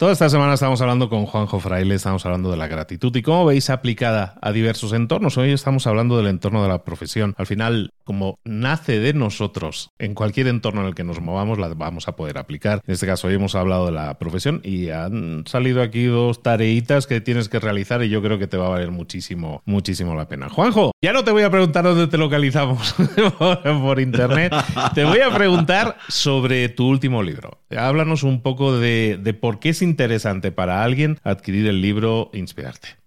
Toda 0.00 0.12
esta 0.12 0.30
semana 0.30 0.54
estamos 0.54 0.80
hablando 0.80 1.10
con 1.10 1.26
Juanjo 1.26 1.60
Fraile, 1.60 1.94
estamos 1.94 2.24
hablando 2.24 2.50
de 2.50 2.56
la 2.56 2.68
gratitud 2.68 3.14
y 3.14 3.20
cómo 3.20 3.44
veis 3.44 3.68
aplicada 3.68 4.38
a 4.40 4.50
diversos 4.50 4.94
entornos. 4.94 5.36
Hoy 5.36 5.50
estamos 5.50 5.86
hablando 5.86 6.16
del 6.16 6.28
entorno 6.28 6.62
de 6.62 6.70
la 6.70 6.84
profesión. 6.84 7.34
Al 7.36 7.44
final, 7.44 7.92
como 8.04 8.38
nace 8.42 8.98
de 8.98 9.12
nosotros, 9.12 9.90
en 9.98 10.14
cualquier 10.14 10.46
entorno 10.46 10.80
en 10.80 10.86
el 10.86 10.94
que 10.94 11.04
nos 11.04 11.20
movamos, 11.20 11.58
la 11.58 11.68
vamos 11.74 12.08
a 12.08 12.16
poder 12.16 12.38
aplicar. 12.38 12.80
En 12.86 12.94
este 12.94 13.06
caso, 13.06 13.28
hoy 13.28 13.34
hemos 13.34 13.54
hablado 13.54 13.84
de 13.84 13.92
la 13.92 14.18
profesión 14.18 14.62
y 14.64 14.88
han 14.88 15.44
salido 15.46 15.82
aquí 15.82 16.04
dos 16.04 16.42
tareitas 16.42 17.06
que 17.06 17.20
tienes 17.20 17.50
que 17.50 17.60
realizar 17.60 18.02
y 18.02 18.08
yo 18.08 18.22
creo 18.22 18.38
que 18.38 18.46
te 18.46 18.56
va 18.56 18.68
a 18.68 18.70
valer 18.70 18.92
muchísimo, 18.92 19.60
muchísimo 19.66 20.14
la 20.14 20.26
pena. 20.26 20.48
Juanjo, 20.48 20.92
ya 21.02 21.12
no 21.12 21.24
te 21.24 21.30
voy 21.30 21.42
a 21.42 21.50
preguntar 21.50 21.84
dónde 21.84 22.06
te 22.06 22.16
localizamos 22.16 22.94
por, 23.38 24.00
internet, 24.00 24.54
te 24.94 25.04
voy 25.04 25.20
a 25.20 25.28
preguntar 25.28 25.98
sobre 26.08 26.70
tu 26.70 26.88
último 26.88 27.22
libro. 27.22 27.58
Háblanos 27.76 28.22
un 28.22 28.40
poco 28.40 28.78
de, 28.78 29.36
por 29.40 29.60
qué 29.60 29.68
es 29.68 29.82
interesante 29.90 30.52
para 30.52 30.82
alguien 30.82 31.18
adquirir 31.22 31.66
el 31.66 31.82
libro 31.82 32.30
Inspirarte? 32.32 33.00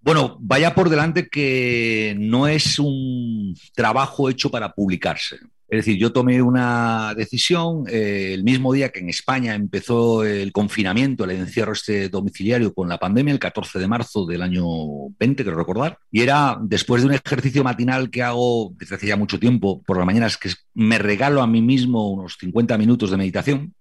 Bueno, 0.00 0.36
vaya 0.38 0.74
por 0.74 0.90
delante 0.90 1.28
que 1.28 2.14
no 2.18 2.46
es 2.46 2.78
un 2.78 3.56
trabajo 3.74 4.28
hecho 4.28 4.50
para 4.50 4.72
publicarse. 4.72 5.36
Es 5.66 5.78
decir, 5.78 5.98
yo 5.98 6.12
tomé 6.12 6.42
una 6.42 7.14
decisión 7.16 7.84
eh, 7.88 8.32
el 8.34 8.44
mismo 8.44 8.72
día 8.74 8.90
que 8.90 9.00
en 9.00 9.08
España 9.08 9.54
empezó 9.54 10.22
el 10.22 10.52
confinamiento, 10.52 11.24
el 11.24 11.30
encierro 11.30 11.72
este 11.72 12.10
domiciliario 12.10 12.74
con 12.74 12.86
la 12.86 12.98
pandemia, 12.98 13.32
el 13.32 13.38
14 13.38 13.78
de 13.78 13.88
marzo 13.88 14.26
del 14.26 14.42
año 14.42 14.64
20, 15.18 15.42
creo 15.42 15.56
recordar. 15.56 15.98
Y 16.10 16.20
era 16.20 16.58
después 16.60 17.02
de 17.02 17.08
un 17.08 17.14
ejercicio 17.14 17.64
matinal 17.64 18.10
que 18.10 18.22
hago 18.22 18.74
desde 18.78 18.96
hace 18.96 19.06
ya 19.06 19.16
mucho 19.16 19.40
tiempo 19.40 19.82
por 19.84 19.96
las 19.96 20.06
mañanas, 20.06 20.36
que 20.36 20.50
me 20.74 20.98
regalo 20.98 21.40
a 21.40 21.46
mí 21.46 21.62
mismo 21.62 22.10
unos 22.10 22.36
50 22.38 22.76
minutos 22.76 23.10
de 23.10 23.16
meditación 23.16 23.74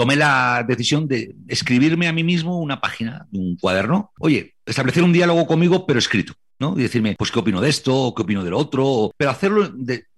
tomé 0.00 0.16
la 0.16 0.64
decisión 0.66 1.06
de 1.06 1.34
escribirme 1.46 2.08
a 2.08 2.12
mí 2.14 2.24
mismo 2.24 2.58
una 2.58 2.80
página, 2.80 3.26
un 3.32 3.58
cuaderno. 3.58 4.12
Oye, 4.18 4.54
establecer 4.64 5.04
un 5.04 5.12
diálogo 5.12 5.46
conmigo, 5.46 5.86
pero 5.86 5.98
escrito. 5.98 6.32
¿no? 6.58 6.74
Y 6.74 6.82
decirme, 6.82 7.16
pues, 7.18 7.30
¿qué 7.30 7.38
opino 7.38 7.60
de 7.60 7.68
esto? 7.68 8.14
¿Qué 8.16 8.22
opino 8.22 8.42
del 8.42 8.54
otro? 8.54 9.10
Pero 9.16 9.30
hacerlo, 9.30 9.70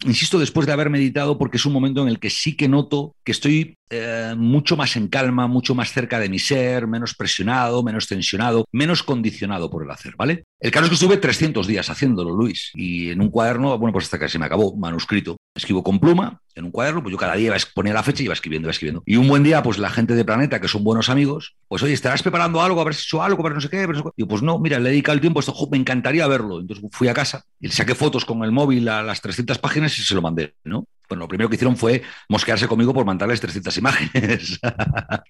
insisto, 0.05 0.38
después 0.38 0.66
de 0.66 0.73
haber 0.73 0.88
meditado, 0.88 1.37
porque 1.37 1.57
es 1.57 1.66
un 1.66 1.73
momento 1.73 2.03
en 2.03 2.09
el 2.09 2.21
que 2.21 2.31
sí 2.31 2.57
que 2.57 2.68
noto 2.68 3.16
que 3.25 3.33
estoy 3.33 3.77
eh, 3.90 4.35
mucho 4.37 4.77
más 4.77 4.97
en 4.97 5.09
calma, 5.09 5.49
mucho 5.49 5.75
más 5.75 5.92
cerca 5.92 6.21
de 6.21 6.29
mi 6.29 6.38
ser, 6.38 6.87
menos 6.87 7.14
presionado, 7.14 7.83
menos 7.83 8.07
tensionado, 8.07 8.66
menos 8.71 9.03
condicionado 9.03 9.68
por 9.68 9.83
el 9.83 9.90
hacer, 9.90 10.14
¿vale? 10.16 10.45
El 10.61 10.71
caso 10.71 10.85
es 10.85 10.90
que 10.90 10.95
estuve 10.95 11.16
300 11.16 11.66
días 11.66 11.90
haciéndolo, 11.90 12.31
Luis, 12.31 12.71
y 12.75 13.11
en 13.11 13.21
un 13.21 13.31
cuaderno, 13.31 13.79
bueno, 13.79 13.92
pues 13.92 14.07
hasta 14.07 14.18
que 14.18 14.29
se 14.29 14.38
me 14.38 14.47
acabó, 14.47 14.77
manuscrito. 14.77 15.37
Escribo 15.55 15.83
con 15.83 15.99
pluma 16.01 16.40
en 16.55 16.65
un 16.65 16.71
cuaderno, 16.71 17.03
pues 17.03 17.12
yo 17.12 17.19
cada 17.19 17.35
día 17.35 17.55
ponía 17.75 17.93
la 17.93 18.03
fecha 18.03 18.23
y 18.23 18.27
iba 18.27 18.35
escribiendo, 18.35 18.67
iba 18.67 18.73
escribiendo. 18.73 19.03
Y 19.07 19.17
un 19.17 19.29
buen 19.29 19.43
día, 19.43 19.62
pues 19.62 19.79
la 19.79 19.91
gente 19.91 20.15
de 20.15 20.25
Planeta, 20.25 20.61
que 20.61 20.69
son 20.69 20.85
buenos 20.85 21.09
amigos, 21.09 21.57
pues 21.69 21.83
oye, 21.83 21.93
¿estarás 21.93 22.23
preparando 22.23 22.61
algo? 22.62 22.81
¿Habrás 22.81 23.03
hecho 23.03 23.23
algo? 23.23 23.41
¿Habrás 23.43 23.55
no 23.57 23.61
sé 23.61 23.69
qué? 23.69 23.87
Y 24.17 24.23
yo, 24.23 24.29
pues 24.29 24.43
no, 24.43 24.59
mira, 24.59 24.79
le 24.79 24.88
he 24.88 24.93
dedicado 24.93 25.15
el 25.15 25.21
tiempo, 25.21 25.41
esto, 25.41 25.55
me 25.71 25.79
encantaría 25.79 26.27
verlo. 26.27 26.61
Entonces 26.61 26.85
fui 26.93 27.09
a 27.09 27.15
casa 27.15 27.45
y 27.61 27.69
le 27.69 27.73
saqué 27.73 27.95
fotos 27.95 28.25
con 28.25 28.43
el 28.45 28.53
móvil 28.53 28.88
a 28.88 29.03
las 29.03 29.21
300 29.21 29.59
páginas 29.59 29.99
y 29.99 30.03
se 30.03 30.15
lo 30.15 30.23
mandé, 30.23 30.55
¿no? 30.65 30.87
Bueno, 31.09 31.25
lo 31.25 31.29
primero 31.29 31.49
que 31.51 31.57
hicieron 31.57 31.77
fue 31.77 32.03
mosquearse 32.29 32.67
conmigo 32.67 32.95
por 32.95 33.05
mandarles 33.05 33.41
300 33.41 33.77
imágenes. 33.79 34.59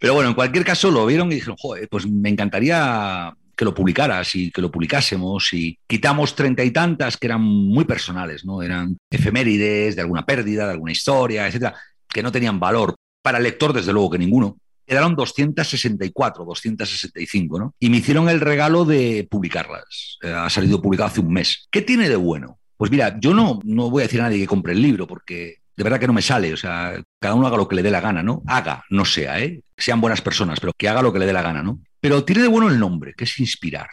Pero 0.01 0.15
bueno, 0.15 0.29
en 0.29 0.35
cualquier 0.35 0.65
caso 0.65 0.91
lo 0.91 1.05
vieron 1.07 1.31
y 1.33 1.37
dijeron, 1.37 1.57
joder, 1.59 1.89
pues 1.89 2.07
me 2.07 2.29
encantaría 2.29 3.35
que 3.63 3.65
lo 3.65 3.75
publicaras 3.75 4.35
y 4.35 4.51
que 4.51 4.61
lo 4.61 4.73
publicásemos 4.73 5.53
y 5.53 5.79
quitamos 5.87 6.35
treinta 6.35 6.65
y 6.65 6.73
tantas 6.73 7.17
que 7.17 7.29
eran 7.29 7.43
muy 7.43 7.85
personales, 7.85 8.45
¿no? 8.45 8.61
Eran 8.61 8.99
efemérides 9.09 9.95
de 9.95 10.03
alguna 10.03 10.27
pérdida, 10.27 10.67
de 10.67 10.73
alguna 10.73 10.91
historia, 10.91 11.47
etcétera, 11.47 11.77
que 12.09 12.25
no 12.25 12.33
tenían 12.33 12.59
valor. 12.59 12.97
Para 13.23 13.39
el 13.39 13.45
lector, 13.45 13.73
desde 13.73 13.93
luego 13.93 14.11
que 14.11 14.19
ninguno. 14.19 14.57
Quedaron 14.85 15.15
264, 15.15 16.45
265, 16.45 17.59
¿no? 17.61 17.75
Y 17.79 17.89
me 17.89 17.99
hicieron 17.99 18.29
el 18.29 18.41
regalo 18.41 18.85
de 18.85 19.29
publicarlas. 19.31 20.19
Eh, 20.23 20.33
ha 20.33 20.51
salido 20.51 20.83
publicado 20.83 21.07
hace 21.07 21.21
un 21.21 21.33
mes. 21.33 21.69
¿Qué 21.71 21.83
tiene 21.83 22.09
de 22.09 22.17
bueno? 22.17 22.59
Pues 22.77 22.91
mira, 22.91 23.17
yo 23.21 23.33
no, 23.33 23.61
no 23.63 23.91
voy 23.91 24.03
a 24.03 24.07
decir 24.07 24.21
a 24.21 24.25
nadie 24.25 24.41
que 24.41 24.49
compre 24.49 24.73
el 24.73 24.83
libro 24.83 25.07
porque 25.07 25.59
de 25.77 25.85
verdad 25.85 26.01
que 26.01 26.09
no 26.09 26.13
me 26.13 26.21
sale. 26.21 26.53
O 26.53 26.57
sea, 26.57 27.01
cada 27.21 27.37
uno 27.37 27.47
haga 27.47 27.59
lo 27.59 27.69
que 27.69 27.77
le 27.77 27.85
dé 27.85 27.93
la 27.93 28.01
gana, 28.01 28.25
¿no? 28.25 28.43
Haga, 28.49 28.85
no 28.91 29.05
sea, 29.05 29.39
¿eh? 29.39 29.63
Sean 29.77 30.01
buenas 30.01 30.21
personas, 30.21 30.59
pero 30.59 30.73
que 30.77 30.89
haga 30.89 31.01
lo 31.01 31.13
que 31.13 31.21
le 31.21 31.27
dé 31.27 31.33
la 31.33 31.43
gana, 31.43 31.63
¿no? 31.63 31.79
Pero 32.03 32.25
tiene 32.25 32.43
de 32.43 32.49
bueno 32.49 32.69
el 32.69 32.81
nombre, 32.81 33.15
que 33.15 33.23
es 33.23 33.39
inspirar. 33.39 33.89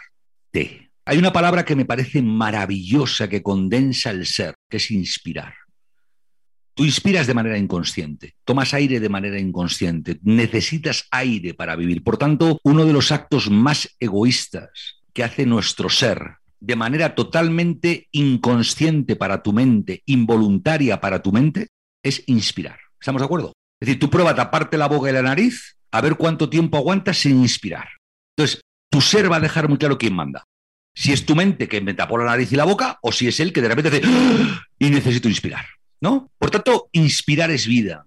Te. 0.49 0.89
Hay 1.05 1.19
una 1.19 1.31
palabra 1.31 1.63
que 1.63 1.75
me 1.75 1.85
parece 1.85 2.23
maravillosa 2.23 3.29
que 3.29 3.43
condensa 3.43 4.09
el 4.09 4.25
ser, 4.25 4.55
que 4.67 4.77
es 4.77 4.89
inspirar. 4.89 5.53
Tú 6.73 6.85
inspiras 6.85 7.27
de 7.27 7.35
manera 7.35 7.55
inconsciente, 7.59 8.33
tomas 8.45 8.73
aire 8.73 8.99
de 8.99 9.09
manera 9.09 9.39
inconsciente, 9.39 10.17
necesitas 10.23 11.05
aire 11.11 11.53
para 11.53 11.75
vivir. 11.75 12.03
Por 12.03 12.17
tanto, 12.17 12.59
uno 12.63 12.83
de 12.83 12.93
los 12.93 13.11
actos 13.11 13.51
más 13.51 13.95
egoístas 13.99 15.03
que 15.13 15.23
hace 15.23 15.45
nuestro 15.45 15.87
ser 15.89 16.37
de 16.59 16.75
manera 16.75 17.13
totalmente 17.13 18.07
inconsciente 18.11 19.15
para 19.17 19.43
tu 19.43 19.53
mente, 19.53 20.01
involuntaria 20.07 20.99
para 20.99 21.21
tu 21.21 21.31
mente, 21.31 21.67
es 22.01 22.23
inspirar. 22.25 22.79
¿Estamos 22.99 23.21
de 23.21 23.25
acuerdo? 23.25 23.53
Es 23.79 23.85
decir, 23.85 23.99
tú 23.99 24.09
prueba 24.09 24.33
taparte 24.33 24.79
la 24.79 24.87
boca 24.87 25.11
y 25.11 25.13
la 25.13 25.21
nariz 25.21 25.77
a 25.91 26.01
ver 26.01 26.15
cuánto 26.15 26.49
tiempo 26.49 26.77
aguantas 26.77 27.17
sin 27.17 27.39
inspirar. 27.39 27.87
Entonces, 28.39 28.61
tu 28.89 29.01
ser 29.01 29.29
va 29.29 29.35
a 29.35 29.41
dejar 29.41 29.67
muy 29.67 29.77
claro 29.77 29.97
quién 29.97 30.13
manda. 30.13 30.45
Si 30.95 31.11
es 31.11 31.25
tu 31.25 31.35
mente 31.35 31.67
que 31.67 31.81
me 31.81 31.93
tapó 31.93 32.17
la 32.17 32.23
nariz 32.23 32.49
y 32.53 32.55
la 32.55 32.63
boca, 32.63 32.97
o 33.01 33.11
si 33.11 33.27
es 33.27 33.37
él 33.41 33.51
que 33.51 33.61
de 33.61 33.67
repente 33.67 33.89
dice, 33.89 34.03
¡Ah! 34.07 34.61
y 34.79 34.89
necesito 34.89 35.27
inspirar. 35.27 35.65
¿No? 35.99 36.31
Por 36.37 36.49
tanto, 36.49 36.87
inspirar 36.93 37.51
es 37.51 37.67
vida. 37.67 38.05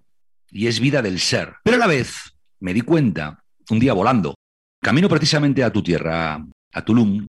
Y 0.49 0.65
es 0.65 0.79
vida 0.79 1.03
del 1.03 1.19
ser. 1.19 1.53
Pero 1.63 1.75
a 1.75 1.79
la 1.79 1.85
vez, 1.85 2.33
me 2.59 2.73
di 2.73 2.81
cuenta, 2.81 3.43
un 3.69 3.79
día 3.79 3.93
volando, 3.93 4.33
camino 4.81 5.07
precisamente 5.07 5.63
a 5.63 5.71
tu 5.71 5.83
tierra, 5.83 6.43
a 6.73 6.81
Tulum, 6.83 7.27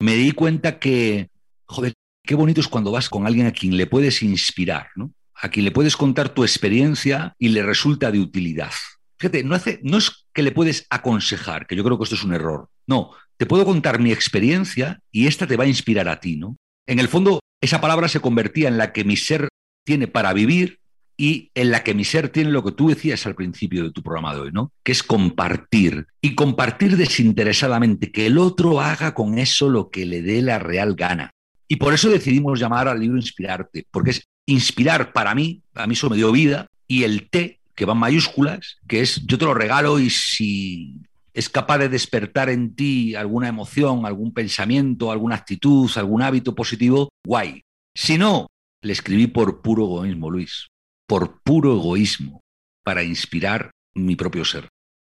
me 0.00 0.14
di 0.14 0.32
cuenta 0.32 0.78
que, 0.78 1.28
joder, 1.66 1.92
qué 2.24 2.34
bonito 2.34 2.62
es 2.62 2.68
cuando 2.68 2.90
vas 2.90 3.10
con 3.10 3.26
alguien 3.26 3.48
a 3.48 3.52
quien 3.52 3.76
le 3.76 3.86
puedes 3.86 4.22
inspirar, 4.22 4.88
¿no? 4.96 5.12
A 5.34 5.50
quien 5.50 5.66
le 5.66 5.72
puedes 5.72 5.94
contar 5.94 6.30
tu 6.30 6.42
experiencia 6.42 7.34
y 7.38 7.50
le 7.50 7.62
resulta 7.62 8.10
de 8.10 8.20
utilidad. 8.20 8.72
Fíjate, 9.18 9.44
no, 9.44 9.54
hace, 9.54 9.80
no 9.82 9.98
es 9.98 10.24
que 10.32 10.42
le 10.42 10.52
puedes 10.52 10.86
aconsejar, 10.90 11.66
que 11.66 11.76
yo 11.76 11.84
creo 11.84 11.98
que 11.98 12.04
esto 12.04 12.16
es 12.16 12.24
un 12.24 12.34
error. 12.34 12.68
No, 12.86 13.12
te 13.36 13.46
puedo 13.46 13.64
contar 13.64 14.00
mi 14.00 14.12
experiencia 14.12 15.00
y 15.10 15.26
esta 15.26 15.46
te 15.46 15.56
va 15.56 15.64
a 15.64 15.68
inspirar 15.68 16.08
a 16.08 16.20
ti, 16.20 16.36
¿no? 16.36 16.56
En 16.86 16.98
el 16.98 17.08
fondo, 17.08 17.40
esa 17.60 17.80
palabra 17.80 18.08
se 18.08 18.20
convertía 18.20 18.68
en 18.68 18.78
la 18.78 18.92
que 18.92 19.04
mi 19.04 19.16
ser 19.16 19.48
tiene 19.84 20.08
para 20.08 20.32
vivir 20.32 20.80
y 21.16 21.50
en 21.54 21.70
la 21.70 21.84
que 21.84 21.94
mi 21.94 22.04
ser 22.04 22.30
tiene 22.30 22.50
lo 22.50 22.64
que 22.64 22.72
tú 22.72 22.88
decías 22.88 23.26
al 23.26 23.34
principio 23.34 23.84
de 23.84 23.92
tu 23.92 24.02
programa 24.02 24.34
de 24.34 24.40
hoy, 24.40 24.52
¿no? 24.52 24.72
Que 24.82 24.92
es 24.92 25.02
compartir 25.02 26.06
y 26.20 26.34
compartir 26.34 26.96
desinteresadamente, 26.96 28.10
que 28.10 28.26
el 28.26 28.38
otro 28.38 28.80
haga 28.80 29.14
con 29.14 29.38
eso 29.38 29.68
lo 29.68 29.90
que 29.90 30.06
le 30.06 30.22
dé 30.22 30.40
la 30.40 30.58
real 30.58 30.94
gana. 30.94 31.30
Y 31.68 31.76
por 31.76 31.92
eso 31.92 32.08
decidimos 32.08 32.58
llamar 32.58 32.88
al 32.88 32.98
libro 32.98 33.18
Inspirarte, 33.18 33.86
porque 33.90 34.10
es 34.10 34.24
inspirar 34.46 35.12
para 35.12 35.34
mí, 35.34 35.62
a 35.74 35.86
mí 35.86 35.92
eso 35.92 36.10
me 36.10 36.16
dio 36.16 36.32
vida, 36.32 36.66
y 36.88 37.04
el 37.04 37.28
T 37.30 37.59
que 37.74 37.84
van 37.84 37.98
mayúsculas, 37.98 38.78
que 38.86 39.00
es 39.00 39.24
yo 39.26 39.38
te 39.38 39.44
lo 39.44 39.54
regalo 39.54 39.98
y 39.98 40.10
si 40.10 41.00
es 41.32 41.48
capaz 41.48 41.78
de 41.78 41.88
despertar 41.88 42.48
en 42.48 42.74
ti 42.74 43.14
alguna 43.14 43.48
emoción, 43.48 44.04
algún 44.04 44.32
pensamiento, 44.32 45.12
alguna 45.12 45.36
actitud, 45.36 45.90
algún 45.96 46.22
hábito 46.22 46.54
positivo, 46.54 47.08
guay. 47.24 47.62
Si 47.94 48.18
no, 48.18 48.46
le 48.82 48.92
escribí 48.92 49.26
por 49.26 49.62
puro 49.62 49.84
egoísmo, 49.84 50.30
Luis, 50.30 50.68
por 51.06 51.40
puro 51.42 51.72
egoísmo, 51.72 52.40
para 52.84 53.02
inspirar 53.02 53.70
mi 53.94 54.16
propio 54.16 54.44
ser. 54.44 54.68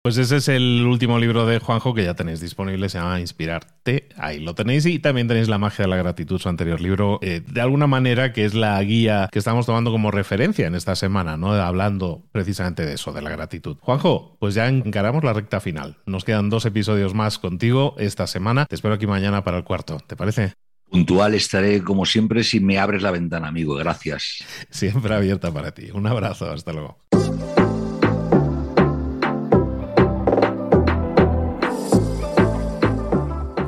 Pues 0.02 0.16
ese 0.16 0.38
es 0.38 0.48
el 0.48 0.86
último 0.86 1.18
libro 1.18 1.44
de 1.44 1.58
Juanjo 1.58 1.92
que 1.92 2.04
ya 2.04 2.14
tenéis 2.14 2.40
disponible, 2.40 2.88
se 2.88 2.96
llama 2.96 3.20
Inspirarte. 3.20 4.08
Ahí 4.16 4.40
lo 4.40 4.54
tenéis 4.54 4.86
y 4.86 4.98
también 4.98 5.28
tenéis 5.28 5.48
La 5.48 5.58
magia 5.58 5.84
de 5.84 5.90
la 5.90 5.96
gratitud, 5.96 6.40
su 6.40 6.48
anterior 6.48 6.80
libro, 6.80 7.18
eh, 7.20 7.42
de 7.46 7.60
alguna 7.60 7.86
manera 7.86 8.32
que 8.32 8.46
es 8.46 8.54
la 8.54 8.82
guía 8.82 9.28
que 9.30 9.38
estamos 9.38 9.66
tomando 9.66 9.90
como 9.90 10.10
referencia 10.10 10.66
en 10.66 10.74
esta 10.74 10.96
semana, 10.96 11.36
¿no? 11.36 11.52
Hablando 11.52 12.24
precisamente 12.32 12.86
de 12.86 12.94
eso, 12.94 13.12
de 13.12 13.20
la 13.20 13.28
gratitud. 13.28 13.76
Juanjo, 13.78 14.38
pues 14.40 14.54
ya 14.54 14.68
encaramos 14.68 15.22
la 15.22 15.34
recta 15.34 15.60
final. 15.60 15.98
Nos 16.06 16.24
quedan 16.24 16.48
dos 16.48 16.64
episodios 16.64 17.12
más 17.12 17.38
contigo 17.38 17.94
esta 17.98 18.26
semana. 18.26 18.64
Te 18.64 18.76
espero 18.76 18.94
aquí 18.94 19.06
mañana 19.06 19.44
para 19.44 19.58
el 19.58 19.64
cuarto. 19.64 20.00
¿Te 20.06 20.16
parece? 20.16 20.54
Puntual 20.88 21.34
estaré 21.34 21.82
como 21.82 22.06
siempre 22.06 22.42
si 22.42 22.58
me 22.58 22.78
abres 22.78 23.02
la 23.02 23.10
ventana, 23.10 23.48
amigo. 23.48 23.74
Gracias. 23.74 24.42
Siempre 24.70 25.14
abierta 25.14 25.52
para 25.52 25.72
ti. 25.72 25.90
Un 25.92 26.06
abrazo. 26.06 26.50
Hasta 26.50 26.72
luego. 26.72 26.98